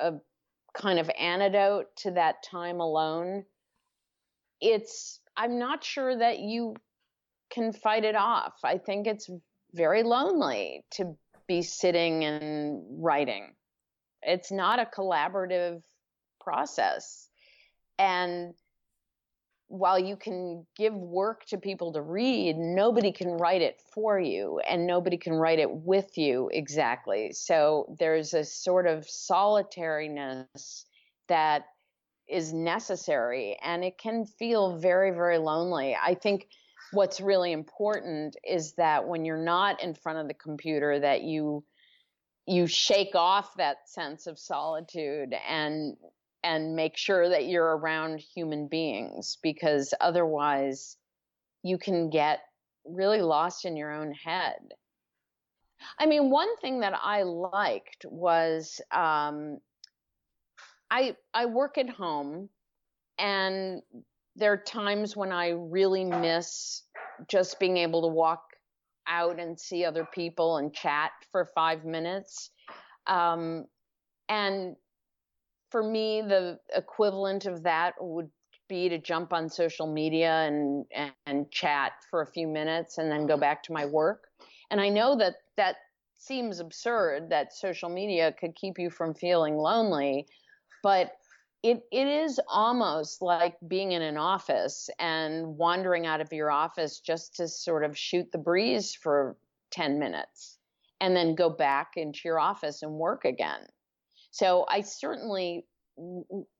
a, 0.00 0.08
a 0.08 0.12
kind 0.74 0.98
of 0.98 1.10
antidote 1.18 1.86
to 1.96 2.10
that 2.12 2.42
time 2.42 2.80
alone 2.80 3.44
it's 4.60 5.20
I'm 5.36 5.58
not 5.58 5.82
sure 5.84 6.16
that 6.16 6.38
you 6.38 6.76
can 7.50 7.72
fight 7.72 8.04
it 8.04 8.16
off. 8.16 8.54
I 8.64 8.78
think 8.78 9.06
it's 9.06 9.28
very 9.72 10.02
lonely 10.02 10.84
to 10.92 11.16
be 11.46 11.62
sitting 11.62 12.24
and 12.24 12.82
writing. 13.02 13.52
It's 14.22 14.50
not 14.50 14.78
a 14.78 14.86
collaborative 14.86 15.82
process. 16.40 17.28
And 17.98 18.54
while 19.68 19.98
you 19.98 20.16
can 20.16 20.66
give 20.76 20.94
work 20.94 21.44
to 21.46 21.58
people 21.58 21.92
to 21.92 22.02
read, 22.02 22.56
nobody 22.56 23.12
can 23.12 23.28
write 23.28 23.62
it 23.62 23.80
for 23.92 24.18
you 24.20 24.60
and 24.68 24.86
nobody 24.86 25.16
can 25.16 25.32
write 25.32 25.58
it 25.58 25.70
with 25.70 26.16
you 26.16 26.50
exactly. 26.52 27.32
So 27.32 27.96
there's 27.98 28.34
a 28.34 28.44
sort 28.44 28.86
of 28.86 29.08
solitariness 29.08 30.86
that 31.28 31.64
is 32.28 32.52
necessary 32.52 33.56
and 33.62 33.84
it 33.84 33.98
can 33.98 34.24
feel 34.24 34.76
very 34.78 35.10
very 35.10 35.38
lonely. 35.38 35.96
I 36.00 36.14
think 36.14 36.48
what's 36.92 37.20
really 37.20 37.52
important 37.52 38.36
is 38.44 38.74
that 38.74 39.06
when 39.06 39.24
you're 39.24 39.36
not 39.36 39.82
in 39.82 39.94
front 39.94 40.18
of 40.18 40.28
the 40.28 40.34
computer 40.34 41.00
that 41.00 41.22
you 41.22 41.64
you 42.46 42.66
shake 42.66 43.14
off 43.14 43.54
that 43.56 43.88
sense 43.88 44.26
of 44.26 44.38
solitude 44.38 45.34
and 45.48 45.96
and 46.42 46.76
make 46.76 46.96
sure 46.96 47.30
that 47.30 47.46
you're 47.46 47.76
around 47.76 48.20
human 48.20 48.68
beings 48.68 49.38
because 49.42 49.94
otherwise 50.00 50.96
you 51.62 51.78
can 51.78 52.10
get 52.10 52.40
really 52.84 53.22
lost 53.22 53.64
in 53.64 53.76
your 53.76 53.90
own 53.90 54.12
head. 54.12 54.58
I 55.98 56.06
mean 56.06 56.30
one 56.30 56.56
thing 56.58 56.80
that 56.80 56.94
i 57.02 57.22
liked 57.22 58.04
was 58.08 58.80
um, 58.90 59.58
I 60.94 61.16
I 61.34 61.46
work 61.46 61.76
at 61.76 61.90
home 61.90 62.48
and 63.18 63.82
there 64.36 64.52
are 64.52 64.56
times 64.56 65.16
when 65.16 65.32
I 65.32 65.50
really 65.50 66.04
miss 66.04 66.82
just 67.28 67.58
being 67.58 67.78
able 67.78 68.02
to 68.02 68.08
walk 68.08 68.42
out 69.08 69.40
and 69.40 69.58
see 69.58 69.84
other 69.84 70.06
people 70.14 70.56
and 70.56 70.72
chat 70.72 71.10
for 71.32 71.50
five 71.52 71.84
minutes. 71.84 72.50
Um, 73.08 73.64
and 74.28 74.76
for 75.70 75.82
me, 75.82 76.22
the 76.22 76.60
equivalent 76.74 77.46
of 77.46 77.64
that 77.64 77.94
would 78.00 78.30
be 78.68 78.88
to 78.88 78.98
jump 78.98 79.32
on 79.32 79.48
social 79.50 79.92
media 79.92 80.32
and, 80.46 80.86
and, 80.94 81.12
and 81.26 81.50
chat 81.50 81.92
for 82.08 82.22
a 82.22 82.26
few 82.26 82.46
minutes 82.46 82.98
and 82.98 83.10
then 83.10 83.26
go 83.26 83.36
back 83.36 83.64
to 83.64 83.72
my 83.72 83.84
work. 83.84 84.28
And 84.70 84.80
I 84.80 84.90
know 84.90 85.16
that 85.18 85.34
that 85.56 85.76
seems 86.16 86.60
absurd 86.60 87.30
that 87.30 87.52
social 87.52 87.88
media 87.88 88.32
could 88.32 88.54
keep 88.54 88.78
you 88.78 88.90
from 88.90 89.12
feeling 89.12 89.56
lonely, 89.56 90.26
but 90.84 91.12
it 91.62 91.82
it 91.90 92.06
is 92.06 92.38
almost 92.46 93.22
like 93.22 93.56
being 93.66 93.92
in 93.92 94.02
an 94.02 94.18
office 94.18 94.90
and 95.00 95.56
wandering 95.56 96.06
out 96.06 96.20
of 96.20 96.32
your 96.32 96.50
office 96.50 97.00
just 97.00 97.36
to 97.36 97.48
sort 97.48 97.84
of 97.84 97.98
shoot 97.98 98.30
the 98.30 98.38
breeze 98.38 98.94
for 98.94 99.36
10 99.72 99.98
minutes 99.98 100.58
and 101.00 101.16
then 101.16 101.34
go 101.34 101.48
back 101.48 101.92
into 101.96 102.20
your 102.26 102.38
office 102.38 102.82
and 102.82 102.92
work 102.92 103.24
again. 103.24 103.66
So 104.30 104.66
I 104.68 104.82
certainly 104.82 105.66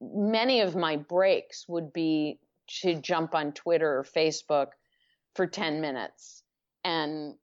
many 0.01 0.63
of 0.63 0.75
my 0.75 0.97
breaks 0.97 1.67
would 1.69 1.93
be 1.93 2.39
to 2.81 2.95
jump 2.95 3.35
on 3.35 3.53
Twitter 3.53 3.99
or 3.99 4.05
Facebook 4.05 4.69
for 5.35 5.47
10 5.47 5.83
minutes 5.83 6.43
and 6.83 7.35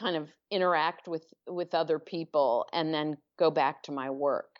kind 0.00 0.16
of 0.16 0.28
interact 0.50 1.06
with 1.06 1.24
with 1.46 1.72
other 1.72 2.00
people 2.00 2.66
and 2.72 2.92
then 2.92 3.16
go 3.38 3.50
back 3.50 3.84
to 3.84 3.92
my 3.92 4.10
work. 4.10 4.55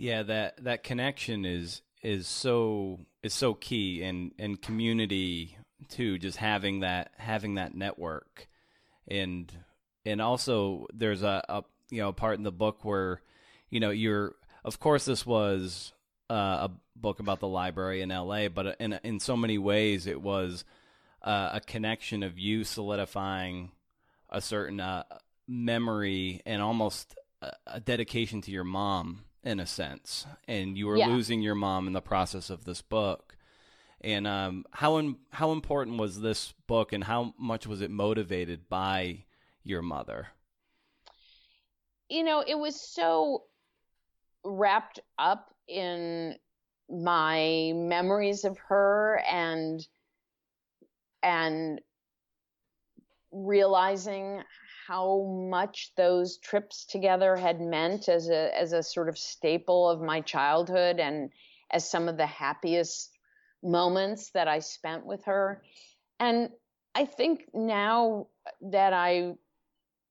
Yeah, 0.00 0.22
that 0.22 0.64
that 0.64 0.82
connection 0.82 1.44
is 1.44 1.82
is 2.02 2.26
so 2.26 3.00
is 3.22 3.34
so 3.34 3.52
key 3.52 4.02
and 4.02 4.32
and 4.38 4.60
community 4.60 5.58
too 5.90 6.18
just 6.18 6.38
having 6.38 6.80
that 6.80 7.12
having 7.18 7.56
that 7.56 7.74
network. 7.74 8.48
And 9.06 9.52
and 10.06 10.22
also 10.22 10.86
there's 10.94 11.22
a, 11.22 11.44
a 11.50 11.64
you 11.90 11.98
know 11.98 12.12
part 12.12 12.38
in 12.38 12.44
the 12.44 12.50
book 12.50 12.82
where 12.82 13.20
you 13.68 13.78
know 13.78 13.90
you're 13.90 14.36
of 14.64 14.80
course 14.80 15.04
this 15.04 15.26
was 15.26 15.92
uh, 16.30 16.68
a 16.68 16.70
book 16.96 17.20
about 17.20 17.40
the 17.40 17.48
library 17.48 18.00
in 18.00 18.08
LA 18.08 18.48
but 18.48 18.80
in 18.80 18.98
in 19.04 19.20
so 19.20 19.36
many 19.36 19.58
ways 19.58 20.06
it 20.06 20.22
was 20.22 20.64
uh, 21.20 21.50
a 21.52 21.60
connection 21.60 22.22
of 22.22 22.38
you 22.38 22.64
solidifying 22.64 23.70
a 24.30 24.40
certain 24.40 24.80
uh, 24.80 25.02
memory 25.46 26.40
and 26.46 26.62
almost 26.62 27.14
a, 27.42 27.52
a 27.66 27.80
dedication 27.80 28.40
to 28.40 28.50
your 28.50 28.64
mom 28.64 29.24
in 29.42 29.60
a 29.60 29.66
sense, 29.66 30.26
and 30.46 30.76
you 30.76 30.86
were 30.86 30.96
yeah. 30.96 31.08
losing 31.08 31.40
your 31.40 31.54
mom 31.54 31.86
in 31.86 31.92
the 31.92 32.00
process 32.02 32.50
of 32.50 32.64
this 32.64 32.82
book. 32.82 33.36
And 34.02 34.26
um, 34.26 34.64
how 34.72 34.96
in, 34.96 35.16
how 35.30 35.52
important 35.52 35.98
was 35.98 36.20
this 36.20 36.54
book, 36.66 36.92
and 36.92 37.04
how 37.04 37.34
much 37.38 37.66
was 37.66 37.80
it 37.80 37.90
motivated 37.90 38.68
by 38.68 39.24
your 39.62 39.82
mother? 39.82 40.28
You 42.08 42.24
know, 42.24 42.42
it 42.46 42.58
was 42.58 42.80
so 42.80 43.44
wrapped 44.44 45.00
up 45.18 45.54
in 45.68 46.36
my 46.90 47.72
memories 47.74 48.44
of 48.44 48.58
her 48.68 49.22
and 49.30 49.86
and 51.22 51.80
realizing 53.32 54.42
how 54.90 55.22
much 55.48 55.92
those 55.96 56.38
trips 56.38 56.84
together 56.84 57.36
had 57.36 57.60
meant 57.60 58.08
as 58.08 58.28
a 58.28 58.58
as 58.58 58.72
a 58.72 58.82
sort 58.82 59.08
of 59.08 59.16
staple 59.16 59.88
of 59.88 60.02
my 60.02 60.20
childhood 60.20 60.98
and 60.98 61.30
as 61.70 61.88
some 61.88 62.08
of 62.08 62.16
the 62.16 62.26
happiest 62.26 63.16
moments 63.62 64.30
that 64.30 64.48
I 64.48 64.58
spent 64.58 65.06
with 65.06 65.24
her. 65.26 65.62
And 66.18 66.48
I 66.92 67.04
think 67.04 67.44
now 67.54 68.26
that 68.62 68.92
I 68.92 69.34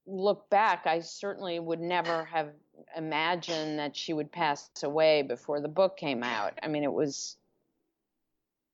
look 0.08 0.50
back, 0.50 0.88
I 0.88 1.02
certainly 1.02 1.60
would 1.60 1.82
never 1.82 2.24
have 2.24 2.54
imagined 2.96 3.80
that 3.80 3.98
she 3.98 4.14
would 4.14 4.32
pass 4.32 4.70
away 4.82 5.24
before 5.24 5.60
the 5.60 5.68
book 5.68 5.98
came 5.98 6.24
out. 6.24 6.58
I 6.64 6.70
mean, 6.70 6.86
it 6.86 6.94
was 6.94 7.36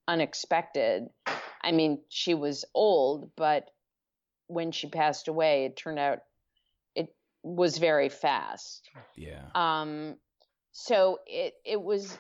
unexpected. 0.08 1.10
I 1.64 1.72
mean, 1.72 1.98
she 2.10 2.36
was 2.36 2.64
old, 2.76 3.32
but 3.36 3.72
when 4.48 4.72
she 4.72 4.88
passed 4.88 5.28
away, 5.28 5.66
it 5.66 5.76
turned 5.76 6.00
out 6.00 6.20
it 6.96 7.14
was 7.44 7.78
very 7.78 8.10
fast. 8.10 8.90
Yeah. 9.16 9.44
Um, 9.54 10.16
so 10.72 11.20
it 11.26 11.54
it 11.64 11.82
was 11.82 12.18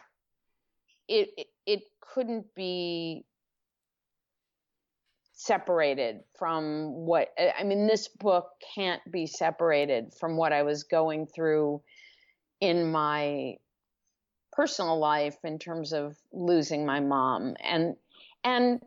it 1.08 1.30
it, 1.38 1.48
it 1.66 1.84
couldn't 2.00 2.54
be 2.56 3.26
separated 5.34 6.22
from 6.40 6.94
what 7.06 7.30
I 7.38 7.64
mean 7.64 7.88
this 7.88 8.08
book 8.08 8.48
can't 8.74 9.02
be 9.12 9.28
separated 9.28 10.14
from 10.18 10.38
what 10.38 10.54
I 10.54 10.64
was 10.64 10.84
going 10.84 11.28
through 11.28 11.82
in 12.62 12.90
my 12.90 13.56
personal 14.54 14.98
life 14.98 15.36
in 15.44 15.60
terms 15.60 15.92
of 15.92 16.16
losing 16.32 16.86
my 16.86 17.02
mom 17.02 17.56
and 17.62 17.96
and 18.46 18.82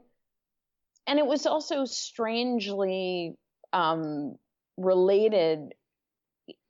and 1.09 1.19
it 1.19 1.27
was 1.27 1.47
also 1.47 1.87
strangely 1.87 3.35
um, 3.73 4.37
related. 4.77 5.75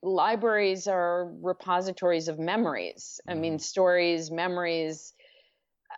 Libraries 0.01 0.87
are 0.87 1.31
repositories 1.43 2.29
of 2.29 2.39
memories. 2.39 3.21
I 3.29 3.35
mean, 3.35 3.55
mm-hmm. 3.55 3.59
stories, 3.59 4.31
memories, 4.31 5.13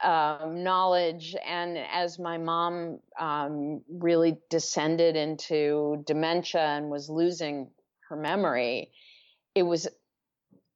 um, 0.03 0.65
knowledge. 0.65 1.37
And 1.47 1.77
as 1.77 2.19
my 2.19 2.39
mom 2.39 3.01
um, 3.19 3.83
really 3.91 4.39
descended 4.49 5.17
into 5.17 6.03
dementia 6.07 6.63
and 6.63 6.89
was 6.89 7.11
losing 7.11 7.71
her 8.09 8.17
memory, 8.17 8.91
it 9.55 9.65
was 9.65 9.87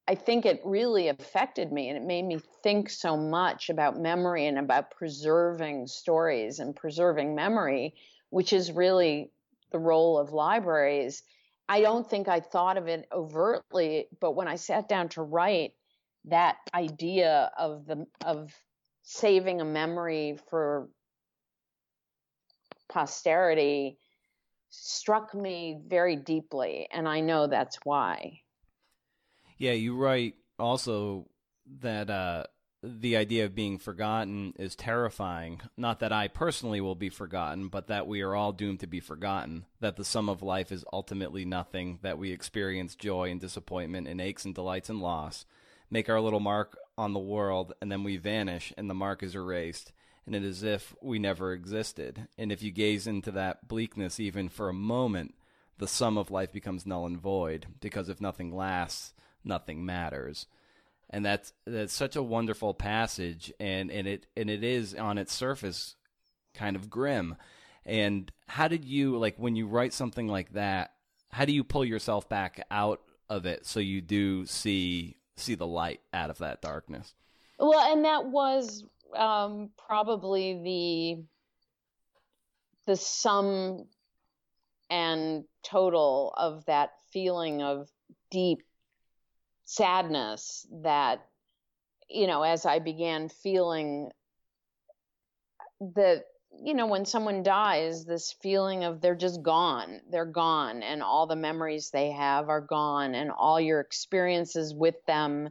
I 0.06 0.14
think 0.14 0.44
it 0.44 0.60
really 0.64 1.08
affected 1.08 1.72
me 1.72 1.88
and 1.88 1.96
it 1.96 2.04
made 2.04 2.24
me 2.24 2.38
think 2.62 2.90
so 2.90 3.16
much 3.16 3.70
about 3.70 3.98
memory 3.98 4.46
and 4.46 4.58
about 4.58 4.90
preserving 4.90 5.86
stories 5.86 6.58
and 6.58 6.76
preserving 6.76 7.34
memory, 7.34 7.94
which 8.28 8.52
is 8.52 8.70
really 8.70 9.32
the 9.72 9.78
role 9.78 10.18
of 10.18 10.32
libraries. 10.32 11.22
I 11.68 11.80
don't 11.80 12.08
think 12.08 12.28
I 12.28 12.40
thought 12.40 12.76
of 12.76 12.86
it 12.86 13.08
overtly, 13.10 14.08
but 14.20 14.32
when 14.32 14.46
I 14.46 14.56
sat 14.56 14.88
down 14.88 15.08
to 15.10 15.22
write, 15.22 15.72
that 16.26 16.56
idea 16.74 17.50
of 17.58 17.86
the 17.86 18.06
of 18.24 18.52
saving 19.02 19.60
a 19.60 19.64
memory 19.64 20.38
for 20.48 20.88
posterity 22.88 23.98
struck 24.70 25.34
me 25.34 25.78
very 25.86 26.16
deeply, 26.16 26.88
and 26.90 27.08
I 27.08 27.20
know 27.20 27.46
that's 27.46 27.78
why. 27.84 28.40
Yeah, 29.58 29.72
you 29.72 29.96
write 29.96 30.34
also 30.58 31.28
that 31.80 32.10
uh, 32.10 32.44
the 32.82 33.16
idea 33.16 33.46
of 33.46 33.54
being 33.54 33.78
forgotten 33.78 34.52
is 34.58 34.76
terrifying. 34.76 35.62
Not 35.76 36.00
that 36.00 36.12
I 36.12 36.28
personally 36.28 36.80
will 36.80 36.94
be 36.94 37.08
forgotten, 37.08 37.68
but 37.68 37.86
that 37.86 38.06
we 38.06 38.20
are 38.20 38.34
all 38.34 38.52
doomed 38.52 38.80
to 38.80 38.86
be 38.86 39.00
forgotten. 39.00 39.64
That 39.80 39.96
the 39.96 40.04
sum 40.04 40.28
of 40.28 40.42
life 40.42 40.70
is 40.70 40.84
ultimately 40.92 41.44
nothing. 41.44 41.98
That 42.02 42.18
we 42.18 42.30
experience 42.30 42.94
joy 42.94 43.30
and 43.30 43.40
disappointment 43.40 44.08
and 44.08 44.20
aches 44.20 44.44
and 44.44 44.54
delights 44.54 44.90
and 44.90 45.00
loss, 45.00 45.46
make 45.90 46.08
our 46.08 46.20
little 46.20 46.40
mark 46.40 46.76
on 46.98 47.12
the 47.12 47.18
world, 47.18 47.72
and 47.80 47.90
then 47.90 48.04
we 48.04 48.16
vanish, 48.16 48.72
and 48.76 48.88
the 48.88 48.94
mark 48.94 49.22
is 49.22 49.34
erased. 49.34 49.92
And 50.26 50.34
it 50.34 50.44
is 50.44 50.58
as 50.58 50.74
if 50.74 50.94
we 51.02 51.18
never 51.18 51.52
existed. 51.52 52.28
And 52.38 52.50
if 52.50 52.62
you 52.62 52.70
gaze 52.70 53.06
into 53.06 53.30
that 53.32 53.68
bleakness 53.68 54.18
even 54.18 54.48
for 54.48 54.68
a 54.68 54.74
moment, 54.74 55.34
the 55.78 55.88
sum 55.88 56.16
of 56.16 56.30
life 56.30 56.52
becomes 56.52 56.86
null 56.86 57.06
and 57.06 57.18
void, 57.18 57.66
because 57.80 58.08
if 58.08 58.20
nothing 58.20 58.54
lasts, 58.54 59.12
nothing 59.44 59.84
matters. 59.84 60.46
And 61.10 61.24
that's 61.24 61.52
that's 61.66 61.92
such 61.92 62.16
a 62.16 62.22
wonderful 62.22 62.74
passage 62.74 63.52
and 63.60 63.90
and 63.90 64.06
it 64.08 64.26
and 64.36 64.50
it 64.50 64.64
is 64.64 64.94
on 64.94 65.18
its 65.18 65.32
surface 65.32 65.96
kind 66.54 66.76
of 66.76 66.90
grim. 66.90 67.36
And 67.86 68.32
how 68.48 68.68
did 68.68 68.84
you 68.84 69.16
like 69.18 69.36
when 69.36 69.54
you 69.54 69.66
write 69.66 69.92
something 69.92 70.26
like 70.26 70.52
that 70.54 70.94
how 71.34 71.44
do 71.44 71.52
you 71.52 71.64
pull 71.64 71.84
yourself 71.84 72.28
back 72.28 72.64
out 72.70 73.00
of 73.28 73.44
it 73.44 73.66
so 73.66 73.80
you 73.80 74.00
do 74.00 74.46
see 74.46 75.16
see 75.36 75.56
the 75.56 75.66
light 75.66 76.00
out 76.12 76.30
of 76.30 76.38
that 76.38 76.62
darkness? 76.62 77.12
Well 77.58 77.92
and 77.92 78.04
that 78.04 78.26
was 78.26 78.84
um, 79.16 79.70
probably 79.76 81.24
the 82.86 82.92
the 82.92 82.96
sum 82.96 83.86
and 84.90 85.44
total 85.64 86.32
of 86.36 86.64
that 86.66 86.92
feeling 87.10 87.62
of 87.62 87.88
deep 88.30 88.62
sadness 89.64 90.66
that 90.82 91.26
you 92.08 92.26
know 92.26 92.42
as 92.42 92.66
i 92.66 92.78
began 92.78 93.28
feeling 93.28 94.10
that 95.80 96.24
you 96.62 96.74
know 96.74 96.86
when 96.86 97.04
someone 97.04 97.42
dies 97.42 98.04
this 98.04 98.34
feeling 98.42 98.84
of 98.84 99.00
they're 99.00 99.14
just 99.14 99.42
gone 99.42 100.00
they're 100.10 100.24
gone 100.24 100.82
and 100.82 101.02
all 101.02 101.26
the 101.26 101.36
memories 101.36 101.90
they 101.90 102.10
have 102.10 102.48
are 102.48 102.60
gone 102.60 103.14
and 103.14 103.30
all 103.30 103.60
your 103.60 103.80
experiences 103.80 104.74
with 104.74 104.96
them 105.06 105.48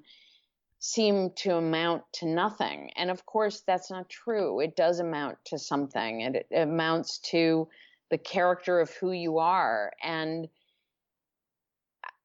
seem 0.84 1.30
to 1.32 1.55
amount 1.55 2.03
to 2.11 2.28
nothing. 2.28 2.91
And 2.97 3.09
of 3.09 3.26
course 3.26 3.64
that's 3.66 3.89
not 3.89 4.09
true. 4.09 4.59
It 4.59 4.76
does 4.76 4.99
amount 4.99 5.38
to 5.45 5.57
something. 5.57 6.20
It, 6.20 6.45
it 6.51 6.59
amounts 6.59 7.20
to 7.32 7.70
the 8.11 8.18
character 8.18 8.82
of 8.82 8.91
who 8.91 9.14
you 9.14 9.38
are. 9.38 9.93
And 10.03 10.49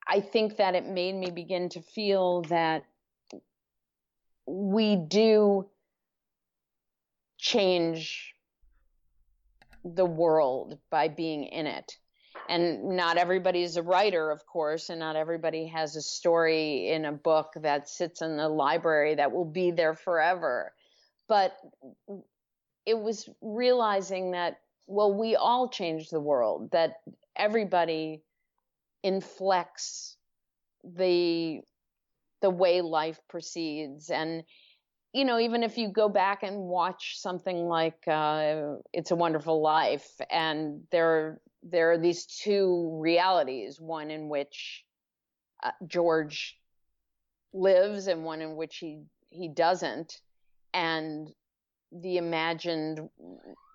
I 0.08 0.20
think 0.20 0.56
that 0.56 0.74
it 0.74 0.86
made 0.86 1.14
me 1.14 1.30
begin 1.30 1.68
to 1.70 1.82
feel 1.82 2.42
that 2.42 2.84
we 4.46 4.96
do 4.96 5.68
change 7.36 8.34
the 9.84 10.06
world 10.06 10.78
by 10.90 11.08
being 11.08 11.44
in 11.44 11.66
it. 11.66 11.98
and 12.48 12.96
not 12.96 13.18
everybody 13.18 13.62
is 13.62 13.76
a 13.76 13.82
writer, 13.82 14.30
of 14.30 14.46
course, 14.46 14.88
and 14.88 14.98
not 14.98 15.16
everybody 15.16 15.66
has 15.66 15.96
a 15.96 16.02
story 16.02 16.88
in 16.90 17.04
a 17.04 17.12
book 17.12 17.52
that 17.56 17.88
sits 17.88 18.22
in 18.22 18.36
the 18.36 18.48
library 18.48 19.14
that 19.16 19.32
will 19.32 19.44
be 19.44 19.70
there 19.70 19.94
forever. 19.94 20.72
But 21.28 21.56
it 22.86 22.98
was 22.98 23.28
realizing 23.42 24.30
that, 24.30 24.60
well, 24.86 25.12
we 25.12 25.36
all 25.36 25.68
change 25.68 26.08
the 26.08 26.20
world, 26.20 26.70
that 26.72 27.00
everybody 27.36 28.22
inflects 29.08 30.16
the 30.84 31.60
the 32.40 32.50
way 32.50 32.80
life 32.80 33.20
proceeds. 33.28 34.10
And 34.10 34.44
you 35.12 35.24
know 35.24 35.38
even 35.38 35.62
if 35.62 35.78
you 35.78 35.88
go 35.88 36.08
back 36.08 36.42
and 36.42 36.56
watch 36.58 37.18
something 37.18 37.66
like 37.66 38.06
uh, 38.06 38.74
it's 38.92 39.10
a 39.10 39.16
wonderful 39.16 39.60
life 39.60 40.08
and 40.30 40.82
there 40.90 41.40
there 41.62 41.92
are 41.92 41.98
these 41.98 42.26
two 42.26 42.98
realities 43.00 43.80
one 43.80 44.10
in 44.10 44.28
which 44.28 44.84
uh, 45.62 45.70
george 45.86 46.56
lives 47.52 48.06
and 48.06 48.24
one 48.24 48.40
in 48.40 48.54
which 48.54 48.76
he 48.76 49.00
he 49.30 49.48
doesn't 49.48 50.20
and 50.74 51.28
the 51.90 52.18
imagined 52.18 53.00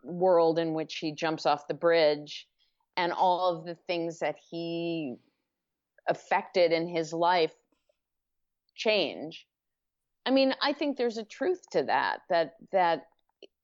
world 0.04 0.60
in 0.60 0.74
which 0.74 0.98
he 0.98 1.12
jumps 1.14 1.46
off 1.46 1.68
the 1.68 1.74
bridge 1.74 2.48
and 2.98 3.12
all 3.12 3.58
of 3.58 3.66
the 3.66 3.76
things 3.76 4.20
that 4.20 4.38
he 4.50 5.16
affected 6.08 6.72
in 6.72 6.88
his 6.88 7.14
life 7.14 7.54
change. 8.76 9.48
I 10.26 10.32
mean 10.32 10.56
i 10.62 10.72
think 10.74 10.98
there's 10.98 11.18
a 11.18 11.26
truth 11.26 11.62
to 11.72 11.84
that 11.84 12.22
that 12.30 12.54
that 12.72 13.08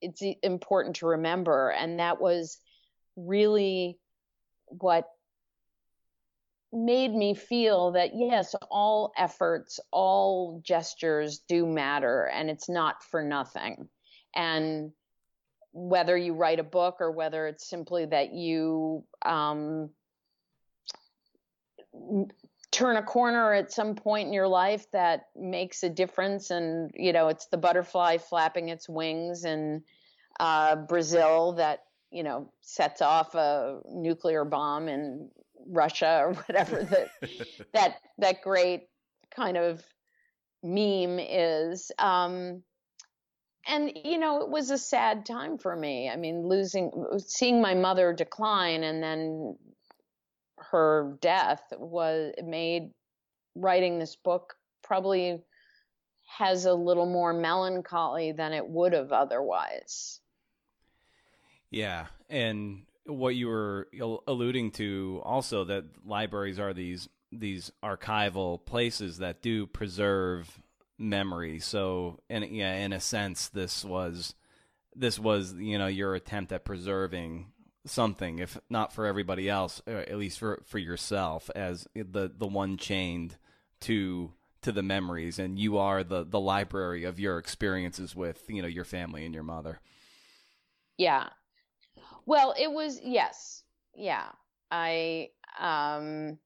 it's 0.01 0.21
important 0.43 0.97
to 0.97 1.07
remember 1.07 1.69
and 1.69 1.99
that 1.99 2.19
was 2.19 2.57
really 3.15 3.97
what 4.67 5.09
made 6.71 7.13
me 7.13 7.33
feel 7.33 7.91
that 7.93 8.11
yes 8.13 8.53
all 8.69 9.11
efforts 9.17 9.79
all 9.91 10.61
gestures 10.63 11.39
do 11.47 11.65
matter 11.65 12.29
and 12.33 12.49
it's 12.49 12.69
not 12.69 13.03
for 13.03 13.23
nothing. 13.23 13.89
And 14.35 14.91
whether 15.71 16.17
you 16.17 16.33
write 16.33 16.59
a 16.59 16.63
book 16.63 16.97
or 16.99 17.11
whether 17.11 17.47
it's 17.47 17.69
simply 17.69 18.05
that 18.05 18.33
you 18.33 19.03
um, 19.25 19.89
turn 22.71 22.97
a 22.97 23.03
corner 23.03 23.53
at 23.53 23.71
some 23.71 23.95
point 23.95 24.27
in 24.27 24.33
your 24.33 24.47
life 24.47 24.85
that 24.91 25.25
makes 25.35 25.83
a 25.83 25.89
difference 25.89 26.51
and 26.51 26.91
you 26.93 27.13
know 27.13 27.27
it's 27.27 27.47
the 27.47 27.57
butterfly 27.57 28.17
flapping 28.17 28.69
its 28.69 28.87
wings 28.87 29.43
in 29.43 29.81
uh, 30.39 30.75
brazil 30.75 31.53
that 31.53 31.79
you 32.11 32.23
know 32.23 32.51
sets 32.61 33.01
off 33.01 33.35
a 33.35 33.79
nuclear 33.91 34.45
bomb 34.45 34.87
in 34.87 35.29
russia 35.67 36.21
or 36.23 36.33
whatever 36.47 36.83
that 36.83 37.09
that 37.73 37.95
that 38.17 38.41
great 38.41 38.87
kind 39.31 39.57
of 39.57 39.83
meme 40.63 41.19
is. 41.19 41.91
Um, 41.97 42.63
and 43.67 43.91
you 44.03 44.17
know 44.17 44.41
it 44.41 44.49
was 44.49 44.69
a 44.69 44.77
sad 44.77 45.25
time 45.25 45.57
for 45.57 45.75
me. 45.75 46.09
I 46.09 46.15
mean 46.15 46.47
losing 46.47 46.91
seeing 47.25 47.61
my 47.61 47.73
mother 47.73 48.13
decline 48.13 48.83
and 48.83 49.01
then 49.01 49.57
her 50.57 51.17
death 51.21 51.61
was 51.77 52.33
made 52.43 52.91
writing 53.55 53.99
this 53.99 54.15
book 54.15 54.55
probably 54.83 55.41
has 56.37 56.65
a 56.65 56.73
little 56.73 57.05
more 57.05 57.33
melancholy 57.33 58.31
than 58.31 58.53
it 58.53 58.67
would 58.67 58.93
have 58.93 59.11
otherwise. 59.11 60.19
Yeah. 61.71 62.07
And 62.29 62.83
what 63.05 63.35
you 63.35 63.47
were 63.47 63.87
alluding 64.27 64.71
to 64.71 65.21
also 65.23 65.63
that 65.65 65.85
libraries 66.05 66.59
are 66.59 66.73
these 66.73 67.09
these 67.31 67.71
archival 67.83 68.63
places 68.65 69.19
that 69.19 69.41
do 69.41 69.67
preserve 69.67 70.59
memory. 70.99 71.59
So, 71.59 72.19
in 72.29 72.43
yeah, 72.43 72.75
in 72.75 72.93
a 72.93 72.99
sense, 72.99 73.49
this 73.49 73.83
was 73.83 74.35
this 74.95 75.17
was 75.17 75.53
you 75.53 75.77
know 75.77 75.87
your 75.87 76.13
attempt 76.15 76.51
at 76.51 76.65
preserving 76.65 77.47
something, 77.85 78.39
if 78.39 78.57
not 78.69 78.93
for 78.93 79.05
everybody 79.05 79.49
else, 79.49 79.81
at 79.87 80.17
least 80.17 80.39
for 80.39 80.61
for 80.65 80.77
yourself, 80.77 81.49
as 81.55 81.87
the 81.95 82.31
the 82.35 82.47
one 82.47 82.77
chained 82.77 83.37
to 83.81 84.33
to 84.61 84.71
the 84.71 84.83
memories, 84.83 85.39
and 85.39 85.57
you 85.57 85.77
are 85.77 86.03
the 86.03 86.25
the 86.25 86.39
library 86.39 87.05
of 87.05 87.19
your 87.19 87.37
experiences 87.37 88.15
with 88.15 88.43
you 88.47 88.61
know 88.61 88.67
your 88.67 88.85
family 88.85 89.25
and 89.25 89.33
your 89.33 89.43
mother. 89.43 89.79
Yeah. 90.97 91.29
Well, 92.25 92.53
it 92.59 92.71
was 92.71 92.99
yes, 93.01 93.63
yeah. 93.95 94.27
I 94.69 95.29
um 95.59 96.37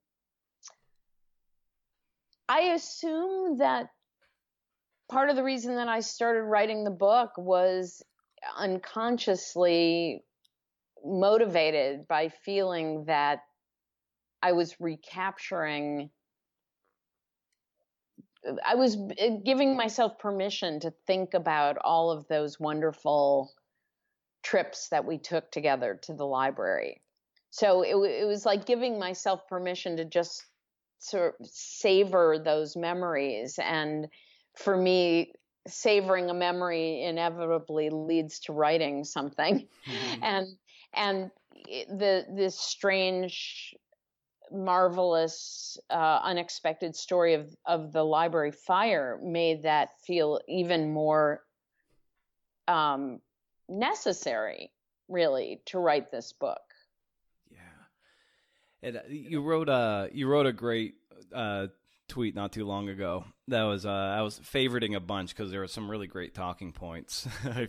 I 2.48 2.60
assume 2.74 3.58
that 3.58 3.90
part 5.14 5.30
of 5.30 5.36
the 5.36 5.44
reason 5.44 5.76
that 5.76 5.86
I 5.86 6.00
started 6.00 6.42
writing 6.42 6.82
the 6.82 6.90
book 6.90 7.30
was 7.38 8.02
unconsciously 8.58 10.24
motivated 11.04 12.08
by 12.08 12.30
feeling 12.44 13.04
that 13.04 13.38
I 14.42 14.52
was 14.52 14.74
recapturing 14.80 16.10
I 18.66 18.74
was 18.74 18.96
uh, 18.96 19.36
giving 19.42 19.76
myself 19.76 20.18
permission 20.18 20.80
to 20.80 20.92
think 21.06 21.32
about 21.32 21.78
all 21.78 22.10
of 22.10 22.26
those 22.26 22.58
wonderful 22.58 23.52
trips 24.42 24.88
that 24.88 25.06
we 25.06 25.16
took 25.16 25.50
together 25.50 25.98
to 26.02 26.12
the 26.12 26.26
library. 26.26 27.00
So 27.50 27.82
it, 27.82 27.94
it 27.94 28.26
was 28.26 28.44
like 28.44 28.66
giving 28.66 28.98
myself 28.98 29.46
permission 29.48 29.96
to 29.96 30.04
just 30.04 30.44
sort 30.98 31.36
of 31.40 31.46
savor 31.46 32.38
those 32.44 32.76
memories 32.76 33.58
and 33.62 34.08
for 34.54 34.76
me, 34.76 35.32
savoring 35.66 36.30
a 36.30 36.34
memory 36.34 37.02
inevitably 37.02 37.90
leads 37.90 38.40
to 38.40 38.52
writing 38.52 39.04
something, 39.04 39.66
mm-hmm. 39.86 40.22
and 40.22 40.46
and 40.92 41.30
the 41.88 42.26
this 42.30 42.58
strange, 42.58 43.74
marvelous, 44.52 45.78
uh, 45.90 46.20
unexpected 46.22 46.94
story 46.94 47.34
of 47.34 47.54
of 47.64 47.92
the 47.92 48.04
library 48.04 48.52
fire 48.52 49.18
made 49.22 49.62
that 49.62 49.90
feel 50.06 50.40
even 50.48 50.92
more 50.92 51.42
um, 52.68 53.20
necessary, 53.68 54.70
really, 55.08 55.60
to 55.66 55.78
write 55.78 56.10
this 56.10 56.32
book. 56.32 56.60
Yeah, 57.50 57.58
and 58.82 58.96
uh, 58.98 59.00
you 59.08 59.42
wrote 59.42 59.68
a 59.68 60.08
you 60.12 60.28
wrote 60.28 60.46
a 60.46 60.52
great. 60.52 60.94
Uh, 61.34 61.68
tweet 62.08 62.34
not 62.34 62.52
too 62.52 62.64
long 62.64 62.88
ago. 62.88 63.24
That 63.48 63.64
was 63.64 63.84
uh, 63.84 63.90
I 63.90 64.22
was 64.22 64.38
favoriting 64.40 64.96
a 64.96 65.00
bunch 65.00 65.34
because 65.34 65.50
there 65.50 65.60
were 65.60 65.68
some 65.68 65.90
really 65.90 66.06
great 66.06 66.34
talking 66.34 66.72
points, 66.72 67.26
and 67.44 67.68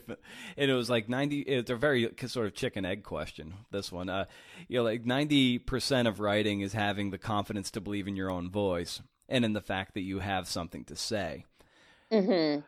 it 0.58 0.74
was 0.74 0.90
like 0.90 1.10
ninety. 1.10 1.42
It's 1.42 1.70
a 1.70 1.76
very 1.76 2.10
sort 2.28 2.48
of 2.48 2.54
chicken 2.54 2.86
egg 2.86 3.04
question. 3.04 3.54
This 3.72 3.92
one, 3.92 4.10
uh, 4.10 4.26
you 4.68 4.78
know, 4.78 4.84
like 4.84 5.06
ninety 5.06 5.58
percent 5.58 6.08
of 6.08 6.20
writing 6.20 6.62
is 6.62 6.74
having 6.74 7.12
the 7.12 7.18
confidence 7.18 7.72
to 7.72 7.82
believe 7.82 8.08
in 8.08 8.16
your 8.16 8.32
own 8.32 8.50
voice 8.50 9.02
and 9.28 9.44
in 9.44 9.54
the 9.54 9.62
fact 9.62 9.94
that 9.96 10.02
you 10.02 10.20
have 10.20 10.48
something 10.48 10.86
to 10.86 10.96
say. 10.96 11.46
Mm-hmm. 12.12 12.62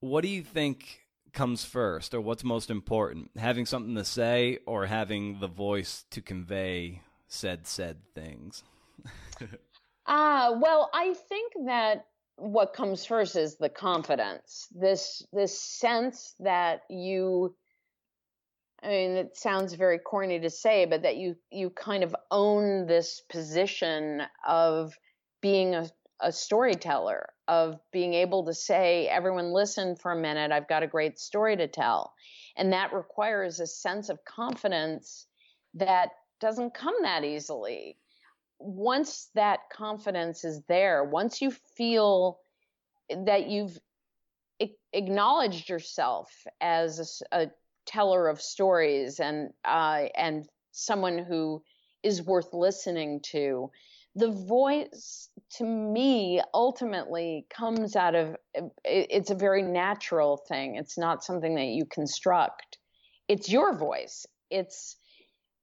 What 0.00 0.22
do 0.22 0.28
you 0.28 0.42
think 0.42 1.00
comes 1.32 1.64
first, 1.64 2.14
or 2.14 2.20
what's 2.20 2.44
most 2.44 2.70
important, 2.70 3.30
having 3.36 3.66
something 3.66 3.94
to 3.94 4.04
say 4.04 4.58
or 4.66 4.86
having 4.86 5.40
the 5.40 5.48
voice 5.48 6.04
to 6.10 6.20
convey 6.20 7.00
said 7.26 7.66
said 7.66 7.98
things? 8.14 8.62
Ah, 10.14 10.58
well, 10.60 10.90
I 10.92 11.14
think 11.14 11.54
that 11.64 12.04
what 12.36 12.74
comes 12.74 13.06
first 13.06 13.34
is 13.34 13.56
the 13.56 13.70
confidence. 13.70 14.68
This 14.70 15.26
this 15.32 15.58
sense 15.58 16.34
that 16.40 16.82
you 16.90 17.56
I 18.82 18.88
mean, 18.88 19.10
it 19.12 19.38
sounds 19.38 19.72
very 19.72 19.98
corny 19.98 20.38
to 20.40 20.50
say, 20.50 20.84
but 20.84 21.00
that 21.04 21.16
you 21.16 21.36
you 21.50 21.70
kind 21.70 22.04
of 22.04 22.14
own 22.30 22.86
this 22.86 23.22
position 23.30 24.20
of 24.46 24.92
being 25.40 25.74
a, 25.74 25.88
a 26.20 26.30
storyteller, 26.30 27.30
of 27.48 27.80
being 27.90 28.12
able 28.12 28.44
to 28.44 28.52
say, 28.52 29.08
everyone 29.08 29.54
listen 29.54 29.96
for 29.96 30.12
a 30.12 30.20
minute, 30.20 30.52
I've 30.52 30.68
got 30.68 30.82
a 30.82 30.86
great 30.88 31.18
story 31.18 31.56
to 31.56 31.68
tell. 31.68 32.12
And 32.54 32.74
that 32.74 32.92
requires 32.92 33.60
a 33.60 33.66
sense 33.66 34.10
of 34.10 34.26
confidence 34.26 35.26
that 35.72 36.10
doesn't 36.38 36.74
come 36.74 36.96
that 37.00 37.24
easily 37.24 37.96
once 38.62 39.28
that 39.34 39.60
confidence 39.72 40.44
is 40.44 40.62
there, 40.68 41.04
once 41.04 41.42
you 41.42 41.50
feel 41.76 42.38
that 43.10 43.48
you've 43.48 43.78
acknowledged 44.92 45.68
yourself 45.68 46.30
as 46.60 47.22
a, 47.32 47.42
a 47.44 47.50
teller 47.86 48.28
of 48.28 48.40
stories 48.40 49.20
and 49.20 49.50
uh, 49.64 50.04
and 50.14 50.46
someone 50.70 51.18
who 51.18 51.62
is 52.02 52.22
worth 52.22 52.52
listening 52.52 53.20
to, 53.20 53.70
the 54.14 54.30
voice 54.30 55.28
to 55.50 55.64
me 55.64 56.40
ultimately 56.54 57.46
comes 57.50 57.96
out 57.96 58.14
of 58.14 58.36
it's 58.84 59.30
a 59.30 59.34
very 59.34 59.62
natural 59.62 60.36
thing. 60.48 60.76
It's 60.76 60.98
not 60.98 61.24
something 61.24 61.54
that 61.56 61.66
you 61.66 61.86
construct. 61.86 62.78
It's 63.28 63.50
your 63.50 63.76
voice. 63.76 64.26
It's 64.50 64.96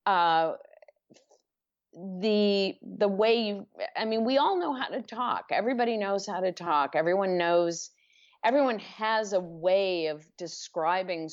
uh, 0.05 0.53
the 2.21 2.75
the 2.97 3.07
way 3.07 3.41
you 3.41 3.67
i 3.97 4.05
mean 4.05 4.23
we 4.23 4.37
all 4.37 4.57
know 4.57 4.73
how 4.73 4.87
to 4.87 5.01
talk. 5.01 5.45
Everybody 5.51 5.97
knows 5.97 6.25
how 6.25 6.39
to 6.39 6.51
talk. 6.51 6.95
Everyone 6.95 7.37
knows 7.37 7.89
everyone 8.43 8.79
has 8.79 9.33
a 9.33 9.39
way 9.39 10.07
of 10.07 10.25
describing 10.37 11.29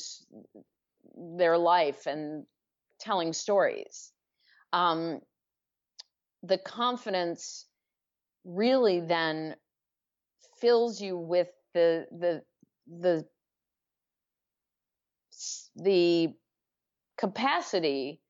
their 1.39 1.57
life 1.57 2.07
and 2.07 2.45
telling 2.99 3.33
stories. 3.33 4.13
Um, 4.73 5.21
the 6.43 6.59
confidence 6.59 7.67
really 8.45 9.01
then 9.01 9.55
fills 10.61 11.01
you 11.01 11.17
with 11.17 11.49
the 11.75 12.07
the 12.11 12.43
the 12.89 13.25
the 15.77 16.33
capacity 17.19 18.21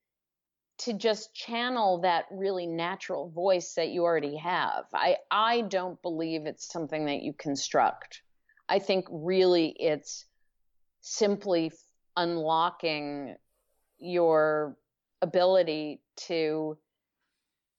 to 0.79 0.93
just 0.93 1.35
channel 1.35 2.01
that 2.03 2.27
really 2.31 2.67
natural 2.67 3.31
voice 3.31 3.75
that 3.75 3.89
you 3.89 4.05
already 4.05 4.37
have. 4.37 4.85
I 4.93 5.17
I 5.31 5.63
don't 5.63 6.01
believe 6.03 6.47
it's 6.47 6.71
something 6.71 7.07
that 7.07 7.23
you 7.23 7.33
construct. 7.33 8.23
I 8.69 8.79
think 8.79 9.07
really 9.11 9.69
it's 9.79 10.27
simply 11.01 11.73
unlocking 12.17 13.37
your 13.99 14.77
ability 15.23 16.01
to 16.17 16.77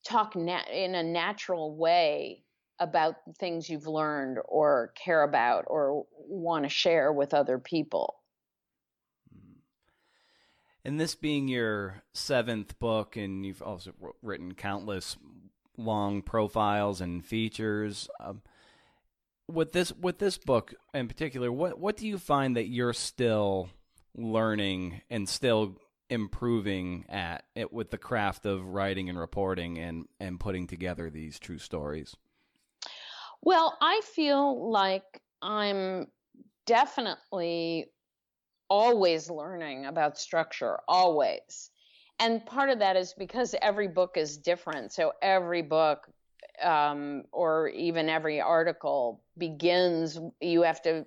talk 0.04 0.36
nat- 0.36 0.70
in 0.72 0.95
a 0.95 1.04
natural 1.04 1.76
way 1.76 2.43
about 2.80 3.16
things 3.39 3.70
you've 3.70 3.88
learned 3.88 4.38
or 4.45 4.93
care 4.95 5.24
about 5.24 5.66
or 5.68 6.06
want 6.16 6.64
to 6.64 6.70
share 6.70 7.12
with 7.12 7.34
other 7.34 7.58
people. 7.60 8.16
And 10.88 10.98
this 10.98 11.16
being 11.16 11.50
your 11.50 12.02
seventh 12.14 12.80
book, 12.80 13.18
and 13.18 13.46
you've 13.46 13.62
also 13.62 13.92
written 14.22 14.54
countless 14.54 15.18
long 15.78 16.22
profiles 16.22 17.02
and 17.02 17.26
features. 17.26 18.08
Um, 18.22 18.42
with 19.50 19.74
this 19.74 19.92
with 19.92 20.18
this 20.18 20.38
book 20.38 20.74
in 20.94 21.10
particular, 21.10 21.52
what 21.52 21.78
what 21.78 21.98
do 21.98 22.08
you 22.08 22.18
find 22.18 22.56
that 22.56 22.70
you're 22.70 22.94
still 22.94 23.70
learning 24.16 25.02
and 25.10 25.28
still 25.28 25.76
improving 26.10 27.04
at 27.10 27.44
it 27.54 27.74
with 27.74 27.92
the 27.92 27.98
craft 27.98 28.46
of 28.46 28.66
writing 28.66 29.10
and 29.10 29.20
reporting 29.20 29.78
and 29.80 30.06
and 30.22 30.40
putting 30.40 30.68
together 30.68 31.10
these 31.10 31.38
true 31.38 31.60
stories? 31.60 32.16
Well, 33.42 33.78
I 33.82 34.00
feel 34.06 34.72
like 34.72 35.22
I'm 35.42 36.08
definitely 36.66 37.88
always 38.70 39.30
learning 39.30 39.86
about 39.86 40.18
structure, 40.18 40.80
always. 40.88 41.72
And 42.20 42.45
part 42.45 42.70
of 42.70 42.80
that 42.80 42.95
is 42.95 43.13
because 43.18 43.53
every 43.61 43.88
book 43.88 44.18
is 44.18 44.38
different. 44.38 44.91
So 44.91 45.13
every 45.22 45.61
book 45.61 46.07
um, 46.61 47.24
or 47.32 47.70
even 47.70 48.09
every 48.09 48.41
article 48.41 49.24
begins, 49.38 50.20
you 50.41 50.63
have 50.63 50.82
to 50.84 51.05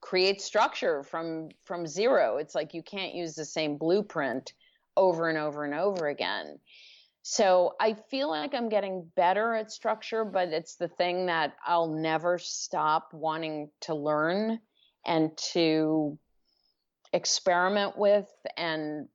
create 0.00 0.40
structure 0.40 1.02
from 1.02 1.48
from 1.64 1.86
zero. 1.86 2.36
It's 2.36 2.54
like 2.54 2.74
you 2.74 2.82
can't 2.82 3.14
use 3.14 3.34
the 3.34 3.44
same 3.44 3.78
blueprint 3.78 4.52
over 4.96 5.28
and 5.28 5.38
over 5.38 5.64
and 5.64 5.74
over 5.74 6.08
again. 6.08 6.58
So 7.22 7.74
I 7.80 7.94
feel 8.08 8.28
like 8.30 8.54
I'm 8.54 8.68
getting 8.68 9.10
better 9.16 9.54
at 9.54 9.72
structure, 9.72 10.24
but 10.24 10.48
it's 10.50 10.76
the 10.76 10.86
thing 10.86 11.26
that 11.26 11.54
I'll 11.66 11.88
never 11.92 12.38
stop 12.38 13.08
wanting 13.12 13.70
to 13.80 13.96
learn 13.96 14.60
and 15.04 15.36
to 15.54 16.16
experiment 17.12 17.96
with 17.96 18.28
and 18.56 19.08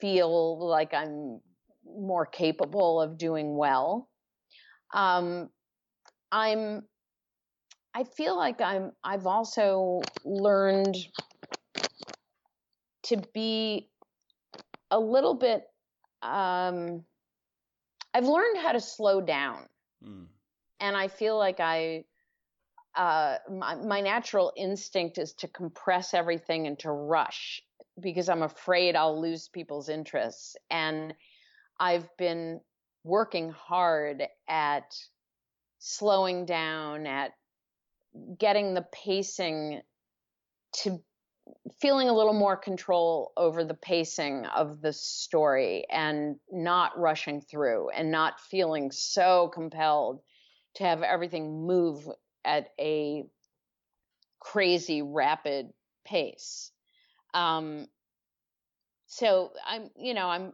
feel 0.00 0.66
like 0.66 0.94
I'm 0.94 1.40
more 1.84 2.26
capable 2.26 3.00
of 3.00 3.18
doing 3.18 3.56
well. 3.56 4.08
Um, 4.92 5.50
I'm 6.30 6.82
I 7.94 8.04
feel 8.04 8.36
like 8.36 8.60
I'm 8.60 8.92
I've 9.02 9.26
also 9.26 10.02
learned 10.24 10.96
to 13.04 13.22
be 13.32 13.88
a 14.90 14.98
little 14.98 15.34
bit 15.34 15.64
um, 16.22 17.04
I've 18.12 18.26
learned 18.26 18.58
how 18.58 18.72
to 18.72 18.80
slow 18.80 19.20
down. 19.20 19.66
Mm. 20.04 20.26
And 20.80 20.96
I 20.96 21.08
feel 21.08 21.38
like 21.38 21.60
I 21.60 22.04
uh, 22.96 23.36
my, 23.50 23.74
my 23.74 24.00
natural 24.00 24.52
instinct 24.56 25.18
is 25.18 25.34
to 25.34 25.48
compress 25.48 26.14
everything 26.14 26.66
and 26.66 26.78
to 26.80 26.90
rush 26.90 27.62
because 28.00 28.28
I'm 28.28 28.42
afraid 28.42 28.96
I'll 28.96 29.20
lose 29.20 29.48
people's 29.48 29.88
interests. 29.88 30.56
And 30.70 31.14
I've 31.78 32.08
been 32.16 32.60
working 33.04 33.50
hard 33.50 34.22
at 34.48 34.94
slowing 35.78 36.46
down, 36.46 37.06
at 37.06 37.32
getting 38.38 38.74
the 38.74 38.86
pacing 38.92 39.82
to 40.82 41.00
feeling 41.80 42.08
a 42.08 42.12
little 42.12 42.32
more 42.32 42.56
control 42.56 43.32
over 43.36 43.62
the 43.62 43.74
pacing 43.74 44.46
of 44.46 44.80
the 44.80 44.92
story 44.92 45.84
and 45.90 46.36
not 46.50 46.98
rushing 46.98 47.40
through 47.40 47.90
and 47.90 48.10
not 48.10 48.40
feeling 48.40 48.90
so 48.90 49.48
compelled 49.54 50.20
to 50.74 50.84
have 50.84 51.02
everything 51.02 51.66
move 51.66 52.08
at 52.46 52.68
a 52.80 53.24
crazy 54.40 55.02
rapid 55.02 55.66
pace. 56.04 56.70
Um, 57.34 57.86
so 59.06 59.52
I'm, 59.66 59.90
you 59.96 60.14
know, 60.14 60.28
I'm, 60.28 60.52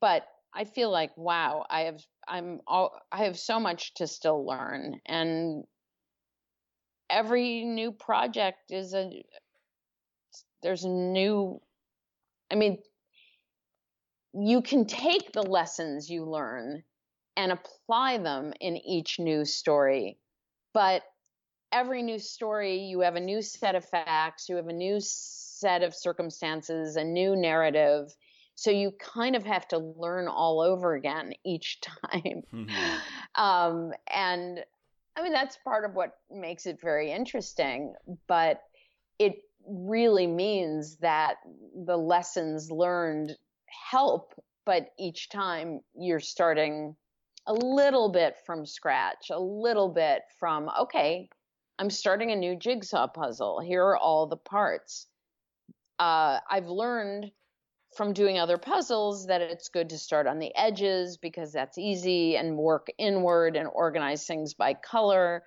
but 0.00 0.26
I 0.54 0.64
feel 0.64 0.90
like, 0.90 1.10
wow, 1.16 1.66
I 1.68 1.82
have, 1.82 2.00
I'm 2.26 2.60
all, 2.66 2.98
I 3.10 3.24
have 3.24 3.38
so 3.38 3.58
much 3.60 3.94
to 3.94 4.06
still 4.06 4.46
learn 4.46 5.00
and 5.04 5.64
every 7.10 7.64
new 7.64 7.92
project 7.92 8.70
is 8.70 8.94
a, 8.94 9.24
there's 10.62 10.84
new, 10.84 11.60
I 12.50 12.54
mean, 12.54 12.78
you 14.34 14.62
can 14.62 14.86
take 14.86 15.32
the 15.32 15.42
lessons 15.42 16.08
you 16.08 16.24
learn 16.24 16.84
and 17.36 17.52
apply 17.52 18.18
them 18.18 18.52
in 18.60 18.76
each 18.76 19.18
new 19.18 19.44
story 19.44 20.18
but 20.72 21.02
every 21.72 22.02
new 22.02 22.18
story, 22.18 22.78
you 22.78 23.00
have 23.00 23.16
a 23.16 23.20
new 23.20 23.42
set 23.42 23.74
of 23.74 23.84
facts, 23.84 24.48
you 24.48 24.56
have 24.56 24.68
a 24.68 24.72
new 24.72 24.98
set 25.00 25.82
of 25.82 25.94
circumstances, 25.94 26.96
a 26.96 27.04
new 27.04 27.36
narrative. 27.36 28.14
So 28.54 28.70
you 28.70 28.92
kind 28.98 29.36
of 29.36 29.44
have 29.44 29.68
to 29.68 29.78
learn 29.78 30.26
all 30.28 30.60
over 30.60 30.94
again 30.94 31.32
each 31.44 31.80
time. 31.80 32.42
Mm-hmm. 32.52 32.96
Um, 33.34 33.92
and 34.12 34.64
I 35.14 35.22
mean, 35.22 35.32
that's 35.32 35.56
part 35.58 35.84
of 35.84 35.94
what 35.94 36.14
makes 36.28 36.66
it 36.66 36.80
very 36.80 37.12
interesting, 37.12 37.94
but 38.26 38.62
it 39.20 39.36
really 39.64 40.26
means 40.26 40.96
that 40.96 41.36
the 41.76 41.96
lessons 41.96 42.68
learned 42.70 43.36
help, 43.90 44.34
but 44.64 44.88
each 44.98 45.28
time 45.28 45.80
you're 45.94 46.18
starting 46.18 46.96
a 47.48 47.52
little 47.54 48.10
bit 48.10 48.36
from 48.44 48.66
scratch, 48.66 49.30
a 49.30 49.40
little 49.40 49.88
bit 49.88 50.22
from, 50.38 50.70
okay, 50.80 51.28
I'm 51.78 51.90
starting 51.90 52.30
a 52.30 52.36
new 52.36 52.54
jigsaw 52.56 53.08
puzzle. 53.08 53.60
Here 53.60 53.82
are 53.82 53.96
all 53.96 54.26
the 54.26 54.36
parts. 54.36 55.06
Uh, 55.98 56.38
I've 56.48 56.68
learned 56.68 57.32
from 57.96 58.12
doing 58.12 58.38
other 58.38 58.58
puzzles 58.58 59.26
that 59.26 59.40
it's 59.40 59.70
good 59.70 59.88
to 59.90 59.98
start 59.98 60.26
on 60.26 60.38
the 60.38 60.54
edges 60.54 61.16
because 61.16 61.50
that's 61.50 61.78
easy 61.78 62.36
and 62.36 62.56
work 62.56 62.88
inward 62.98 63.56
and 63.56 63.68
organize 63.72 64.26
things 64.26 64.52
by 64.52 64.74
color. 64.74 65.42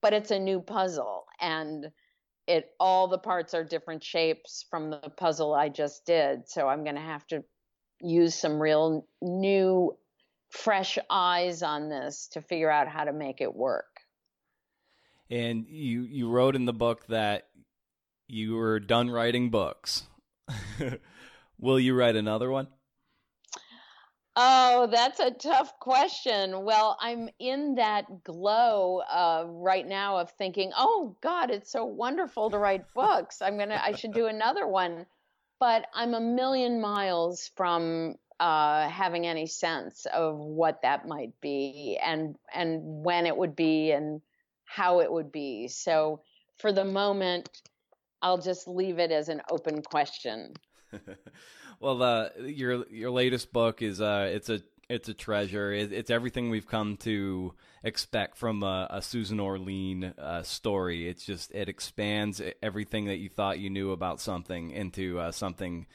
But 0.00 0.12
it's 0.12 0.30
a 0.30 0.38
new 0.38 0.60
puzzle 0.60 1.24
and 1.40 1.88
it 2.46 2.70
all 2.78 3.08
the 3.08 3.18
parts 3.18 3.54
are 3.54 3.64
different 3.64 4.04
shapes 4.04 4.64
from 4.70 4.90
the 4.90 5.10
puzzle 5.16 5.52
I 5.52 5.68
just 5.68 6.06
did. 6.06 6.48
So 6.48 6.68
I'm 6.68 6.84
going 6.84 6.94
to 6.94 7.02
have 7.02 7.26
to 7.28 7.42
use 8.00 8.36
some 8.36 8.62
real 8.62 9.04
new 9.20 9.96
fresh 10.50 10.98
eyes 11.10 11.62
on 11.62 11.88
this 11.88 12.28
to 12.28 12.40
figure 12.40 12.70
out 12.70 12.88
how 12.88 13.04
to 13.04 13.12
make 13.12 13.40
it 13.40 13.54
work. 13.54 14.00
And 15.30 15.66
you 15.68 16.02
you 16.02 16.30
wrote 16.30 16.56
in 16.56 16.64
the 16.64 16.72
book 16.72 17.06
that 17.08 17.48
you 18.28 18.54
were 18.54 18.80
done 18.80 19.10
writing 19.10 19.50
books. 19.50 20.04
Will 21.58 21.80
you 21.80 21.94
write 21.94 22.16
another 22.16 22.50
one? 22.50 22.68
Oh, 24.40 24.86
that's 24.86 25.18
a 25.18 25.32
tough 25.32 25.80
question. 25.80 26.62
Well, 26.62 26.96
I'm 27.00 27.28
in 27.40 27.74
that 27.74 28.22
glow 28.22 28.98
uh, 29.00 29.44
right 29.48 29.84
now 29.84 30.18
of 30.18 30.30
thinking, 30.30 30.70
oh 30.76 31.16
God, 31.20 31.50
it's 31.50 31.72
so 31.72 31.84
wonderful 31.84 32.48
to 32.50 32.58
write 32.58 32.84
books. 32.94 33.42
I'm 33.42 33.58
gonna, 33.58 33.80
I 33.82 33.96
should 33.96 34.12
do 34.12 34.26
another 34.26 34.64
one. 34.64 35.06
But 35.58 35.86
I'm 35.92 36.14
a 36.14 36.20
million 36.20 36.80
miles 36.80 37.50
from 37.56 38.14
uh, 38.40 38.88
having 38.88 39.26
any 39.26 39.46
sense 39.46 40.06
of 40.06 40.36
what 40.38 40.82
that 40.82 41.06
might 41.06 41.32
be 41.40 41.98
and 42.02 42.36
and 42.54 42.80
when 43.04 43.26
it 43.26 43.36
would 43.36 43.56
be 43.56 43.90
and 43.90 44.20
how 44.64 45.00
it 45.00 45.10
would 45.10 45.32
be. 45.32 45.68
So 45.68 46.22
for 46.58 46.72
the 46.72 46.84
moment, 46.84 47.48
I'll 48.22 48.40
just 48.40 48.68
leave 48.68 48.98
it 48.98 49.10
as 49.10 49.28
an 49.28 49.42
open 49.50 49.82
question. 49.82 50.54
well, 51.80 52.02
uh, 52.02 52.28
your 52.40 52.86
your 52.88 53.10
latest 53.10 53.52
book 53.52 53.82
is 53.82 54.00
uh, 54.00 54.30
it's 54.32 54.48
a 54.48 54.60
It's 54.88 55.08
a 55.08 55.14
treasure. 55.14 55.70
It, 55.70 55.92
it's 55.92 56.10
everything 56.10 56.48
we've 56.48 56.66
come 56.66 56.96
to 56.98 57.52
expect 57.84 58.38
from 58.38 58.62
a, 58.62 58.86
a 58.90 59.02
Susan 59.02 59.38
Orlean 59.38 60.14
uh, 60.16 60.42
story. 60.42 61.06
It's 61.08 61.26
just 61.26 61.52
it 61.52 61.68
expands 61.68 62.40
everything 62.62 63.04
that 63.06 63.18
you 63.18 63.28
thought 63.28 63.58
you 63.58 63.68
knew 63.68 63.92
about 63.92 64.18
something 64.20 64.70
into 64.70 65.18
uh, 65.18 65.30
something 65.32 65.86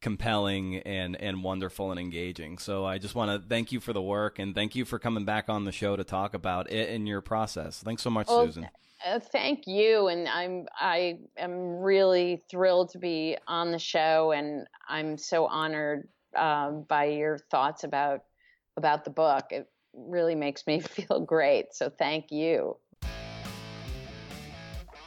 compelling 0.00 0.76
and 0.78 1.16
and 1.20 1.42
wonderful 1.42 1.90
and 1.90 1.98
engaging. 1.98 2.58
So 2.58 2.84
I 2.84 2.98
just 2.98 3.14
want 3.14 3.30
to 3.30 3.48
thank 3.48 3.72
you 3.72 3.80
for 3.80 3.92
the 3.92 4.02
work 4.02 4.38
and 4.38 4.54
thank 4.54 4.76
you 4.76 4.84
for 4.84 4.98
coming 4.98 5.24
back 5.24 5.48
on 5.48 5.64
the 5.64 5.72
show 5.72 5.96
to 5.96 6.04
talk 6.04 6.34
about 6.34 6.70
it 6.70 6.90
and 6.90 7.08
your 7.08 7.20
process. 7.20 7.82
Thanks 7.82 8.02
so 8.02 8.10
much, 8.10 8.28
well, 8.28 8.46
Susan. 8.46 8.68
Uh, 9.06 9.20
thank 9.20 9.66
you, 9.66 10.08
and 10.08 10.28
I'm 10.28 10.66
I 10.78 11.18
am 11.36 11.78
really 11.78 12.42
thrilled 12.50 12.90
to 12.90 12.98
be 12.98 13.36
on 13.46 13.70
the 13.72 13.78
show, 13.78 14.32
and 14.32 14.66
I'm 14.88 15.16
so 15.18 15.46
honored 15.46 16.08
um, 16.36 16.84
by 16.88 17.06
your 17.06 17.38
thoughts 17.50 17.84
about 17.84 18.20
about 18.76 19.04
the 19.04 19.10
book. 19.10 19.46
It 19.50 19.68
really 19.94 20.34
makes 20.34 20.66
me 20.66 20.80
feel 20.80 21.20
great. 21.20 21.74
So 21.74 21.90
thank 21.90 22.30
you. 22.30 22.76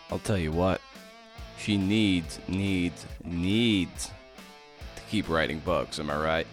I'll 0.10 0.20
tell 0.20 0.38
you 0.38 0.52
what, 0.52 0.82
she 1.58 1.78
needs, 1.78 2.40
needs, 2.50 3.06
needs 3.24 4.12
keep 5.12 5.28
writing 5.28 5.60
books. 5.60 6.00
Am 6.00 6.10
I 6.10 6.16
right? 6.16 6.48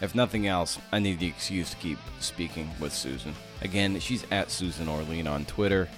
If 0.00 0.14
nothing 0.14 0.46
else, 0.46 0.78
I 0.92 0.98
need 0.98 1.18
the 1.18 1.26
excuse 1.26 1.70
to 1.70 1.76
keep 1.76 1.98
speaking 2.20 2.70
with 2.80 2.94
Susan. 2.94 3.34
Again, 3.60 4.00
she's 4.00 4.24
at 4.30 4.50
Susan 4.50 4.88
Orlean 4.88 5.26
on 5.26 5.44
Twitter 5.44 5.90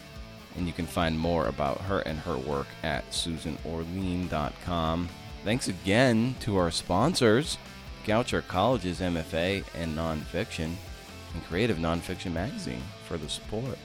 and 0.57 0.67
you 0.67 0.73
can 0.73 0.87
find 0.87 1.17
more 1.17 1.47
about 1.47 1.81
her 1.83 2.01
and 2.01 2.19
her 2.19 2.37
work 2.37 2.67
at 2.83 3.09
susanorlean.com. 3.13 5.09
Thanks 5.45 5.69
again 5.69 6.35
to 6.41 6.57
our 6.57 6.73
sponsors, 6.73 7.57
Goucher 8.05 8.45
College's 8.45 8.99
MFA 8.99 9.63
and 9.77 9.97
Nonfiction 9.97 10.75
and 11.33 11.45
Creative 11.49 11.77
Nonfiction 11.77 12.33
Magazine 12.33 12.83
for 13.07 13.17
the 13.19 13.29
support. 13.29 13.79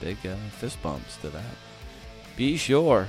Big 0.00 0.18
uh, 0.24 0.36
fist 0.52 0.80
bumps 0.80 1.16
to 1.16 1.30
that. 1.30 1.56
Be 2.36 2.56
sure, 2.56 3.08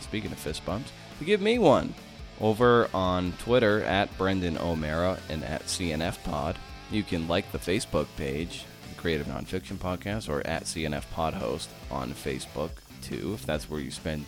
speaking 0.00 0.30
of 0.30 0.38
fist 0.38 0.62
bumps, 0.66 0.92
to 1.18 1.24
give 1.24 1.40
me 1.40 1.58
one 1.58 1.94
over 2.40 2.88
on 2.92 3.32
Twitter 3.38 3.82
at 3.82 4.16
Brendan 4.18 4.58
O'Meara 4.58 5.18
and 5.28 5.44
at 5.44 5.62
CNF 5.64 6.22
Pod. 6.24 6.58
You 6.90 7.02
can 7.02 7.28
like 7.28 7.50
the 7.52 7.58
Facebook 7.58 8.06
page 8.16 8.64
Creative 8.96 9.26
Nonfiction 9.26 9.76
Podcast 9.76 10.28
or 10.28 10.44
at 10.46 10.64
CNF 10.64 11.04
Pod 11.12 11.34
Host 11.34 11.70
on 11.90 12.12
Facebook 12.12 12.70
too, 13.02 13.32
if 13.34 13.46
that's 13.46 13.70
where 13.70 13.80
you 13.80 13.90
spend 13.90 14.24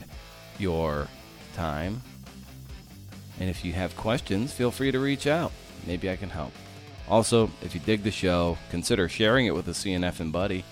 your 0.59 1.09
time. 1.54 2.02
And 3.40 3.48
if 3.48 3.64
you 3.64 3.72
have 3.72 3.96
questions, 3.96 4.52
feel 4.52 4.70
free 4.70 4.92
to 4.92 4.98
reach 4.98 5.26
out. 5.26 5.52
Maybe 5.86 6.11
I 6.11 6.16
can 6.16 6.30
help. 6.30 6.52
Also, 7.09 7.50
if 7.62 7.74
you 7.74 7.80
dig 7.80 8.02
the 8.02 8.11
show, 8.11 8.59
consider 8.70 9.09
sharing 9.09 9.46
it 9.46 9.54
with 9.54 9.66
a 9.68 9.72
CNF 9.72 10.20
and 10.20 10.32
buddy, 10.32 10.64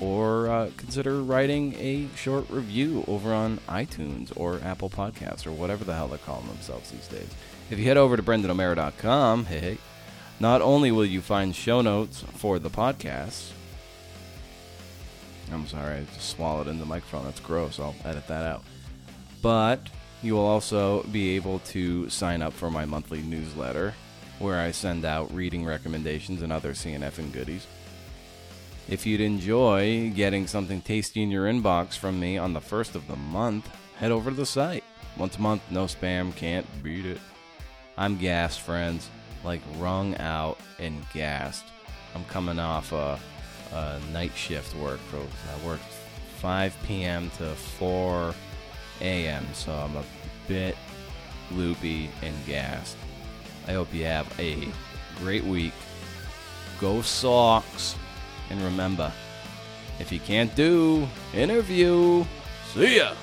or 0.00 0.48
uh, 0.48 0.70
consider 0.76 1.22
writing 1.22 1.74
a 1.74 2.08
short 2.16 2.48
review 2.48 3.04
over 3.06 3.32
on 3.32 3.58
iTunes 3.68 4.32
or 4.36 4.60
Apple 4.64 4.90
Podcasts 4.90 5.46
or 5.46 5.52
whatever 5.52 5.84
the 5.84 5.94
hell 5.94 6.08
they're 6.08 6.18
calling 6.18 6.46
themselves 6.48 6.90
these 6.90 7.06
days. 7.08 7.28
If 7.70 7.78
you 7.78 7.84
head 7.84 7.96
over 7.96 8.16
to 8.16 8.22
BrendanO'Meara.com, 8.22 9.44
hey, 9.44 9.78
not 10.40 10.62
only 10.62 10.90
will 10.90 11.04
you 11.04 11.20
find 11.20 11.54
show 11.54 11.82
notes 11.82 12.24
for 12.34 12.58
the 12.58 12.70
podcast, 12.70 13.50
I'm 15.52 15.66
sorry, 15.66 15.96
I 15.96 16.04
just 16.14 16.30
swallowed 16.30 16.68
in 16.68 16.78
the 16.78 16.86
microphone. 16.86 17.24
That's 17.24 17.40
gross. 17.40 17.78
I'll 17.78 17.94
edit 18.04 18.26
that 18.28 18.44
out. 18.44 18.62
But 19.42 19.80
you 20.22 20.34
will 20.34 20.46
also 20.46 21.02
be 21.04 21.36
able 21.36 21.58
to 21.60 22.08
sign 22.08 22.42
up 22.42 22.52
for 22.52 22.70
my 22.70 22.84
monthly 22.84 23.22
newsletter 23.22 23.94
where 24.38 24.58
I 24.58 24.70
send 24.70 25.04
out 25.04 25.32
reading 25.34 25.64
recommendations 25.66 26.42
and 26.42 26.52
other 26.52 26.72
CNF 26.72 27.18
and 27.18 27.32
goodies. 27.32 27.66
If 28.90 29.06
you'd 29.06 29.20
enjoy 29.20 30.10
getting 30.10 30.48
something 30.48 30.80
tasty 30.80 31.22
in 31.22 31.30
your 31.30 31.46
inbox 31.46 31.96
from 31.96 32.18
me 32.18 32.36
on 32.36 32.52
the 32.52 32.60
first 32.60 32.96
of 32.96 33.06
the 33.06 33.14
month, 33.14 33.70
head 33.96 34.10
over 34.10 34.30
to 34.30 34.36
the 34.36 34.44
site. 34.44 34.82
Once 35.16 35.36
a 35.36 35.40
month, 35.40 35.62
no 35.70 35.84
spam, 35.84 36.34
can't 36.34 36.66
beat 36.82 37.06
it. 37.06 37.20
I'm 37.96 38.18
gassed, 38.18 38.60
friends 38.60 39.08
like 39.44 39.60
wrung 39.78 40.16
out 40.16 40.58
and 40.78 41.04
gassed. 41.12 41.64
I'm 42.16 42.24
coming 42.24 42.58
off 42.58 42.92
a, 42.92 43.18
a 43.72 44.00
night 44.12 44.32
shift 44.34 44.74
work. 44.76 45.00
I 45.14 45.66
worked 45.66 45.84
5 46.38 46.76
p.m. 46.84 47.30
to 47.38 47.54
4 47.54 48.34
a.m., 49.02 49.46
so 49.54 49.72
I'm 49.72 49.96
a 49.96 50.04
bit 50.48 50.76
loopy 51.52 52.10
and 52.22 52.34
gassed. 52.44 52.96
I 53.66 53.72
hope 53.72 53.94
you 53.94 54.04
have 54.04 54.26
a 54.40 54.68
great 55.18 55.44
week. 55.44 55.74
Go 56.80 57.02
Sox. 57.02 57.94
And 58.50 58.60
remember, 58.62 59.12
if 59.98 60.10
you 60.10 60.20
can't 60.20 60.54
do, 60.54 61.06
interview. 61.32 62.24
See 62.74 62.98
ya. 62.98 63.14